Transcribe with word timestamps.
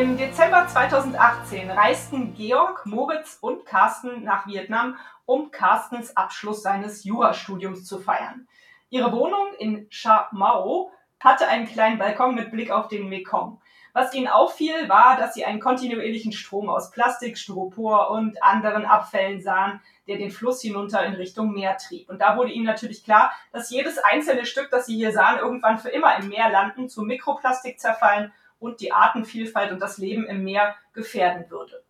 Im 0.00 0.16
Dezember 0.16 0.66
2018 0.66 1.70
reisten 1.70 2.32
Georg, 2.32 2.86
Moritz 2.86 3.36
und 3.42 3.66
Carsten 3.66 4.24
nach 4.24 4.46
Vietnam, 4.46 4.96
um 5.26 5.50
Carstens 5.50 6.16
Abschluss 6.16 6.62
seines 6.62 7.04
Jurastudiums 7.04 7.84
zu 7.84 7.98
feiern. 7.98 8.48
Ihre 8.88 9.12
Wohnung 9.12 9.48
in 9.58 9.90
Cha 9.90 10.30
Mau 10.32 10.90
hatte 11.22 11.48
einen 11.48 11.66
kleinen 11.66 11.98
Balkon 11.98 12.34
mit 12.34 12.50
Blick 12.50 12.70
auf 12.70 12.88
den 12.88 13.10
Mekong. 13.10 13.60
Was 13.92 14.14
ihnen 14.14 14.28
auffiel, 14.28 14.88
war, 14.88 15.18
dass 15.18 15.34
sie 15.34 15.44
einen 15.44 15.60
kontinuierlichen 15.60 16.32
Strom 16.32 16.70
aus 16.70 16.90
Plastik, 16.92 17.36
Styropor 17.36 18.10
und 18.10 18.42
anderen 18.42 18.86
Abfällen 18.86 19.42
sahen, 19.42 19.82
der 20.06 20.16
den 20.16 20.30
Fluss 20.30 20.62
hinunter 20.62 21.04
in 21.04 21.12
Richtung 21.12 21.52
Meer 21.52 21.76
trieb. 21.76 22.08
Und 22.08 22.22
da 22.22 22.38
wurde 22.38 22.52
ihnen 22.52 22.64
natürlich 22.64 23.04
klar, 23.04 23.32
dass 23.52 23.68
jedes 23.68 23.98
einzelne 23.98 24.46
Stück, 24.46 24.70
das 24.70 24.86
sie 24.86 24.96
hier 24.96 25.12
sahen, 25.12 25.40
irgendwann 25.40 25.76
für 25.76 25.90
immer 25.90 26.16
im 26.16 26.30
Meer 26.30 26.48
landen, 26.48 26.88
zu 26.88 27.02
Mikroplastik 27.02 27.78
zerfallen 27.78 28.32
und 28.60 28.80
die 28.80 28.92
Artenvielfalt 28.92 29.72
und 29.72 29.80
das 29.80 29.98
Leben 29.98 30.24
im 30.26 30.44
Meer 30.44 30.76
gefährden 30.92 31.50
würde. 31.50 31.82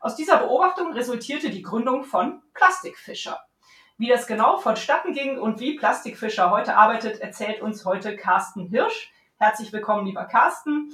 Aus 0.00 0.16
dieser 0.16 0.38
Beobachtung 0.38 0.92
resultierte 0.92 1.50
die 1.50 1.62
Gründung 1.62 2.04
von 2.04 2.42
Plastikfischer. 2.54 3.40
Wie 3.96 4.08
das 4.08 4.26
genau 4.26 4.56
vonstatten 4.56 5.12
ging 5.12 5.38
und 5.38 5.60
wie 5.60 5.76
Plastikfischer 5.76 6.50
heute 6.50 6.76
arbeitet, 6.76 7.20
erzählt 7.20 7.62
uns 7.62 7.84
heute 7.84 8.16
Carsten 8.16 8.66
Hirsch. 8.68 9.12
Herzlich 9.38 9.72
willkommen, 9.72 10.06
lieber 10.06 10.24
Carsten. 10.24 10.90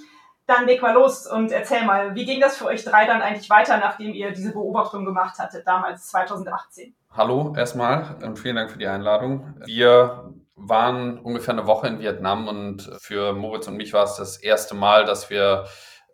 Dann 0.47 0.67
leg 0.67 0.83
mal 0.83 0.93
los 0.93 1.27
und 1.27 1.53
erzähl 1.53 1.85
mal, 1.85 2.15
wie 2.15 2.25
ging 2.27 2.41
das 2.41 2.57
für 2.57 2.67
euch 2.67 2.85
drei 2.85 3.07
dann 3.07 3.23
eigentlich 3.23 3.49
weiter, 3.49 3.79
nachdem 3.79 4.13
ihr 4.13 4.33
diese 4.33 4.53
Beobachtung 4.53 5.05
gemacht 5.05 5.39
hattet, 5.39 5.67
damals 5.67 6.09
2018? 6.09 6.95
Hallo 7.13 7.55
erstmal 7.57 8.17
vielen 8.37 8.57
Dank 8.57 8.71
für 8.71 8.79
die 8.79 8.87
Einladung. 8.87 9.55
Wir 9.65 10.35
waren 10.63 11.19
ungefähr 11.19 11.55
eine 11.55 11.67
Woche 11.67 11.89
in 11.89 12.01
Vietnam 12.01 12.49
und 12.49 12.91
für 13.01 13.33
Moritz 13.33 13.67
und 13.67 13.77
mich 13.77 13.93
war 13.93 14.05
es 14.05 14.17
das 14.17 14.37
erste 14.37 14.75
Mal, 14.75 15.05
dass 15.05 15.31
wir 15.31 15.65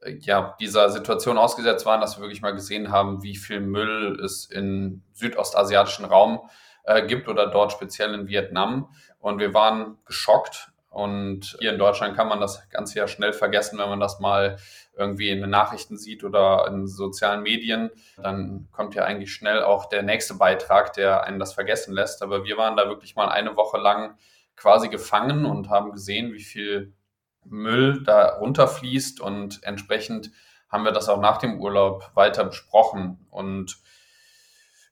äh, 0.03 0.17
ja, 0.21 0.57
dieser 0.61 0.91
Situation 0.91 1.39
ausgesetzt 1.39 1.87
waren, 1.87 2.01
dass 2.01 2.17
wir 2.17 2.23
wirklich 2.23 2.43
mal 2.43 2.55
gesehen 2.55 2.91
haben, 2.91 3.23
wie 3.23 3.37
viel 3.37 3.61
Müll 3.61 4.21
es 4.25 4.47
im 4.47 5.03
südostasiatischen 5.13 6.05
Raum 6.05 6.49
äh, 6.85 7.07
gibt 7.07 7.29
oder 7.29 7.47
dort 7.49 7.73
speziell 7.73 8.15
in 8.15 8.29
Vietnam. 8.29 8.89
Und 9.19 9.39
wir 9.39 9.55
waren 9.55 9.99
geschockt. 10.05 10.73
Und 10.89 11.59
hier 11.61 11.73
in 11.73 11.79
Deutschland 11.79 12.17
kann 12.17 12.29
man 12.29 12.41
das 12.41 12.71
Ganze 12.71 12.99
ja 12.99 13.07
schnell 13.07 13.35
vergessen, 13.35 13.79
wenn 13.79 13.91
man 13.91 14.01
das 14.01 14.19
mal 14.19 14.57
irgendwie 14.97 15.29
in 15.29 15.43
den 15.43 15.51
Nachrichten 15.51 15.99
sieht 15.99 16.25
oder 16.25 16.67
in 16.69 16.87
sozialen 16.87 17.43
Medien. 17.43 17.91
Dann 18.17 18.69
kommt 18.73 18.95
ja 18.95 19.05
eigentlich 19.05 19.31
schnell 19.31 19.63
auch 19.63 19.91
der 19.91 20.03
nächste 20.03 20.35
Beitrag, 20.35 20.95
der 20.95 21.25
einen 21.25 21.39
das 21.39 21.53
vergessen 21.53 21.93
lässt. 21.93 22.23
Aber 22.23 22.45
wir 22.45 22.57
waren 22.57 22.79
da 22.79 22.89
wirklich 22.89 23.15
mal 23.15 23.29
eine 23.29 23.57
Woche 23.57 23.77
lang 23.77 24.17
quasi 24.57 24.89
gefangen 24.89 25.45
und 25.45 25.69
haben 25.69 25.93
gesehen, 25.93 26.33
wie 26.33 26.43
viel 26.43 26.95
Müll 27.45 28.03
da 28.03 28.37
runterfließt 28.37 29.21
und 29.21 29.63
entsprechend 29.63 30.31
haben 30.69 30.85
wir 30.85 30.93
das 30.93 31.09
auch 31.09 31.21
nach 31.21 31.39
dem 31.39 31.61
Urlaub 31.61 32.11
weiter 32.15 32.45
besprochen 32.45 33.27
und 33.31 33.79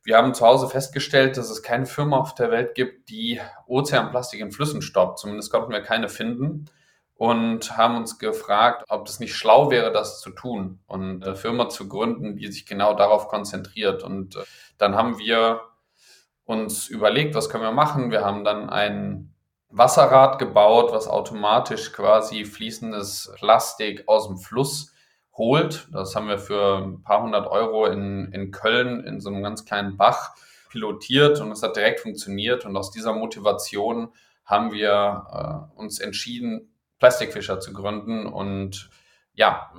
wir 0.05 0.19
haben 0.19 0.35
zu 0.35 0.45
Hause 0.45 0.69
festgestellt, 0.69 1.39
dass 1.39 1.49
es 1.49 1.63
keine 1.63 1.87
Firma 1.87 2.19
auf 2.19 2.35
der 2.35 2.51
Welt 2.51 2.75
gibt, 2.75 3.09
die 3.09 3.41
Ozeanplastik 3.67 4.39
in 4.39 4.53
Flüssen 4.53 4.83
stoppt. 4.83 5.19
Zumindest 5.19 5.51
konnten 5.51 5.73
wir 5.73 5.81
keine 5.81 6.11
finden 6.11 6.67
und 7.15 7.77
haben 7.77 7.97
uns 7.97 8.19
gefragt, 8.19 8.85
ob 8.89 9.09
es 9.09 9.19
nicht 9.19 9.35
schlau 9.35 9.71
wäre, 9.71 9.93
das 9.93 10.21
zu 10.21 10.31
tun 10.31 10.81
und 10.87 11.25
eine 11.25 11.37
Firma 11.37 11.71
zu 11.71 11.89
gründen, 11.89 12.37
die 12.37 12.49
sich 12.53 12.67
genau 12.67 12.95
darauf 12.95 13.29
konzentriert. 13.29 14.03
Und 14.03 14.37
äh, 14.37 14.43
dann 14.77 14.95
haben 14.95 15.19
wir 15.19 15.63
uns 16.45 16.89
überlegt, 16.89 17.35
was 17.35 17.49
können 17.49 17.65
wir 17.65 17.73
machen. 17.73 18.11
Wir 18.11 18.25
haben 18.25 18.45
dann 18.45 18.69
ein 18.69 19.34
Wasserrad 19.77 20.39
gebaut, 20.39 20.93
was 20.93 21.09
automatisch 21.09 21.93
quasi 21.93 22.45
fließendes 22.45 23.33
Plastik 23.37 24.05
aus 24.07 24.29
dem 24.29 24.39
Fluss 24.39 24.93
holt. 25.33 25.89
Das 25.93 26.15
haben 26.15 26.29
wir 26.29 26.39
für 26.39 26.79
ein 26.79 27.03
paar 27.03 27.23
hundert 27.23 27.49
Euro 27.49 27.87
in, 27.87 28.31
in 28.33 28.53
Köln 28.53 29.05
in 29.05 29.21
so 29.21 29.31
einem 29.31 29.43
ganz 29.43 29.65
kleinen 29.65 29.97
Bach 29.97 30.35
pilotiert 30.71 31.41
und 31.41 31.51
es 31.51 31.63
hat 31.63 31.77
direkt 31.77 32.01
funktioniert. 32.01 32.65
Und 32.65 32.77
aus 32.77 32.93
dieser 32.93 33.13
Motivation 33.13 34.13
haben 34.45 34.71
wir 34.71 35.71
äh, 35.75 35.79
uns 35.79 35.99
entschieden, 35.99 36.73
Plastikfischer 36.99 37.59
zu 37.59 37.73
gründen 37.73 38.27
und 38.27 38.91
ja, 39.35 39.73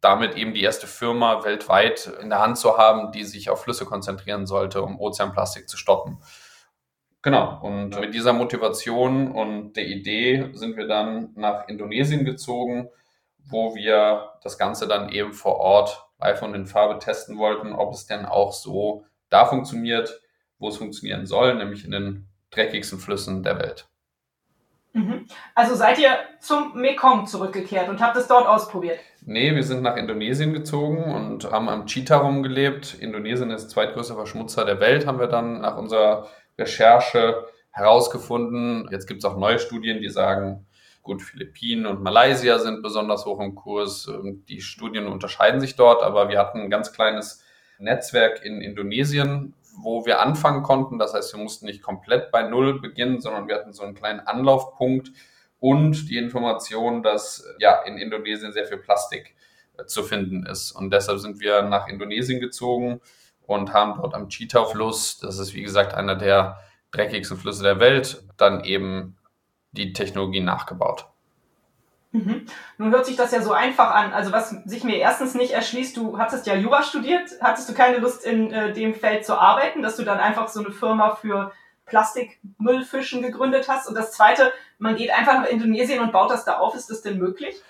damit 0.00 0.36
eben 0.36 0.54
die 0.54 0.62
erste 0.62 0.86
Firma 0.86 1.44
weltweit 1.44 2.10
in 2.20 2.30
der 2.30 2.40
Hand 2.40 2.58
zu 2.58 2.76
haben, 2.76 3.12
die 3.12 3.24
sich 3.24 3.50
auf 3.50 3.62
Flüsse 3.62 3.84
konzentrieren 3.84 4.46
sollte, 4.46 4.82
um 4.82 4.98
Ozeanplastik 4.98 5.68
zu 5.68 5.76
stoppen. 5.76 6.18
Genau, 7.24 7.58
und 7.62 7.98
mit 7.98 8.12
dieser 8.12 8.34
Motivation 8.34 9.32
und 9.32 9.72
der 9.72 9.86
Idee 9.86 10.50
sind 10.52 10.76
wir 10.76 10.86
dann 10.86 11.30
nach 11.36 11.68
Indonesien 11.68 12.26
gezogen, 12.26 12.90
wo 13.38 13.74
wir 13.74 14.34
das 14.42 14.58
Ganze 14.58 14.86
dann 14.86 15.08
eben 15.08 15.32
vor 15.32 15.56
Ort 15.56 16.06
live 16.20 16.42
und 16.42 16.54
in 16.54 16.66
Farbe 16.66 16.98
testen 16.98 17.38
wollten, 17.38 17.72
ob 17.72 17.94
es 17.94 18.04
denn 18.04 18.26
auch 18.26 18.52
so 18.52 19.06
da 19.30 19.46
funktioniert, 19.46 20.20
wo 20.58 20.68
es 20.68 20.76
funktionieren 20.76 21.24
soll, 21.24 21.54
nämlich 21.54 21.86
in 21.86 21.92
den 21.92 22.26
dreckigsten 22.50 22.98
Flüssen 22.98 23.42
der 23.42 23.58
Welt. 23.58 23.88
Mhm. 24.92 25.26
Also 25.54 25.76
seid 25.76 25.98
ihr 25.98 26.18
zum 26.40 26.78
Mekong 26.78 27.26
zurückgekehrt 27.26 27.88
und 27.88 28.02
habt 28.02 28.18
es 28.18 28.28
dort 28.28 28.46
ausprobiert? 28.46 28.98
Nee, 29.22 29.54
wir 29.54 29.64
sind 29.64 29.80
nach 29.80 29.96
Indonesien 29.96 30.52
gezogen 30.52 31.04
und 31.04 31.50
haben 31.50 31.70
am 31.70 31.86
Cheetah 31.86 32.18
rumgelebt. 32.18 32.98
Indonesien 33.00 33.50
ist 33.50 33.70
zweitgrößter 33.70 34.14
Verschmutzer 34.14 34.66
der 34.66 34.78
Welt, 34.80 35.06
haben 35.06 35.18
wir 35.18 35.26
dann 35.26 35.62
nach 35.62 35.78
unserer 35.78 36.28
Recherche 36.58 37.46
herausgefunden. 37.70 38.88
Jetzt 38.90 39.06
gibt 39.06 39.18
es 39.18 39.24
auch 39.24 39.36
neue 39.36 39.58
Studien, 39.58 40.00
die 40.00 40.08
sagen, 40.08 40.66
gut, 41.02 41.22
Philippinen 41.22 41.86
und 41.86 42.02
Malaysia 42.02 42.58
sind 42.58 42.82
besonders 42.82 43.26
hoch 43.26 43.40
im 43.40 43.54
Kurs. 43.54 44.10
Die 44.48 44.60
Studien 44.60 45.06
unterscheiden 45.06 45.60
sich 45.60 45.76
dort, 45.76 46.02
aber 46.02 46.28
wir 46.28 46.38
hatten 46.38 46.60
ein 46.60 46.70
ganz 46.70 46.92
kleines 46.92 47.44
Netzwerk 47.78 48.44
in 48.44 48.60
Indonesien, 48.60 49.54
wo 49.76 50.06
wir 50.06 50.20
anfangen 50.20 50.62
konnten. 50.62 50.98
Das 50.98 51.14
heißt, 51.14 51.34
wir 51.34 51.42
mussten 51.42 51.66
nicht 51.66 51.82
komplett 51.82 52.30
bei 52.30 52.42
Null 52.42 52.80
beginnen, 52.80 53.20
sondern 53.20 53.48
wir 53.48 53.56
hatten 53.56 53.72
so 53.72 53.82
einen 53.82 53.94
kleinen 53.94 54.20
Anlaufpunkt 54.20 55.10
und 55.58 56.08
die 56.10 56.16
Information, 56.16 57.02
dass 57.02 57.44
ja 57.58 57.82
in 57.82 57.98
Indonesien 57.98 58.52
sehr 58.52 58.66
viel 58.66 58.78
Plastik 58.78 59.34
äh, 59.78 59.86
zu 59.86 60.02
finden 60.02 60.46
ist. 60.46 60.72
Und 60.72 60.92
deshalb 60.92 61.18
sind 61.18 61.40
wir 61.40 61.62
nach 61.62 61.88
Indonesien 61.88 62.40
gezogen 62.40 63.00
und 63.46 63.72
haben 63.72 64.00
dort 64.00 64.14
am 64.14 64.28
Cheetah-Fluss, 64.28 65.18
das 65.18 65.38
ist 65.38 65.54
wie 65.54 65.62
gesagt 65.62 65.94
einer 65.94 66.16
der 66.16 66.58
dreckigsten 66.92 67.36
Flüsse 67.36 67.62
der 67.62 67.80
Welt, 67.80 68.24
dann 68.36 68.64
eben 68.64 69.16
die 69.72 69.92
Technologie 69.92 70.40
nachgebaut. 70.40 71.06
Mhm. 72.12 72.46
Nun 72.78 72.92
hört 72.92 73.06
sich 73.06 73.16
das 73.16 73.32
ja 73.32 73.42
so 73.42 73.52
einfach 73.52 73.92
an. 73.92 74.12
Also 74.12 74.30
was 74.30 74.50
sich 74.50 74.84
mir 74.84 74.98
erstens 74.98 75.34
nicht 75.34 75.50
erschließt, 75.50 75.96
du 75.96 76.16
hattest 76.18 76.46
ja 76.46 76.54
Jura 76.54 76.84
studiert, 76.84 77.28
hattest 77.40 77.68
du 77.68 77.74
keine 77.74 77.98
Lust 77.98 78.24
in 78.24 78.52
äh, 78.52 78.72
dem 78.72 78.94
Feld 78.94 79.26
zu 79.26 79.36
arbeiten, 79.36 79.82
dass 79.82 79.96
du 79.96 80.04
dann 80.04 80.20
einfach 80.20 80.46
so 80.46 80.60
eine 80.60 80.70
Firma 80.70 81.16
für 81.16 81.50
Plastikmüllfischen 81.86 83.20
gegründet 83.20 83.68
hast? 83.68 83.88
Und 83.88 83.96
das 83.96 84.12
Zweite, 84.12 84.52
man 84.78 84.94
geht 84.94 85.10
einfach 85.10 85.34
nach 85.34 85.48
Indonesien 85.48 86.00
und 86.00 86.12
baut 86.12 86.30
das 86.30 86.44
da 86.44 86.58
auf. 86.58 86.76
Ist 86.76 86.88
das 86.88 87.02
denn 87.02 87.18
möglich? 87.18 87.60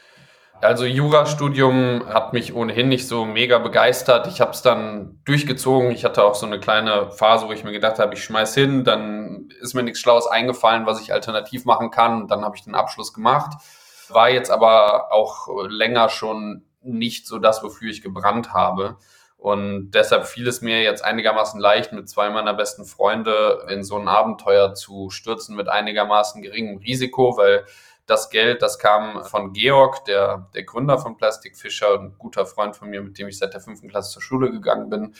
Also 0.65 0.87
Jurastudium 0.87 2.07
hat 2.09 2.33
mich 2.33 2.55
ohnehin 2.55 2.89
nicht 2.89 3.07
so 3.07 3.27
mega 3.27 3.59
begeistert. 3.59 4.27
Ich 4.29 4.41
habe 4.41 4.53
es 4.53 4.63
dann 4.63 5.21
durchgezogen. 5.27 5.91
Ich 5.91 6.07
hatte 6.07 6.25
auch 6.25 6.35
so 6.35 6.47
eine 6.47 6.59
kleine 6.59 7.11
Phase, 7.11 7.47
wo 7.47 7.53
ich 7.53 7.65
mir 7.65 7.73
gedacht 7.73 7.99
habe, 7.99 8.15
ich 8.15 8.25
schmeiß 8.25 8.55
hin, 8.55 8.83
dann 8.83 9.51
ist 9.61 9.75
mir 9.75 9.83
nichts 9.83 10.01
Schlaues 10.01 10.27
eingefallen, 10.27 10.87
was 10.87 11.03
ich 11.03 11.13
alternativ 11.13 11.67
machen 11.67 11.91
kann. 11.91 12.29
Dann 12.29 12.47
habe 12.47 12.57
ich 12.57 12.65
den 12.65 12.75
Abschluss 12.75 13.13
gemacht. 13.13 13.61
War 14.09 14.31
jetzt 14.31 14.51
aber 14.51 15.13
auch 15.13 15.49
länger 15.69 16.09
schon 16.09 16.65
nicht 16.81 17.27
so 17.27 17.39
das, 17.39 17.63
wofür 17.63 17.91
ich 17.91 18.01
gebrannt 18.01 18.55
habe. 18.55 18.97
Und 19.37 19.91
deshalb 19.91 20.25
fiel 20.25 20.49
es 20.49 20.63
mir 20.63 20.81
jetzt 20.81 21.05
einigermaßen 21.05 21.61
leicht, 21.61 21.93
mit 21.93 22.09
zwei 22.09 22.31
meiner 22.31 22.55
besten 22.55 22.87
Freunde 22.87 23.67
in 23.69 23.85
so 23.85 23.99
ein 23.99 24.09
Abenteuer 24.09 24.73
zu 24.73 25.11
stürzen 25.11 25.57
mit 25.57 25.69
einigermaßen 25.69 26.41
geringem 26.41 26.79
Risiko, 26.79 27.37
weil 27.37 27.67
das 28.07 28.31
Geld, 28.31 28.63
das 28.63 28.79
kam 28.79 29.25
von 29.25 29.53
Georg, 29.53 30.05
der, 30.05 30.51
der 30.55 30.65
Gründer 30.65 30.99
von 30.99 31.17
Plastic 31.17 31.57
Fischer, 31.57 31.99
ein 31.99 32.17
guter 32.19 32.47
Freund 32.47 32.77
von 32.77 32.91
mir, 32.91 33.03
mit 33.03 33.19
dem 33.19 33.29
ich 33.29 33.39
seit 33.39 33.55
der 33.55 33.61
fünften 33.61 33.89
Klasse 33.89 34.13
zur 34.13 34.23
Schule 34.23 34.51
gegangen 34.51 34.91
bin. 34.91 35.15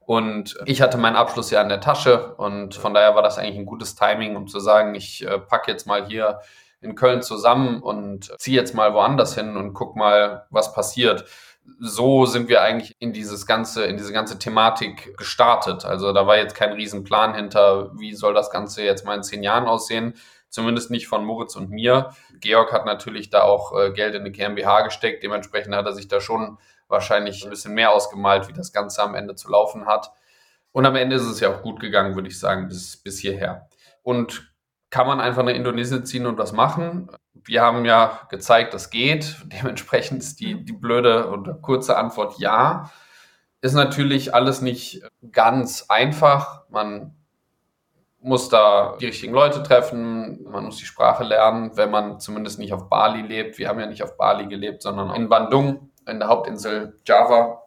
Und 0.00 0.58
ich 0.66 0.82
hatte 0.82 0.98
meinen 0.98 1.16
Abschluss 1.16 1.50
ja 1.50 1.62
in 1.62 1.68
der 1.68 1.80
Tasche 1.80 2.34
und 2.34 2.74
von 2.74 2.92
daher 2.94 3.14
war 3.14 3.22
das 3.22 3.38
eigentlich 3.38 3.58
ein 3.58 3.66
gutes 3.66 3.94
Timing, 3.94 4.36
um 4.36 4.48
zu 4.48 4.58
sagen, 4.58 4.94
ich 4.94 5.24
äh, 5.26 5.38
packe 5.38 5.70
jetzt 5.70 5.86
mal 5.86 6.06
hier 6.06 6.40
in 6.80 6.96
Köln 6.96 7.22
zusammen 7.22 7.80
und 7.80 8.32
zieh 8.38 8.54
jetzt 8.54 8.74
mal 8.74 8.92
woanders 8.92 9.34
hin 9.34 9.56
und 9.56 9.72
guck 9.74 9.94
mal, 9.94 10.46
was 10.50 10.72
passiert. 10.72 11.24
So 11.78 12.26
sind 12.26 12.48
wir 12.48 12.62
eigentlich 12.62 12.96
in 12.98 13.12
dieses 13.12 13.46
ganze, 13.46 13.84
in 13.84 13.96
diese 13.96 14.12
ganze 14.12 14.38
Thematik 14.38 15.16
gestartet. 15.16 15.84
Also 15.84 16.12
da 16.12 16.26
war 16.26 16.36
jetzt 16.36 16.56
kein 16.56 16.72
Riesenplan 16.72 17.34
hinter, 17.34 17.92
wie 17.96 18.14
soll 18.14 18.34
das 18.34 18.50
Ganze 18.50 18.82
jetzt 18.82 19.04
mal 19.04 19.14
in 19.14 19.22
zehn 19.22 19.44
Jahren 19.44 19.68
aussehen. 19.68 20.14
Zumindest 20.52 20.90
nicht 20.90 21.08
von 21.08 21.24
Moritz 21.24 21.56
und 21.56 21.70
mir. 21.70 22.10
Georg 22.40 22.74
hat 22.74 22.84
natürlich 22.84 23.30
da 23.30 23.40
auch 23.40 23.74
äh, 23.74 23.90
Geld 23.90 24.14
in 24.14 24.20
eine 24.20 24.30
GmbH 24.30 24.82
gesteckt. 24.82 25.22
Dementsprechend 25.22 25.74
hat 25.74 25.86
er 25.86 25.94
sich 25.94 26.08
da 26.08 26.20
schon 26.20 26.58
wahrscheinlich 26.88 27.42
ein 27.42 27.48
bisschen 27.48 27.72
mehr 27.72 27.90
ausgemalt, 27.92 28.48
wie 28.48 28.52
das 28.52 28.70
Ganze 28.70 29.02
am 29.02 29.14
Ende 29.14 29.34
zu 29.34 29.50
laufen 29.50 29.86
hat. 29.86 30.12
Und 30.70 30.84
am 30.84 30.94
Ende 30.94 31.16
ist 31.16 31.22
es 31.22 31.40
ja 31.40 31.50
auch 31.50 31.62
gut 31.62 31.80
gegangen, 31.80 32.14
würde 32.16 32.28
ich 32.28 32.38
sagen, 32.38 32.68
bis, 32.68 32.98
bis 32.98 33.18
hierher. 33.18 33.70
Und 34.02 34.52
kann 34.90 35.06
man 35.06 35.20
einfach 35.20 35.42
nach 35.42 35.54
Indonesien 35.54 36.04
ziehen 36.04 36.26
und 36.26 36.36
was 36.36 36.52
machen? 36.52 37.10
Wir 37.32 37.62
haben 37.62 37.86
ja 37.86 38.20
gezeigt, 38.28 38.74
das 38.74 38.90
geht. 38.90 39.38
Dementsprechend 39.46 40.22
ist 40.22 40.38
die, 40.38 40.62
die 40.62 40.74
blöde 40.74 41.28
und 41.28 41.62
kurze 41.62 41.96
Antwort 41.96 42.38
ja. 42.38 42.90
Ist 43.62 43.72
natürlich 43.72 44.34
alles 44.34 44.60
nicht 44.60 45.02
ganz 45.30 45.86
einfach. 45.88 46.68
Man 46.68 47.16
muss 48.22 48.48
da 48.48 48.96
die 49.00 49.06
richtigen 49.06 49.32
Leute 49.32 49.62
treffen, 49.62 50.44
man 50.44 50.64
muss 50.64 50.76
die 50.76 50.86
Sprache 50.86 51.24
lernen, 51.24 51.76
wenn 51.76 51.90
man 51.90 52.20
zumindest 52.20 52.58
nicht 52.58 52.72
auf 52.72 52.88
Bali 52.88 53.22
lebt. 53.22 53.58
Wir 53.58 53.68
haben 53.68 53.80
ja 53.80 53.86
nicht 53.86 54.02
auf 54.02 54.16
Bali 54.16 54.46
gelebt, 54.46 54.82
sondern 54.82 55.14
in 55.14 55.28
Bandung, 55.28 55.90
in 56.06 56.20
der 56.20 56.28
Hauptinsel 56.28 56.96
Java. 57.04 57.62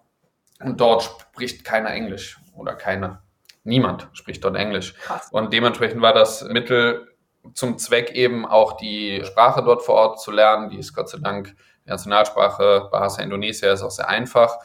Und 0.62 0.80
dort 0.80 1.04
spricht 1.04 1.66
keiner 1.66 1.92
Englisch 1.92 2.40
oder 2.56 2.74
keine. 2.74 3.22
Niemand 3.64 4.10
spricht 4.14 4.44
dort 4.44 4.56
Englisch. 4.56 4.94
Krass. 4.96 5.30
Und 5.32 5.52
dementsprechend 5.52 6.02
war 6.02 6.14
das 6.14 6.44
Mittel 6.44 7.08
zum 7.54 7.78
Zweck 7.78 8.12
eben 8.12 8.46
auch 8.46 8.78
die 8.78 9.22
Sprache 9.26 9.62
dort 9.62 9.84
vor 9.84 9.96
Ort 9.96 10.22
zu 10.22 10.32
lernen. 10.32 10.70
Die 10.70 10.78
ist 10.78 10.96
Gott 10.96 11.10
sei 11.10 11.18
Dank 11.22 11.56
die 11.86 11.90
Nationalsprache. 11.90 12.88
Bahasa 12.92 13.22
Indonesia 13.22 13.72
ist 13.74 13.84
auch 13.84 13.92
sehr 13.92 14.08
einfach. 14.08 14.58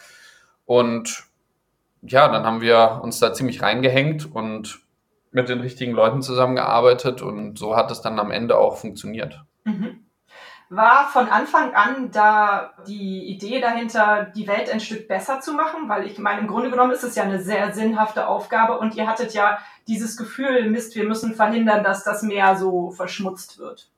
Und 0.65 1.25
ja, 2.03 2.29
dann 2.29 2.45
haben 2.45 2.61
wir 2.61 3.01
uns 3.03 3.19
da 3.19 3.33
ziemlich 3.33 3.61
reingehängt 3.61 4.33
und 4.35 4.81
mit 5.31 5.49
den 5.49 5.61
richtigen 5.61 5.93
Leuten 5.93 6.23
zusammengearbeitet 6.23 7.23
und 7.23 7.59
so 7.59 7.77
hat 7.77 7.91
es 7.91 8.01
dann 8.01 8.19
am 8.19 8.31
Ende 8.31 8.59
auch 8.59 8.77
funktioniert. 8.77 9.41
Mhm 9.65 10.05
war 10.71 11.09
von 11.09 11.29
Anfang 11.29 11.75
an 11.75 12.13
da 12.13 12.73
die 12.87 13.25
Idee 13.25 13.61
dahinter, 13.61 14.31
die 14.37 14.47
Welt 14.47 14.71
ein 14.71 14.79
Stück 14.79 15.09
besser 15.09 15.41
zu 15.41 15.53
machen, 15.53 15.89
weil 15.89 16.07
ich 16.07 16.17
meine, 16.19 16.41
im 16.41 16.47
Grunde 16.47 16.71
genommen 16.71 16.93
ist 16.93 17.03
es 17.03 17.17
ja 17.17 17.25
eine 17.25 17.43
sehr 17.43 17.75
sinnhafte 17.75 18.29
Aufgabe 18.29 18.79
und 18.79 18.95
ihr 18.95 19.09
hattet 19.09 19.35
ja 19.35 19.59
dieses 19.89 20.17
Gefühl, 20.17 20.71
Mist, 20.71 20.95
wir 20.95 21.05
müssen 21.05 21.35
verhindern, 21.35 21.83
dass 21.83 22.05
das 22.05 22.23
Meer 22.23 22.57
so 22.57 22.93
verschmutzt 22.93 23.59
wird. 23.59 23.91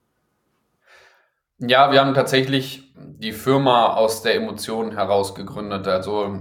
Ja, 1.58 1.93
wir 1.93 2.00
haben 2.00 2.14
tatsächlich 2.14 2.90
die 2.96 3.32
Firma 3.32 3.93
aus 3.93 4.23
der 4.23 4.34
Emotion 4.34 4.93
heraus 4.93 5.34
gegründet. 5.34 5.87
Also 5.87 6.40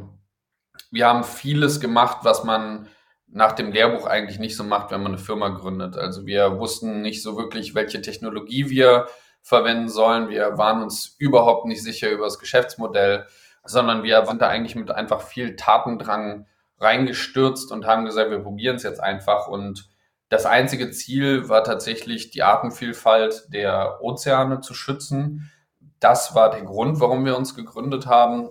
wir 0.91 1.07
haben 1.07 1.25
vieles 1.25 1.81
gemacht, 1.81 2.19
was 2.23 2.45
man 2.45 2.87
nach 3.33 3.53
dem 3.53 3.71
Lehrbuch 3.71 4.05
eigentlich 4.05 4.39
nicht 4.39 4.57
so 4.57 4.63
macht, 4.63 4.91
wenn 4.91 5.01
man 5.01 5.13
eine 5.13 5.21
Firma 5.21 5.49
gründet. 5.49 5.97
Also 5.97 6.25
wir 6.25 6.59
wussten 6.59 7.01
nicht 7.01 7.23
so 7.23 7.37
wirklich, 7.37 7.73
welche 7.73 8.01
Technologie 8.01 8.69
wir 8.69 9.07
verwenden 9.41 9.89
sollen. 9.89 10.29
Wir 10.29 10.57
waren 10.57 10.83
uns 10.83 11.15
überhaupt 11.17 11.65
nicht 11.65 11.81
sicher 11.81 12.09
über 12.09 12.25
das 12.25 12.39
Geschäftsmodell, 12.39 13.25
sondern 13.63 14.03
wir 14.03 14.25
sind 14.25 14.41
da 14.41 14.49
eigentlich 14.49 14.75
mit 14.75 14.91
einfach 14.91 15.21
viel 15.21 15.55
Tatendrang 15.55 16.45
reingestürzt 16.79 17.71
und 17.71 17.85
haben 17.85 18.05
gesagt, 18.05 18.31
wir 18.31 18.39
probieren 18.39 18.75
es 18.75 18.83
jetzt 18.83 19.01
einfach. 19.01 19.47
Und 19.47 19.89
das 20.29 20.45
einzige 20.45 20.91
Ziel 20.91 21.47
war 21.47 21.63
tatsächlich, 21.63 22.31
die 22.31 22.43
Artenvielfalt 22.43 23.45
der 23.53 23.99
Ozeane 24.01 24.61
zu 24.61 24.73
schützen. 24.73 25.51
Das 25.99 26.35
war 26.35 26.49
der 26.49 26.63
Grund, 26.63 26.99
warum 26.99 27.23
wir 27.25 27.37
uns 27.37 27.55
gegründet 27.55 28.07
haben. 28.07 28.49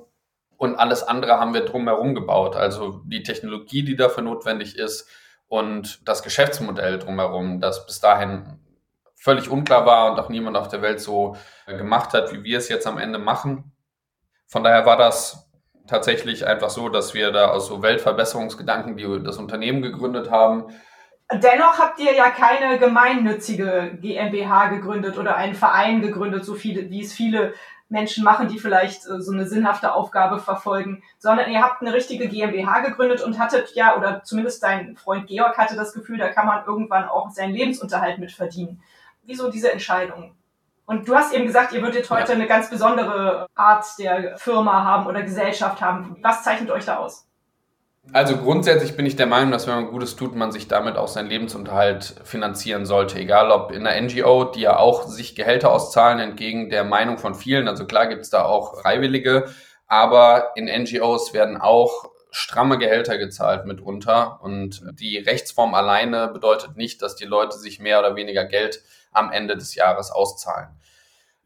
Und 0.60 0.76
alles 0.76 1.02
andere 1.02 1.40
haben 1.40 1.54
wir 1.54 1.64
drumherum 1.64 2.14
gebaut. 2.14 2.54
Also 2.54 3.00
die 3.06 3.22
Technologie, 3.22 3.82
die 3.82 3.96
dafür 3.96 4.22
notwendig 4.22 4.76
ist 4.76 5.08
und 5.48 6.06
das 6.06 6.22
Geschäftsmodell 6.22 6.98
drumherum, 6.98 7.62
das 7.62 7.86
bis 7.86 7.98
dahin 8.00 8.58
völlig 9.16 9.48
unklar 9.48 9.86
war 9.86 10.12
und 10.12 10.20
auch 10.20 10.28
niemand 10.28 10.58
auf 10.58 10.68
der 10.68 10.82
Welt 10.82 11.00
so 11.00 11.34
äh, 11.64 11.78
gemacht 11.78 12.12
hat, 12.12 12.34
wie 12.34 12.44
wir 12.44 12.58
es 12.58 12.68
jetzt 12.68 12.86
am 12.86 12.98
Ende 12.98 13.18
machen. 13.18 13.72
Von 14.48 14.62
daher 14.62 14.84
war 14.84 14.98
das 14.98 15.50
tatsächlich 15.86 16.46
einfach 16.46 16.68
so, 16.68 16.90
dass 16.90 17.14
wir 17.14 17.32
da 17.32 17.52
aus 17.52 17.66
so 17.66 17.80
Weltverbesserungsgedanken 17.80 18.98
die 18.98 19.22
das 19.24 19.38
Unternehmen 19.38 19.80
gegründet 19.80 20.30
haben. 20.30 20.66
Dennoch 21.32 21.78
habt 21.78 21.98
ihr 22.00 22.12
ja 22.12 22.28
keine 22.28 22.78
gemeinnützige 22.78 23.96
GmbH 23.98 24.66
gegründet 24.66 25.16
oder 25.16 25.36
einen 25.36 25.54
Verein 25.54 26.02
gegründet, 26.02 26.44
so 26.44 26.54
viele, 26.54 26.90
wie 26.90 27.00
es 27.00 27.14
viele 27.14 27.54
Menschen 27.90 28.24
machen, 28.24 28.48
die 28.48 28.58
vielleicht 28.58 29.06
äh, 29.06 29.20
so 29.20 29.32
eine 29.32 29.46
sinnhafte 29.46 29.92
Aufgabe 29.92 30.38
verfolgen, 30.38 31.02
sondern 31.18 31.50
ihr 31.50 31.62
habt 31.62 31.82
eine 31.82 31.92
richtige 31.92 32.28
GmbH 32.28 32.80
gegründet 32.80 33.20
und 33.22 33.38
hattet 33.38 33.74
ja, 33.74 33.96
oder 33.96 34.22
zumindest 34.24 34.62
dein 34.62 34.96
Freund 34.96 35.26
Georg 35.26 35.58
hatte 35.58 35.76
das 35.76 35.92
Gefühl, 35.92 36.18
da 36.18 36.28
kann 36.28 36.46
man 36.46 36.64
irgendwann 36.64 37.08
auch 37.08 37.30
seinen 37.30 37.54
Lebensunterhalt 37.54 38.18
mit 38.18 38.32
verdienen 38.32 38.82
wieso 39.30 39.50
diese 39.50 39.72
Entscheidung? 39.72 40.34
Und 40.86 41.08
du 41.08 41.14
hast 41.14 41.32
eben 41.32 41.46
gesagt, 41.46 41.72
ihr 41.72 41.82
würdet 41.82 42.10
heute 42.10 42.32
ja. 42.32 42.34
eine 42.34 42.48
ganz 42.48 42.68
besondere 42.68 43.46
Art 43.54 43.86
der 43.98 44.36
Firma 44.38 44.84
haben 44.84 45.06
oder 45.06 45.22
Gesellschaft 45.22 45.80
haben. 45.80 46.16
Was 46.20 46.42
zeichnet 46.42 46.70
euch 46.70 46.84
da 46.84 46.96
aus? 46.96 47.28
Also 48.12 48.36
grundsätzlich 48.36 48.96
bin 48.96 49.06
ich 49.06 49.14
der 49.14 49.26
Meinung, 49.26 49.52
dass 49.52 49.68
wenn 49.68 49.74
man 49.74 49.86
Gutes 49.86 50.16
tut, 50.16 50.34
man 50.34 50.50
sich 50.50 50.66
damit 50.66 50.96
auch 50.96 51.06
seinen 51.06 51.28
Lebensunterhalt 51.28 52.16
finanzieren 52.24 52.84
sollte. 52.84 53.18
Egal 53.18 53.52
ob 53.52 53.70
in 53.70 53.84
der 53.84 54.00
NGO, 54.00 54.44
die 54.44 54.62
ja 54.62 54.78
auch 54.78 55.04
sich 55.04 55.36
Gehälter 55.36 55.70
auszahlen, 55.70 56.18
entgegen 56.18 56.70
der 56.70 56.82
Meinung 56.82 57.18
von 57.18 57.36
vielen. 57.36 57.68
Also 57.68 57.86
klar 57.86 58.08
gibt 58.08 58.22
es 58.22 58.30
da 58.30 58.44
auch 58.44 58.80
Freiwillige, 58.80 59.46
aber 59.86 60.52
in 60.56 60.64
NGOs 60.64 61.32
werden 61.34 61.56
auch 61.56 62.10
stramme 62.32 62.78
Gehälter 62.78 63.16
gezahlt 63.16 63.66
mitunter. 63.66 64.40
Und 64.42 64.82
die 64.98 65.18
Rechtsform 65.18 65.74
alleine 65.74 66.28
bedeutet 66.28 66.76
nicht, 66.76 67.02
dass 67.02 67.14
die 67.14 67.26
Leute 67.26 67.58
sich 67.58 67.78
mehr 67.78 68.00
oder 68.00 68.16
weniger 68.16 68.44
Geld 68.44 68.82
am 69.12 69.30
Ende 69.30 69.56
des 69.56 69.76
Jahres 69.76 70.10
auszahlen. 70.10 70.68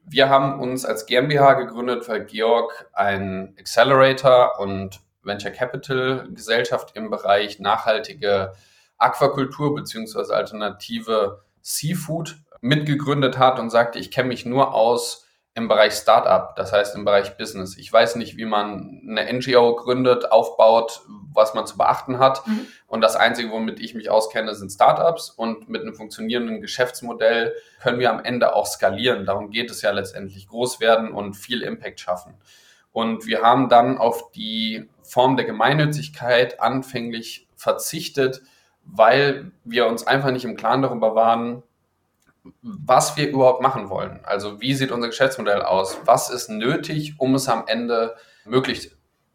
Wir 0.07 0.31
haben 0.31 0.61
uns 0.61 0.85
als 0.87 1.07
GmbH 1.07 1.55
gegründet, 1.55 2.09
weil 2.09 2.25
Georg 2.25 2.91
ein 2.93 3.55
Accelerator 3.59 4.59
und 4.59 5.01
Venture 5.25 5.51
Capital 5.51 6.29
Gesellschaft 6.31 6.97
im 6.97 7.11
Bereich 7.11 7.61
nachhaltige 7.61 8.53
Aquakultur 8.99 9.75
beziehungsweise 9.75 10.35
alternative 10.35 11.43
Seafood 11.61 12.37
mitgegründet 12.61 13.39
hat 13.39 13.59
und 13.59 13.71
sagte, 13.71 13.99
ich 13.99 14.11
kenne 14.11 14.29
mich 14.29 14.47
nur 14.47 14.75
aus 14.75 15.25
im 15.57 15.69
Bereich 15.69 15.93
Startup, 15.93 16.57
das 16.57 16.73
heißt 16.73 16.97
im 16.97 17.05
Bereich 17.05 17.37
Business. 17.37 17.77
Ich 17.79 17.93
weiß 17.93 18.17
nicht, 18.17 18.37
wie 18.37 18.45
man 18.45 19.03
eine 19.09 19.33
NGO 19.33 19.77
gründet, 19.77 20.33
aufbaut, 20.33 21.03
was 21.33 21.55
man 21.55 21.65
zu 21.65 21.77
beachten 21.77 22.19
hat. 22.19 22.45
Mhm. 22.47 22.67
Und 22.89 23.03
das 23.03 23.15
Einzige, 23.15 23.51
womit 23.51 23.79
ich 23.79 23.95
mich 23.95 24.11
auskenne, 24.11 24.55
sind 24.55 24.71
Startups. 24.71 25.31
Und 25.31 25.69
mit 25.69 25.83
einem 25.83 25.95
funktionierenden 25.95 26.61
Geschäftsmodell 26.61 27.55
können 27.81 28.01
wir 28.01 28.11
am 28.11 28.25
Ende 28.25 28.55
auch 28.55 28.67
skalieren. 28.67 29.27
Darum 29.27 29.51
geht 29.51 29.71
es 29.71 29.81
ja 29.83 29.93
letztendlich, 29.93 30.49
groß 30.49 30.81
werden 30.81 31.13
und 31.13 31.35
viel 31.35 31.63
Impact 31.63 32.01
schaffen. 32.01 32.35
Und 32.91 33.27
wir 33.27 33.43
haben 33.43 33.69
dann 33.69 33.97
auf 33.99 34.33
die 34.33 34.89
Form 35.15 35.37
der 35.37 35.47
Gemeinnützigkeit 35.47 36.61
anfänglich 36.61 37.47
verzichtet, 37.55 38.43
weil 38.85 39.53
wir 39.63 39.87
uns 39.87 40.05
einfach 40.05 40.33
nicht 40.33 40.45
im 40.45 40.57
Klaren 40.57 40.83
darüber 40.83 41.15
waren, 41.15 41.63
was 42.63 43.17
wir 43.17 43.29
überhaupt 43.29 43.63
machen 43.63 43.91
wollen. 43.91 44.19
Also 44.25 44.61
wie 44.61 44.75
sieht 44.75 44.91
unser 44.91 45.07
Geschäftsmodell 45.07 45.63
aus? 45.63 45.99
Was 46.05 46.31
ist 46.31 46.51
nötig, 46.51 47.15
um 47.19 47.37
es 47.37 47.49
am 47.49 47.63
Ende 47.69 48.17
möglich 48.45 48.91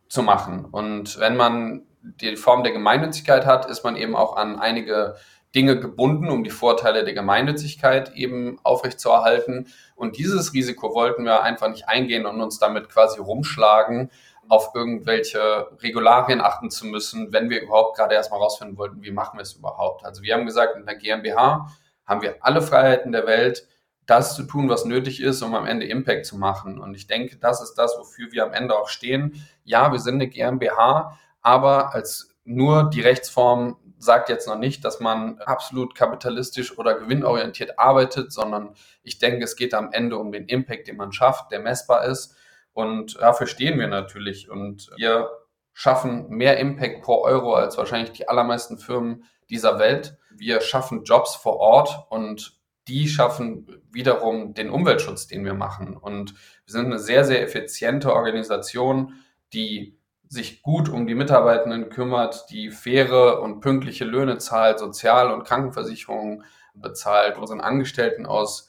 zu 0.09 0.21
machen? 0.21 0.65
Und 0.65 1.17
wenn 1.17 1.37
man 1.37 1.83
die 2.01 2.35
Form 2.35 2.63
der 2.63 2.73
Gemeinnützigkeit 2.73 3.45
hat, 3.45 3.69
ist 3.69 3.85
man 3.85 3.95
eben 3.95 4.17
auch 4.17 4.35
an 4.35 4.59
einige 4.59 5.15
Dinge 5.55 5.79
gebunden, 5.79 6.29
um 6.29 6.43
die 6.43 6.49
Vorteile 6.49 7.05
der 7.05 7.13
Gemeinnützigkeit 7.13 8.13
eben 8.15 8.59
aufrechtzuerhalten. 8.63 9.67
Und 9.95 10.17
dieses 10.17 10.53
Risiko 10.53 10.93
wollten 10.93 11.23
wir 11.23 11.41
einfach 11.41 11.69
nicht 11.69 11.87
eingehen 11.87 12.25
und 12.25 12.41
uns 12.41 12.59
damit 12.59 12.89
quasi 12.89 13.19
rumschlagen, 13.19 14.11
auf 14.49 14.71
irgendwelche 14.73 15.67
Regularien 15.81 16.41
achten 16.41 16.71
zu 16.71 16.87
müssen, 16.87 17.31
wenn 17.31 17.49
wir 17.49 17.61
überhaupt 17.61 17.95
gerade 17.95 18.15
erstmal 18.15 18.39
rausfinden 18.39 18.77
wollten, 18.77 19.03
wie 19.03 19.11
machen 19.11 19.37
wir 19.37 19.43
es 19.43 19.53
überhaupt. 19.53 20.03
Also 20.03 20.23
wir 20.23 20.33
haben 20.33 20.45
gesagt, 20.45 20.75
in 20.75 20.85
der 20.85 20.95
GmbH 20.95 21.71
haben 22.05 22.21
wir 22.21 22.37
alle 22.41 22.61
Freiheiten 22.61 23.11
der 23.11 23.27
Welt, 23.27 23.67
das 24.07 24.35
zu 24.35 24.43
tun, 24.43 24.67
was 24.67 24.85
nötig 24.85 25.21
ist, 25.21 25.43
um 25.43 25.53
am 25.53 25.67
Ende 25.67 25.85
Impact 25.85 26.25
zu 26.25 26.35
machen. 26.35 26.79
Und 26.79 26.95
ich 26.95 27.05
denke, 27.05 27.37
das 27.37 27.61
ist 27.61 27.75
das, 27.75 27.95
wofür 27.99 28.31
wir 28.31 28.43
am 28.43 28.53
Ende 28.53 28.75
auch 28.75 28.89
stehen. 28.89 29.45
Ja, 29.63 29.91
wir 29.91 29.99
sind 29.99 30.15
eine 30.15 30.27
GmbH, 30.27 31.17
aber 31.41 31.93
als 31.93 32.35
nur 32.43 32.89
die 32.89 33.01
Rechtsform 33.01 33.77
sagt 33.99 34.29
jetzt 34.29 34.47
noch 34.47 34.57
nicht, 34.57 34.83
dass 34.83 34.99
man 34.99 35.37
absolut 35.39 35.93
kapitalistisch 35.93 36.75
oder 36.77 36.95
gewinnorientiert 36.95 37.77
arbeitet, 37.77 38.31
sondern 38.31 38.73
ich 39.03 39.19
denke, 39.19 39.43
es 39.43 39.55
geht 39.55 39.75
am 39.75 39.91
Ende 39.91 40.17
um 40.17 40.31
den 40.31 40.45
Impact, 40.45 40.87
den 40.87 40.97
man 40.97 41.11
schafft, 41.11 41.51
der 41.51 41.59
messbar 41.59 42.05
ist. 42.05 42.35
Und 42.73 43.19
dafür 43.19 43.47
stehen 43.47 43.79
wir 43.79 43.87
natürlich. 43.87 44.49
Und 44.49 44.91
wir 44.95 45.29
schaffen 45.73 46.29
mehr 46.29 46.57
Impact 46.57 47.01
pro 47.03 47.23
Euro 47.23 47.53
als 47.53 47.77
wahrscheinlich 47.77 48.11
die 48.11 48.27
allermeisten 48.27 48.77
Firmen 48.77 49.23
dieser 49.49 49.79
Welt. 49.79 50.17
Wir 50.29 50.61
schaffen 50.61 51.03
Jobs 51.03 51.35
vor 51.35 51.57
Ort 51.57 52.05
und 52.09 52.59
die 52.87 53.07
schaffen 53.07 53.67
wiederum 53.91 54.53
den 54.53 54.69
Umweltschutz, 54.69 55.27
den 55.27 55.45
wir 55.45 55.53
machen. 55.53 55.95
Und 55.95 56.33
wir 56.33 56.71
sind 56.71 56.87
eine 56.87 56.99
sehr, 56.99 57.23
sehr 57.23 57.41
effiziente 57.43 58.13
Organisation, 58.13 59.13
die 59.53 59.97
sich 60.27 60.61
gut 60.61 60.89
um 60.89 61.07
die 61.07 61.15
Mitarbeitenden 61.15 61.89
kümmert, 61.89 62.45
die 62.49 62.71
faire 62.71 63.41
und 63.41 63.61
pünktliche 63.61 64.05
Löhne 64.05 64.37
zahlt, 64.37 64.79
Sozial- 64.79 65.31
und 65.31 65.43
Krankenversicherungen 65.43 66.43
bezahlt, 66.73 67.37
unseren 67.37 67.61
Angestellten 67.61 68.25
aus 68.25 68.68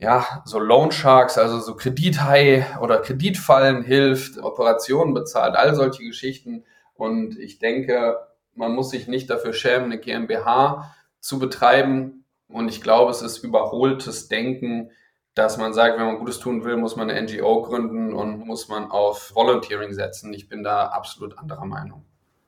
ja, 0.00 0.42
so 0.46 0.58
Loan 0.58 0.92
Sharks, 0.92 1.36
also 1.36 1.60
so 1.60 1.76
Kredithai 1.76 2.66
oder 2.80 2.98
Kreditfallen 2.98 3.82
hilft, 3.82 4.38
Operationen 4.38 5.12
bezahlt, 5.12 5.56
all 5.56 5.74
solche 5.74 6.02
Geschichten. 6.02 6.64
Und 6.94 7.38
ich 7.38 7.58
denke, 7.58 8.18
man 8.54 8.72
muss 8.72 8.90
sich 8.90 9.08
nicht 9.08 9.28
dafür 9.28 9.52
schämen, 9.52 9.92
eine 9.92 9.98
GmbH 9.98 10.94
zu 11.20 11.38
betreiben. 11.38 12.24
Und 12.48 12.68
ich 12.68 12.80
glaube, 12.80 13.10
es 13.10 13.20
ist 13.20 13.44
überholtes 13.44 14.28
Denken, 14.28 14.90
dass 15.34 15.58
man 15.58 15.74
sagt, 15.74 15.98
wenn 15.98 16.06
man 16.06 16.18
Gutes 16.18 16.40
tun 16.40 16.64
will, 16.64 16.76
muss 16.76 16.96
man 16.96 17.10
eine 17.10 17.20
NGO 17.20 17.62
gründen 17.62 18.14
und 18.14 18.46
muss 18.46 18.68
man 18.68 18.90
auf 18.90 19.34
Volunteering 19.34 19.92
setzen. 19.92 20.32
Ich 20.32 20.48
bin 20.48 20.62
da 20.62 20.86
absolut 20.86 21.38
anderer 21.38 21.66
Meinung. 21.66 22.04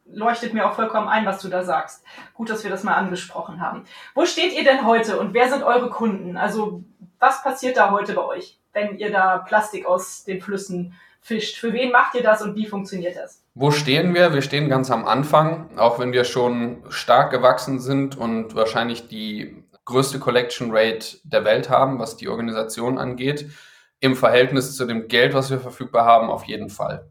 Leuchtet 0.07 0.53
mir 0.53 0.67
auch 0.67 0.75
vollkommen 0.75 1.09
ein, 1.09 1.25
was 1.27 1.41
du 1.41 1.49
da 1.49 1.63
sagst. 1.63 2.05
Gut, 2.35 2.51
dass 2.51 2.65
wir 2.65 2.71
das 2.71 2.83
mal 2.83 2.95
angesprochen 2.95 3.61
haben. 3.61 3.85
Wo 4.15 4.27
steht 4.27 4.53
ihr 4.53 4.65
denn 4.65 4.87
heute 4.87 5.19
und 5.19 5.33
wer 5.33 5.49
sind 5.49 5.63
eure 5.63 5.91
Kunden? 5.91 6.37
Also, 6.37 6.85
was 7.23 7.43
passiert 7.43 7.76
da 7.76 7.93
heute 7.93 8.14
bei 8.14 8.25
euch, 8.25 8.59
wenn 8.73 8.99
ihr 8.99 9.12
da 9.12 9.38
Plastik 9.38 9.87
aus 9.87 10.25
den 10.25 10.41
Flüssen 10.41 10.95
fischt? 11.21 11.57
Für 11.57 11.73
wen 11.73 11.93
macht 11.93 12.17
ihr 12.17 12.23
das 12.23 12.43
und 12.43 12.57
wie 12.57 12.67
funktioniert 12.67 13.17
das? 13.17 13.45
Wo 13.55 13.71
stehen 13.71 14.12
wir? 14.12 14.35
Wir 14.35 14.43
stehen 14.43 14.69
ganz 14.69 14.91
am 14.91 15.07
Anfang, 15.07 15.79
auch 15.79 16.00
wenn 16.00 16.12
wir 16.12 16.25
schon 16.25 16.83
stark 16.88 17.31
gewachsen 17.31 17.79
sind 17.79 18.19
und 18.19 18.57
wahrscheinlich 18.57 19.07
die 19.07 19.64
größte 19.85 20.19
Collection 20.19 20.71
Rate 20.73 21.19
der 21.23 21.45
Welt 21.45 21.71
haben, 21.71 22.00
was 22.00 22.17
die 22.17 22.29
Organisation 22.29 22.99
angeht. 22.99 23.49
Im 24.00 24.17
Verhältnis 24.17 24.76
zu 24.76 24.85
dem 24.85 25.07
Geld, 25.07 25.33
was 25.33 25.49
wir 25.49 25.61
verfügbar 25.61 26.05
haben, 26.05 26.29
auf 26.29 26.45
jeden 26.45 26.71
Fall. 26.71 27.09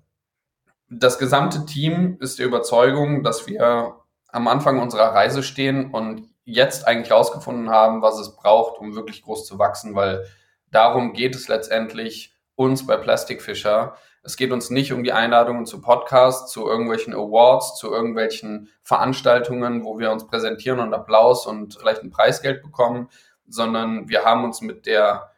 Das 0.89 1.19
gesamte 1.19 1.65
Team 1.65 2.17
ist 2.19 2.37
der 2.37 2.47
Überzeugung, 2.47 3.23
dass 3.23 3.47
wir 3.47 3.95
am 4.27 4.47
Anfang 4.49 4.79
unserer 4.79 5.13
Reise 5.13 5.41
stehen 5.41 5.91
und 5.91 6.30
jetzt 6.51 6.87
eigentlich 6.87 7.09
herausgefunden 7.09 7.69
haben, 7.69 8.01
was 8.01 8.19
es 8.19 8.35
braucht, 8.35 8.79
um 8.79 8.95
wirklich 8.95 9.21
groß 9.23 9.45
zu 9.45 9.59
wachsen, 9.59 9.95
weil 9.95 10.25
darum 10.71 11.13
geht 11.13 11.35
es 11.35 11.47
letztendlich 11.47 12.35
uns 12.55 12.85
bei 12.85 12.97
Plastic 12.97 13.41
Fisher, 13.41 13.95
es 14.23 14.37
geht 14.37 14.51
uns 14.51 14.69
nicht 14.69 14.93
um 14.93 15.03
die 15.03 15.13
Einladungen 15.13 15.65
zu 15.65 15.81
Podcasts, 15.81 16.51
zu 16.51 16.67
irgendwelchen 16.67 17.13
Awards, 17.15 17.75
zu 17.75 17.91
irgendwelchen 17.91 18.69
Veranstaltungen, 18.83 19.83
wo 19.83 19.97
wir 19.97 20.11
uns 20.11 20.27
präsentieren 20.27 20.79
und 20.79 20.93
Applaus 20.93 21.47
und 21.47 21.75
vielleicht 21.79 22.03
ein 22.03 22.11
Preisgeld 22.11 22.61
bekommen, 22.61 23.09
sondern 23.47 24.09
wir 24.09 24.23
haben 24.23 24.43
uns 24.43 24.61
mit 24.61 24.85
der 24.85 25.31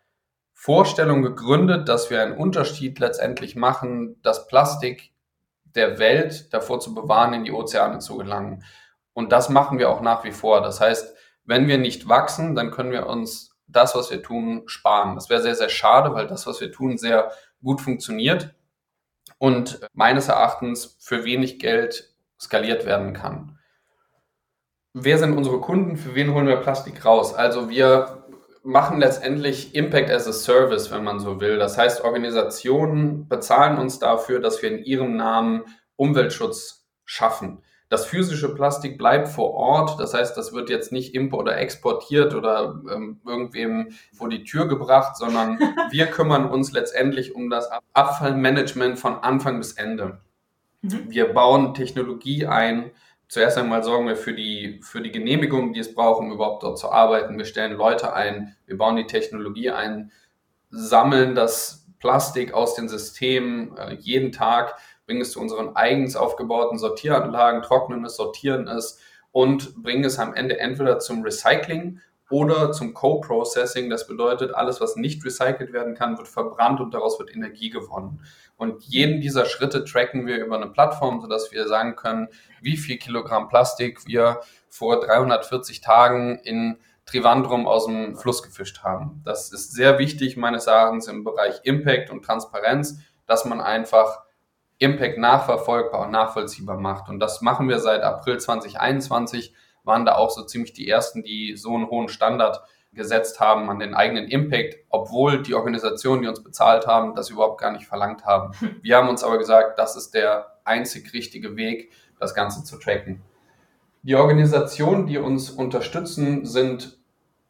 Vorstellung 0.51 1.21
gegründet, 1.21 1.87
dass 1.87 2.09
wir 2.09 2.21
einen 2.21 2.37
Unterschied 2.37 2.99
letztendlich 2.99 3.55
machen, 3.55 4.21
das 4.21 4.47
Plastik 4.47 5.13
der 5.75 5.97
Welt 5.97 6.53
davor 6.53 6.81
zu 6.81 6.93
bewahren, 6.93 7.33
in 7.33 7.45
die 7.45 7.53
Ozeane 7.53 7.99
zu 7.99 8.17
gelangen. 8.17 8.63
Und 9.13 9.31
das 9.31 9.49
machen 9.49 9.79
wir 9.79 9.89
auch 9.89 10.01
nach 10.01 10.23
wie 10.23 10.31
vor. 10.31 10.61
Das 10.61 10.81
heißt, 10.81 11.15
wenn 11.45 11.67
wir 11.67 11.77
nicht 11.77 12.07
wachsen, 12.07 12.55
dann 12.55 12.71
können 12.71 12.91
wir 12.91 13.07
uns 13.07 13.55
das, 13.67 13.95
was 13.95 14.11
wir 14.11 14.21
tun, 14.21 14.63
sparen. 14.65 15.15
Das 15.15 15.29
wäre 15.29 15.41
sehr, 15.41 15.55
sehr 15.55 15.69
schade, 15.69 16.13
weil 16.13 16.27
das, 16.27 16.47
was 16.47 16.61
wir 16.61 16.71
tun, 16.71 16.97
sehr 16.97 17.31
gut 17.61 17.81
funktioniert 17.81 18.53
und 19.37 19.79
meines 19.93 20.27
Erachtens 20.27 20.97
für 20.99 21.25
wenig 21.25 21.59
Geld 21.59 22.13
skaliert 22.39 22.85
werden 22.85 23.13
kann. 23.13 23.59
Wer 24.93 25.17
sind 25.17 25.35
unsere 25.35 25.59
Kunden? 25.59 25.97
Für 25.97 26.13
wen 26.13 26.33
holen 26.33 26.47
wir 26.47 26.57
Plastik 26.57 27.03
raus? 27.03 27.33
Also 27.33 27.69
wir 27.69 28.23
machen 28.63 28.99
letztendlich 28.99 29.75
Impact 29.75 30.09
as 30.09 30.27
a 30.27 30.33
Service, 30.33 30.91
wenn 30.91 31.03
man 31.03 31.19
so 31.19 31.41
will. 31.41 31.57
Das 31.57 31.77
heißt, 31.77 32.03
Organisationen 32.03 33.27
bezahlen 33.27 33.77
uns 33.77 33.99
dafür, 33.99 34.39
dass 34.39 34.61
wir 34.61 34.71
in 34.71 34.83
ihrem 34.83 35.15
Namen 35.15 35.63
Umweltschutz 35.95 36.85
schaffen. 37.05 37.63
Das 37.93 38.07
physische 38.07 38.55
Plastik 38.55 38.97
bleibt 38.97 39.27
vor 39.27 39.53
Ort, 39.53 39.99
das 39.99 40.15
heißt, 40.15 40.35
das 40.35 40.51
wird 40.51 40.71
jetzt 40.71 40.91
nicht 40.91 41.13
impo 41.13 41.37
oder 41.37 41.59
exportiert 41.59 42.33
oder 42.33 42.81
ähm, 42.91 43.21
irgendwem 43.23 43.89
vor 44.11 44.29
die 44.29 44.43
Tür 44.45 44.67
gebracht, 44.67 45.15
sondern 45.15 45.59
wir 45.91 46.07
kümmern 46.07 46.49
uns 46.49 46.71
letztendlich 46.71 47.35
um 47.35 47.51
das 47.51 47.69
Abfallmanagement 47.93 48.97
von 48.97 49.17
Anfang 49.17 49.59
bis 49.59 49.73
Ende. 49.73 50.17
Mhm. 50.81 51.05
Wir 51.07 51.31
bauen 51.35 51.75
Technologie 51.75 52.47
ein. 52.47 52.89
Zuerst 53.27 53.59
einmal 53.59 53.83
sorgen 53.83 54.07
wir 54.07 54.15
für 54.15 54.33
die, 54.33 54.79
für 54.81 55.01
die 55.01 55.11
Genehmigung, 55.11 55.73
die 55.73 55.79
es 55.81 55.93
brauchen, 55.93 56.25
um 56.25 56.33
überhaupt 56.33 56.63
dort 56.63 56.79
zu 56.79 56.91
arbeiten. 56.91 57.37
Wir 57.37 57.45
stellen 57.45 57.77
Leute 57.77 58.13
ein, 58.13 58.55
wir 58.65 58.75
bauen 58.75 58.95
die 58.95 59.05
Technologie 59.05 59.69
ein, 59.69 60.11
sammeln 60.71 61.35
das 61.35 61.85
Plastik 61.99 62.55
aus 62.55 62.73
den 62.73 62.89
Systemen 62.89 63.77
äh, 63.77 63.93
jeden 63.93 64.31
Tag 64.31 64.77
bringen 65.13 65.21
es 65.21 65.31
zu 65.31 65.39
unseren 65.39 65.75
eigens 65.75 66.15
aufgebauten 66.15 66.79
Sortieranlagen, 66.79 67.61
trocknen 67.61 68.03
es, 68.03 68.15
sortieren 68.15 68.67
es 68.67 68.99
und 69.31 69.83
bringen 69.83 70.03
es 70.03 70.17
am 70.17 70.33
Ende 70.33 70.59
entweder 70.59 70.97
zum 70.97 71.21
Recycling 71.21 71.99
oder 72.31 72.71
zum 72.71 72.95
Co-Processing. 72.95 73.91
Das 73.91 74.07
bedeutet, 74.07 74.55
alles, 74.55 74.81
was 74.81 74.95
nicht 74.95 75.23
recycelt 75.23 75.71
werden 75.71 75.93
kann, 75.93 76.17
wird 76.17 76.27
verbrannt 76.27 76.79
und 76.79 76.95
daraus 76.95 77.19
wird 77.19 77.31
Energie 77.31 77.69
gewonnen. 77.69 78.21
Und 78.57 78.81
jeden 78.85 79.21
dieser 79.21 79.45
Schritte 79.45 79.85
tracken 79.85 80.25
wir 80.25 80.43
über 80.43 80.55
eine 80.55 80.69
Plattform, 80.69 81.21
sodass 81.21 81.51
wir 81.51 81.67
sagen 81.67 81.95
können, 81.95 82.27
wie 82.59 82.77
viel 82.77 82.97
Kilogramm 82.97 83.49
Plastik 83.49 84.07
wir 84.07 84.39
vor 84.67 84.99
340 84.99 85.81
Tagen 85.81 86.39
in 86.39 86.79
Trivandrum 87.05 87.67
aus 87.67 87.85
dem 87.85 88.15
Fluss 88.15 88.41
gefischt 88.41 88.81
haben. 88.81 89.21
Das 89.23 89.53
ist 89.53 89.73
sehr 89.73 89.99
wichtig 89.99 90.37
meines 90.37 90.65
Erachtens 90.65 91.07
im 91.07 91.23
Bereich 91.23 91.59
Impact 91.65 92.09
und 92.09 92.25
Transparenz, 92.25 92.97
dass 93.27 93.45
man 93.45 93.61
einfach 93.61 94.23
Impact 94.83 95.17
nachverfolgbar 95.17 96.01
und 96.05 96.11
nachvollziehbar 96.11 96.77
macht. 96.77 97.09
Und 97.09 97.19
das 97.19 97.41
machen 97.41 97.69
wir 97.69 97.79
seit 97.79 98.03
April 98.03 98.37
2021, 98.37 99.53
waren 99.83 100.05
da 100.05 100.15
auch 100.15 100.29
so 100.29 100.43
ziemlich 100.43 100.73
die 100.73 100.87
ersten, 100.87 101.23
die 101.23 101.55
so 101.55 101.75
einen 101.75 101.89
hohen 101.89 102.09
Standard 102.09 102.61
gesetzt 102.93 103.39
haben 103.39 103.69
an 103.69 103.79
den 103.79 103.93
eigenen 103.93 104.27
Impact, 104.27 104.75
obwohl 104.89 105.41
die 105.41 105.55
Organisationen, 105.55 106.21
die 106.21 106.27
uns 106.27 106.43
bezahlt 106.43 106.85
haben, 106.85 107.15
das 107.15 107.29
überhaupt 107.29 107.59
gar 107.59 107.71
nicht 107.71 107.87
verlangt 107.87 108.25
haben. 108.25 108.53
Wir 108.81 108.97
haben 108.97 109.09
uns 109.09 109.23
aber 109.23 109.37
gesagt, 109.37 109.79
das 109.79 109.95
ist 109.95 110.13
der 110.13 110.57
einzig 110.63 111.13
richtige 111.13 111.55
Weg, 111.55 111.91
das 112.19 112.35
Ganze 112.35 112.63
zu 112.63 112.77
tracken. 112.77 113.21
Die 114.03 114.15
Organisationen, 114.15 115.07
die 115.07 115.17
uns 115.17 115.49
unterstützen, 115.49 116.45
sind 116.45 116.99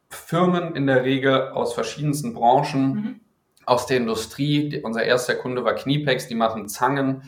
Firmen 0.08 0.76
in 0.76 0.86
der 0.86 1.04
Regel 1.04 1.50
aus 1.50 1.74
verschiedensten 1.74 2.32
Branchen, 2.32 2.94
mhm 2.94 3.20
aus 3.66 3.86
der 3.86 3.98
Industrie. 3.98 4.80
Unser 4.82 5.04
erster 5.04 5.34
Kunde 5.34 5.64
war 5.64 5.74
Kniepex, 5.74 6.28
die 6.28 6.34
machen 6.34 6.68
Zangen. 6.68 7.22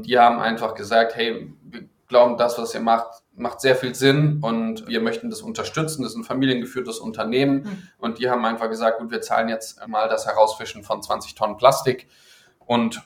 Die 0.00 0.18
haben 0.18 0.38
einfach 0.38 0.74
gesagt, 0.74 1.16
hey, 1.16 1.52
wir 1.62 1.84
glauben, 2.10 2.36
das, 2.36 2.58
was 2.58 2.74
ihr 2.74 2.80
macht, 2.80 3.22
macht 3.34 3.60
sehr 3.60 3.74
viel 3.74 3.94
Sinn 3.94 4.40
und 4.42 4.86
wir 4.86 5.00
möchten 5.00 5.30
das 5.30 5.40
unterstützen. 5.40 6.02
Das 6.02 6.12
ist 6.12 6.18
ein 6.18 6.24
familiengeführtes 6.24 6.98
Unternehmen 6.98 7.62
mhm. 7.62 7.82
und 7.98 8.18
die 8.18 8.28
haben 8.28 8.44
einfach 8.44 8.68
gesagt, 8.68 8.98
gut, 8.98 9.10
wir 9.10 9.22
zahlen 9.22 9.48
jetzt 9.48 9.86
mal 9.88 10.08
das 10.08 10.26
Herausfischen 10.26 10.82
von 10.82 11.02
20 11.02 11.34
Tonnen 11.34 11.56
Plastik 11.56 12.08
und 12.58 13.02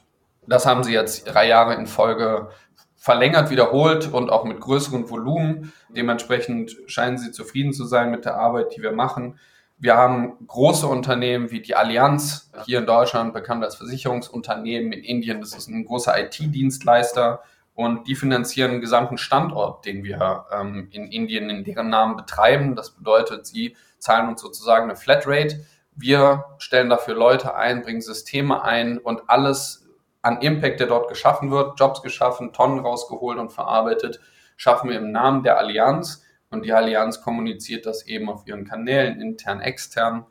das 0.47 0.67
haben 0.67 0.83
sie 0.83 0.93
jetzt 0.93 1.25
drei 1.25 1.47
Jahre 1.47 1.75
in 1.75 1.87
Folge 1.87 2.49
verlängert, 2.97 3.51
wiederholt 3.51 4.13
und 4.13 4.31
auch 4.31 4.45
mit 4.45 4.61
größerem 4.61 5.09
Volumen. 5.09 5.73
Dementsprechend 5.91 6.77
scheinen 6.87 7.19
sie 7.19 7.31
zufrieden 7.31 7.73
zu 7.73 7.85
sein 7.85 8.11
mit 8.11 8.25
der 8.25 8.37
Arbeit, 8.37 8.75
die 8.77 8.83
wir 8.83 8.93
machen. 8.93 9.39
Wir 9.85 9.99
haben 9.99 10.39
große 10.47 10.87
Unternehmen 10.87 11.51
wie 11.51 11.61
die 11.61 11.77
Allianz, 11.77 12.51
hier 12.65 12.79
in 12.79 12.87
Deutschland 12.87 13.35
bekannt 13.35 13.63
als 13.63 13.77
Versicherungsunternehmen, 13.77 14.93
in 14.93 15.05
Indien 15.05 15.43
das 15.43 15.55
ist 15.55 15.69
ein 15.69 15.85
großer 15.85 16.19
IT-Dienstleister 16.19 17.43
und 17.75 18.09
die 18.09 18.15
finanzieren 18.15 18.71
den 18.71 18.81
gesamten 18.81 19.19
Standort, 19.19 19.85
den 19.85 20.03
wir 20.03 20.47
ähm, 20.51 20.89
in 20.91 21.09
Indien 21.09 21.51
in 21.51 21.65
deren 21.65 21.91
Namen 21.91 22.17
betreiben. 22.17 22.77
Das 22.77 22.93
bedeutet, 22.93 23.45
sie 23.45 23.77
zahlen 23.99 24.31
uns 24.31 24.41
sozusagen 24.41 24.85
eine 24.85 24.97
Flatrate. 24.97 25.67
Wir 25.95 26.47
stellen 26.57 26.89
dafür 26.89 27.15
Leute 27.15 27.55
ein, 27.55 27.83
bringen 27.83 28.01
Systeme 28.01 28.65
ein 28.65 28.97
und 28.97 29.29
alles 29.29 29.87
an 30.23 30.41
Impact, 30.41 30.81
der 30.81 30.87
dort 30.87 31.11
geschaffen 31.11 31.51
wird, 31.51 31.79
Jobs 31.79 32.01
geschaffen, 32.01 32.55
Tonnen 32.55 32.79
rausgeholt 32.79 33.39
und 33.39 33.53
verarbeitet, 33.53 34.19
schaffen 34.57 34.89
wir 34.89 34.97
im 34.97 35.13
Namen 35.13 35.43
der 35.43 35.59
Allianz 35.59 36.25
und 36.55 36.65
die 36.65 36.73
Allianz 36.73 37.21
kommuniziert 37.21 37.85
das 37.85 38.07
eben 38.07 38.31
auf 38.31 38.47
ihren 38.47 38.65
Kanälen, 38.65 39.21
intern, 39.21 39.61
extern. 39.61 40.27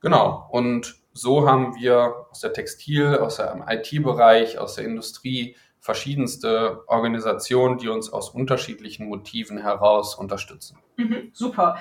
Genau. 0.00 0.48
Und 0.50 0.96
so 1.12 1.46
haben 1.46 1.76
wir 1.76 2.26
aus 2.30 2.40
der 2.40 2.52
Textil, 2.52 3.18
aus 3.18 3.36
dem 3.36 3.62
IT-Bereich, 3.68 4.58
aus 4.58 4.74
der 4.74 4.84
Industrie 4.84 5.56
verschiedenste 5.80 6.82
Organisationen, 6.88 7.78
die 7.78 7.88
uns 7.88 8.12
aus 8.12 8.30
unterschiedlichen 8.30 9.08
Motiven 9.08 9.58
heraus 9.58 10.14
unterstützen. 10.14 10.78
Mhm, 10.96 11.30
super. 11.32 11.78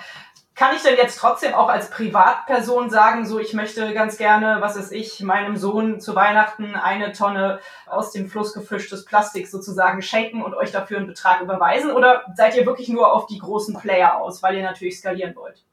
Kann 0.59 0.75
ich 0.75 0.81
denn 0.81 0.97
jetzt 0.97 1.17
trotzdem 1.17 1.53
auch 1.53 1.69
als 1.69 1.89
Privatperson 1.89 2.89
sagen, 2.89 3.25
so 3.25 3.39
ich 3.39 3.53
möchte 3.53 3.93
ganz 3.93 4.17
gerne, 4.17 4.57
was 4.59 4.77
weiß 4.77 4.91
ich, 4.91 5.21
meinem 5.21 5.55
Sohn 5.55 6.01
zu 6.01 6.15
Weihnachten 6.15 6.75
eine 6.75 7.13
Tonne 7.13 7.61
aus 7.87 8.11
dem 8.11 8.27
Fluss 8.27 8.53
gefischtes 8.53 9.05
Plastik 9.05 9.47
sozusagen 9.47 10.01
schenken 10.01 10.41
und 10.41 10.53
euch 10.53 10.73
dafür 10.73 10.97
einen 10.97 11.07
Betrag 11.07 11.39
überweisen? 11.39 11.91
Oder 11.91 12.25
seid 12.35 12.57
ihr 12.57 12.65
wirklich 12.65 12.89
nur 12.89 13.13
auf 13.13 13.25
die 13.27 13.37
großen 13.37 13.79
Player 13.79 14.19
aus, 14.19 14.43
weil 14.43 14.57
ihr 14.57 14.63
natürlich 14.63 14.99
skalieren 14.99 15.33
wollt? 15.37 15.63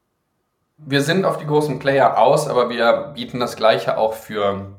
Wir 0.77 1.01
sind 1.01 1.25
auf 1.25 1.37
die 1.37 1.47
großen 1.47 1.79
Player 1.79 2.17
aus, 2.17 2.47
aber 2.47 2.69
wir 2.69 3.11
bieten 3.13 3.41
das 3.41 3.57
Gleiche 3.57 3.97
auch 3.97 4.13
für 4.13 4.77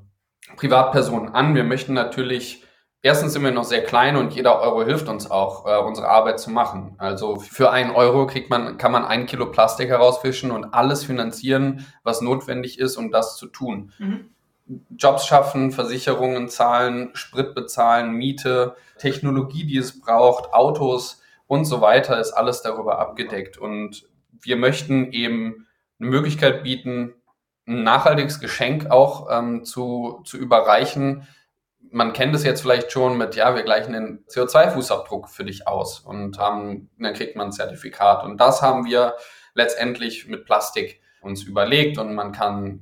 Privatpersonen 0.56 1.34
an. 1.34 1.54
Wir 1.54 1.64
möchten 1.64 1.92
natürlich 1.92 2.64
Erstens 3.00 3.32
sind 3.32 3.44
wir 3.44 3.52
noch 3.52 3.64
sehr 3.64 3.84
klein 3.84 4.16
und 4.16 4.34
jeder 4.34 4.60
Euro 4.60 4.84
hilft 4.84 5.08
uns 5.08 5.30
auch, 5.30 5.66
äh, 5.66 5.78
unsere 5.78 6.08
Arbeit 6.08 6.40
zu 6.40 6.50
machen. 6.50 6.96
Also 6.98 7.36
für 7.36 7.70
einen 7.70 7.92
Euro 7.92 8.26
kriegt 8.26 8.50
man, 8.50 8.76
kann 8.76 8.90
man 8.90 9.04
ein 9.04 9.26
Kilo 9.26 9.46
Plastik 9.46 9.88
herausfischen 9.88 10.50
und 10.50 10.74
alles 10.74 11.04
finanzieren, 11.04 11.86
was 12.02 12.22
notwendig 12.22 12.80
ist, 12.80 12.96
um 12.96 13.12
das 13.12 13.36
zu 13.36 13.46
tun. 13.46 13.92
Mhm. 13.98 14.30
Jobs 14.96 15.26
schaffen, 15.26 15.70
Versicherungen 15.70 16.48
zahlen, 16.48 17.10
Sprit 17.14 17.54
bezahlen, 17.54 18.12
Miete, 18.12 18.74
Technologie, 18.98 19.64
die 19.64 19.78
es 19.78 20.00
braucht, 20.00 20.52
Autos 20.52 21.22
und 21.46 21.64
so 21.64 21.80
weiter, 21.80 22.18
ist 22.18 22.32
alles 22.32 22.62
darüber 22.62 22.98
abgedeckt. 22.98 23.58
Und 23.58 24.06
wir 24.40 24.56
möchten 24.56 25.12
eben 25.12 25.66
eine 26.00 26.10
Möglichkeit 26.10 26.64
bieten, 26.64 27.14
ein 27.66 27.82
nachhaltiges 27.84 28.40
Geschenk 28.40 28.90
auch 28.90 29.28
ähm, 29.30 29.64
zu, 29.64 30.20
zu 30.24 30.36
überreichen, 30.36 31.26
man 31.90 32.12
kennt 32.12 32.34
es 32.34 32.44
jetzt 32.44 32.60
vielleicht 32.60 32.92
schon 32.92 33.16
mit, 33.16 33.34
ja, 33.34 33.54
wir 33.54 33.62
gleichen 33.62 33.92
den 33.92 34.24
CO2-Fußabdruck 34.26 35.28
für 35.28 35.44
dich 35.44 35.66
aus 35.66 36.00
und 36.00 36.38
haben, 36.38 36.90
dann 36.98 37.14
kriegt 37.14 37.36
man 37.36 37.48
ein 37.48 37.52
Zertifikat. 37.52 38.24
Und 38.24 38.38
das 38.38 38.62
haben 38.62 38.84
wir 38.84 39.14
letztendlich 39.54 40.26
mit 40.26 40.44
Plastik 40.44 41.00
uns 41.20 41.42
überlegt 41.42 41.98
und 41.98 42.14
man 42.14 42.32
kann 42.32 42.80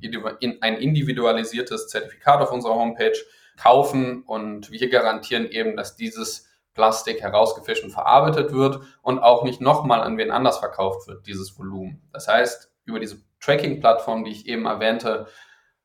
ein 0.61 0.77
individualisiertes 0.77 1.87
Zertifikat 1.87 2.41
auf 2.41 2.51
unserer 2.51 2.75
Homepage 2.75 3.17
kaufen 3.57 4.23
und 4.23 4.71
wir 4.71 4.89
garantieren 4.89 5.47
eben, 5.47 5.75
dass 5.75 5.95
dieses 5.95 6.47
Plastik 6.75 7.21
herausgefischt 7.21 7.83
und 7.83 7.89
verarbeitet 7.89 8.53
wird 8.53 8.81
und 9.01 9.19
auch 9.19 9.43
nicht 9.43 9.61
nochmal 9.61 10.01
an 10.01 10.17
wen 10.17 10.29
anders 10.29 10.59
verkauft 10.59 11.07
wird, 11.07 11.25
dieses 11.25 11.57
Volumen. 11.57 12.07
Das 12.13 12.27
heißt, 12.27 12.71
über 12.85 12.99
diese 12.99 13.17
Tracking-Plattform, 13.39 14.23
die 14.23 14.31
ich 14.31 14.47
eben 14.47 14.65
erwähnte, 14.65 15.25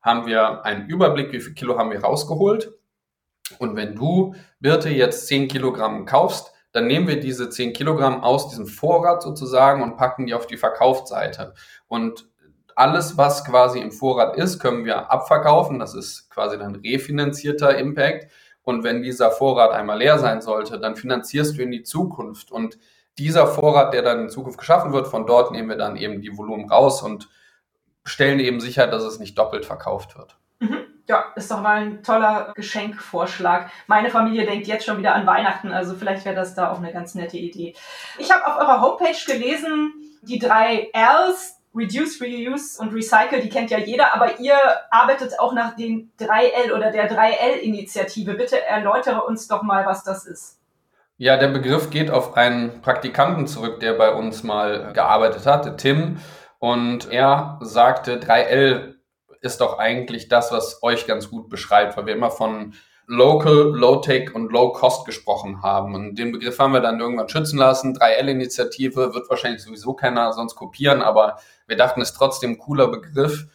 haben 0.01 0.27
wir 0.27 0.63
einen 0.63 0.87
Überblick, 0.87 1.31
wie 1.31 1.39
viel 1.39 1.55
Kilo 1.55 1.79
haben 1.79 1.89
wir 1.89 2.01
rausgeholt 2.01 2.71
und 3.59 3.75
wenn 3.75 3.95
du, 3.95 4.35
Birte, 4.59 4.89
jetzt 4.89 5.27
10 5.27 5.47
Kilogramm 5.47 6.05
kaufst, 6.05 6.51
dann 6.71 6.87
nehmen 6.87 7.07
wir 7.07 7.19
diese 7.19 7.49
10 7.49 7.73
Kilogramm 7.73 8.23
aus 8.23 8.49
diesem 8.49 8.65
Vorrat 8.65 9.21
sozusagen 9.21 9.83
und 9.83 9.97
packen 9.97 10.25
die 10.25 10.33
auf 10.33 10.47
die 10.47 10.57
Verkaufsseite. 10.57 11.53
Und 11.87 12.27
alles, 12.75 13.17
was 13.17 13.45
quasi 13.45 13.79
im 13.79 13.91
Vorrat 13.91 14.35
ist, 14.35 14.59
können 14.59 14.85
wir 14.85 15.11
abverkaufen. 15.11 15.79
Das 15.79 15.93
ist 15.93 16.29
quasi 16.29 16.57
dann 16.57 16.75
refinanzierter 16.75 17.77
Impact. 17.77 18.31
Und 18.63 18.83
wenn 18.83 19.03
dieser 19.03 19.29
Vorrat 19.29 19.71
einmal 19.71 19.99
leer 19.99 20.17
sein 20.19 20.41
sollte, 20.41 20.79
dann 20.79 20.95
finanzierst 20.95 21.57
du 21.57 21.61
in 21.61 21.71
die 21.71 21.83
Zukunft. 21.83 22.51
Und 22.51 22.79
dieser 23.17 23.45
Vorrat, 23.45 23.93
der 23.93 24.01
dann 24.01 24.21
in 24.21 24.29
Zukunft 24.29 24.57
geschaffen 24.57 24.93
wird, 24.93 25.07
von 25.07 25.27
dort 25.27 25.51
nehmen 25.51 25.69
wir 25.69 25.77
dann 25.77 25.95
eben 25.95 26.21
die 26.21 26.35
Volumen 26.35 26.69
raus 26.69 27.03
und 27.03 27.29
stellen 28.05 28.39
eben 28.39 28.59
sicher, 28.59 28.87
dass 28.87 29.03
es 29.03 29.19
nicht 29.19 29.37
doppelt 29.37 29.65
verkauft 29.65 30.17
wird. 30.17 30.37
Ja, 31.07 31.25
ist 31.35 31.51
doch 31.51 31.61
mal 31.61 31.81
ein 31.81 32.03
toller 32.03 32.53
Geschenkvorschlag. 32.55 33.69
Meine 33.87 34.09
Familie 34.09 34.45
denkt 34.45 34.67
jetzt 34.67 34.85
schon 34.85 34.97
wieder 34.97 35.13
an 35.13 35.27
Weihnachten, 35.27 35.71
also 35.71 35.95
vielleicht 35.95 36.23
wäre 36.23 36.35
das 36.35 36.55
da 36.55 36.71
auch 36.71 36.77
eine 36.77 36.93
ganz 36.93 37.13
nette 37.13 37.37
Idee. 37.37 37.75
Ich 38.17 38.31
habe 38.31 38.47
auf 38.47 38.57
eurer 38.57 38.81
Homepage 38.81 39.17
gelesen, 39.25 39.93
die 40.21 40.39
drei 40.39 40.89
Rs, 40.95 41.59
Reduce, 41.75 42.21
Reuse 42.21 42.79
und 42.79 42.93
Recycle, 42.93 43.41
die 43.41 43.49
kennt 43.49 43.71
ja 43.71 43.79
jeder, 43.79 44.13
aber 44.13 44.39
ihr 44.39 44.55
arbeitet 44.91 45.39
auch 45.39 45.53
nach 45.53 45.75
den 45.75 46.11
3L 46.19 46.71
oder 46.73 46.91
der 46.91 47.11
3L-Initiative. 47.11 48.35
Bitte 48.35 48.63
erläutere 48.63 49.23
uns 49.23 49.47
doch 49.47 49.63
mal, 49.63 49.85
was 49.85 50.03
das 50.03 50.25
ist. 50.25 50.59
Ja, 51.17 51.35
der 51.37 51.49
Begriff 51.49 51.89
geht 51.89 52.11
auf 52.11 52.37
einen 52.37 52.81
Praktikanten 52.81 53.47
zurück, 53.47 53.79
der 53.79 53.93
bei 53.93 54.13
uns 54.13 54.43
mal 54.43 54.93
gearbeitet 54.93 55.45
hat, 55.45 55.77
Tim. 55.79 56.19
Und 56.59 57.11
er 57.11 57.59
sagte, 57.61 58.19
3L 58.19 58.92
ist 59.43 59.59
doch 59.61 59.77
eigentlich 59.77 60.29
das, 60.29 60.51
was 60.51 60.81
euch 60.81 61.05
ganz 61.05 61.29
gut 61.29 61.49
beschreibt, 61.49 61.97
weil 61.97 62.05
wir 62.05 62.15
immer 62.15 62.31
von 62.31 62.73
Local, 63.05 63.73
Low-Tech 63.75 64.33
und 64.33 64.51
Low-Cost 64.51 65.05
gesprochen 65.05 65.61
haben. 65.61 65.93
Und 65.93 66.15
den 66.15 66.31
Begriff 66.31 66.57
haben 66.59 66.71
wir 66.71 66.79
dann 66.79 67.01
irgendwann 67.01 67.27
schützen 67.27 67.57
lassen. 67.57 67.93
3L-Initiative 67.93 69.13
wird 69.13 69.29
wahrscheinlich 69.29 69.61
sowieso 69.61 69.93
keiner 69.93 70.31
sonst 70.31 70.55
kopieren, 70.55 71.01
aber 71.01 71.37
wir 71.67 71.75
dachten, 71.75 72.01
es 72.01 72.11
ist 72.11 72.17
trotzdem 72.17 72.51
ein 72.51 72.57
cooler 72.57 72.87
Begriff. 72.87 73.47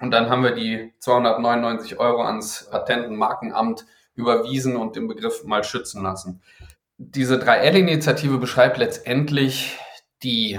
Und 0.00 0.10
dann 0.10 0.28
haben 0.28 0.42
wir 0.42 0.50
die 0.50 0.92
299 0.98 1.98
Euro 2.00 2.22
ans 2.22 2.68
Patent- 2.70 3.06
und 3.06 3.16
Markenamt 3.16 3.86
überwiesen 4.16 4.76
und 4.76 4.96
den 4.96 5.06
Begriff 5.06 5.44
mal 5.44 5.62
schützen 5.62 6.02
lassen. 6.02 6.42
Diese 6.98 7.36
3L-Initiative 7.36 8.38
beschreibt 8.38 8.78
letztendlich 8.78 9.78
die 10.22 10.58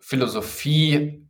Philosophie 0.00 1.23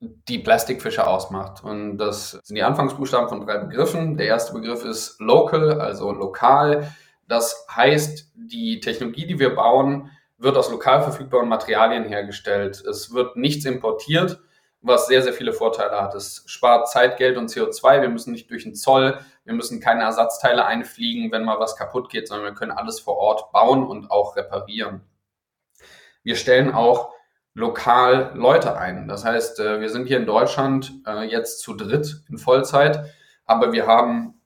die 0.00 0.38
Plastikfische 0.38 1.06
ausmacht. 1.06 1.64
Und 1.64 1.98
das 1.98 2.32
sind 2.42 2.56
die 2.56 2.62
Anfangsbuchstaben 2.62 3.28
von 3.28 3.44
drei 3.44 3.58
Begriffen. 3.58 4.16
Der 4.16 4.26
erste 4.26 4.52
Begriff 4.52 4.84
ist 4.84 5.20
local, 5.20 5.80
also 5.80 6.12
lokal. 6.12 6.92
Das 7.26 7.66
heißt, 7.74 8.32
die 8.34 8.80
Technologie, 8.80 9.26
die 9.26 9.38
wir 9.38 9.54
bauen, 9.54 10.10
wird 10.38 10.56
aus 10.56 10.70
lokal 10.70 11.02
verfügbaren 11.02 11.48
Materialien 11.48 12.04
hergestellt. 12.04 12.80
Es 12.80 13.12
wird 13.12 13.36
nichts 13.36 13.64
importiert, 13.64 14.40
was 14.80 15.08
sehr, 15.08 15.22
sehr 15.22 15.32
viele 15.32 15.52
Vorteile 15.52 16.00
hat. 16.00 16.14
Es 16.14 16.44
spart 16.46 16.88
Zeit, 16.88 17.16
Geld 17.16 17.36
und 17.36 17.50
CO2. 17.50 18.00
Wir 18.00 18.08
müssen 18.08 18.32
nicht 18.32 18.48
durch 18.50 18.62
den 18.62 18.76
Zoll. 18.76 19.18
Wir 19.44 19.54
müssen 19.54 19.80
keine 19.80 20.04
Ersatzteile 20.04 20.64
einfliegen, 20.64 21.32
wenn 21.32 21.44
mal 21.44 21.58
was 21.58 21.76
kaputt 21.76 22.08
geht, 22.08 22.28
sondern 22.28 22.46
wir 22.46 22.54
können 22.54 22.70
alles 22.70 23.00
vor 23.00 23.16
Ort 23.16 23.50
bauen 23.50 23.84
und 23.84 24.12
auch 24.12 24.36
reparieren. 24.36 25.00
Wir 26.22 26.36
stellen 26.36 26.72
auch 26.72 27.12
lokal 27.58 28.30
Leute 28.34 28.78
ein. 28.78 29.08
Das 29.08 29.24
heißt, 29.24 29.58
äh, 29.60 29.80
wir 29.80 29.90
sind 29.90 30.06
hier 30.06 30.18
in 30.18 30.26
Deutschland 30.26 30.92
äh, 31.06 31.24
jetzt 31.24 31.60
zu 31.60 31.74
dritt 31.74 32.22
in 32.30 32.38
Vollzeit, 32.38 33.04
aber 33.44 33.72
wir 33.72 33.86
haben 33.86 34.40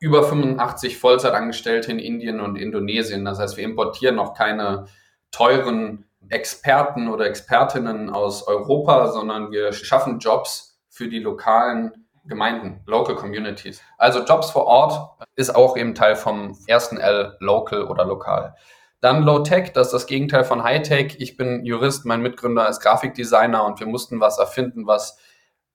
über 0.00 0.24
85 0.24 0.98
Vollzeitangestellte 0.98 1.92
in 1.92 1.98
Indien 1.98 2.40
und 2.40 2.56
Indonesien. 2.56 3.24
Das 3.24 3.38
heißt, 3.38 3.56
wir 3.56 3.64
importieren 3.64 4.16
noch 4.16 4.34
keine 4.34 4.86
teuren 5.30 6.06
Experten 6.28 7.08
oder 7.08 7.26
Expertinnen 7.26 8.10
aus 8.10 8.46
Europa, 8.46 9.08
sondern 9.08 9.52
wir 9.52 9.72
schaffen 9.72 10.18
Jobs 10.18 10.80
für 10.88 11.08
die 11.08 11.20
lokalen 11.20 12.08
Gemeinden, 12.24 12.80
Local 12.86 13.14
Communities. 13.14 13.82
Also 13.96 14.24
Jobs 14.24 14.50
vor 14.50 14.66
Ort 14.66 15.24
ist 15.36 15.54
auch 15.54 15.76
eben 15.76 15.94
Teil 15.94 16.16
vom 16.16 16.58
ersten 16.66 16.96
L, 16.96 17.36
Local 17.40 17.84
oder 17.84 18.04
lokal. 18.04 18.56
Dann 19.00 19.22
Low-Tech, 19.22 19.72
das 19.72 19.88
ist 19.88 19.92
das 19.92 20.06
Gegenteil 20.06 20.44
von 20.44 20.62
High-Tech. 20.62 21.16
Ich 21.18 21.36
bin 21.36 21.64
Jurist, 21.64 22.04
mein 22.04 22.20
Mitgründer 22.20 22.68
ist 22.68 22.80
Grafikdesigner 22.80 23.64
und 23.64 23.80
wir 23.80 23.86
mussten 23.86 24.20
was 24.20 24.38
erfinden, 24.38 24.86
was 24.86 25.16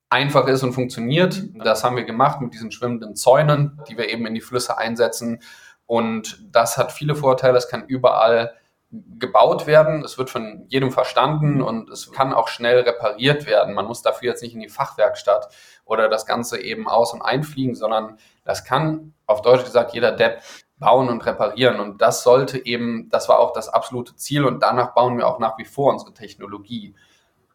einfach 0.09 0.47
ist 0.47 0.63
und 0.63 0.73
funktioniert. 0.73 1.41
Das 1.63 1.83
haben 1.83 1.95
wir 1.95 2.03
gemacht 2.03 2.39
mit 2.41 2.53
diesen 2.53 2.71
schwimmenden 2.71 3.15
Zäunen, 3.15 3.79
die 3.89 3.97
wir 3.97 4.09
eben 4.09 4.27
in 4.27 4.35
die 4.35 4.41
Flüsse 4.41 4.77
einsetzen. 4.77 5.39
Und 5.87 6.39
das 6.51 6.77
hat 6.77 6.91
viele 6.91 7.15
Vorteile. 7.15 7.57
Es 7.57 7.67
kann 7.67 7.85
überall 7.87 8.53
gebaut 8.91 9.67
werden. 9.67 10.03
Es 10.03 10.17
wird 10.17 10.29
von 10.29 10.65
jedem 10.67 10.91
verstanden 10.91 11.61
und 11.61 11.89
es 11.89 12.11
kann 12.11 12.33
auch 12.33 12.47
schnell 12.47 12.81
repariert 12.81 13.45
werden. 13.45 13.73
Man 13.73 13.87
muss 13.87 14.01
dafür 14.01 14.29
jetzt 14.29 14.43
nicht 14.43 14.53
in 14.53 14.61
die 14.61 14.69
Fachwerkstatt 14.69 15.49
oder 15.83 16.07
das 16.07 16.25
Ganze 16.25 16.61
eben 16.61 16.87
aus- 16.87 17.13
und 17.13 17.21
einfliegen, 17.21 17.75
sondern 17.75 18.17
das 18.43 18.63
kann 18.63 19.13
auf 19.25 19.41
Deutsch 19.41 19.65
gesagt 19.65 19.93
jeder 19.93 20.11
Depp 20.11 20.41
bauen 20.85 21.09
und 21.09 21.25
reparieren. 21.25 21.79
Und 21.79 22.01
das 22.01 22.21
sollte 22.21 22.63
eben, 22.63 23.09
das 23.09 23.27
war 23.27 23.39
auch 23.39 23.53
das 23.53 23.69
absolute 23.69 24.15
Ziel 24.15 24.45
und 24.45 24.61
danach 24.61 24.93
bauen 24.93 25.17
wir 25.17 25.27
auch 25.27 25.39
nach 25.39 25.57
wie 25.57 25.65
vor 25.65 25.91
unsere 25.91 26.13
Technologie. 26.13 26.93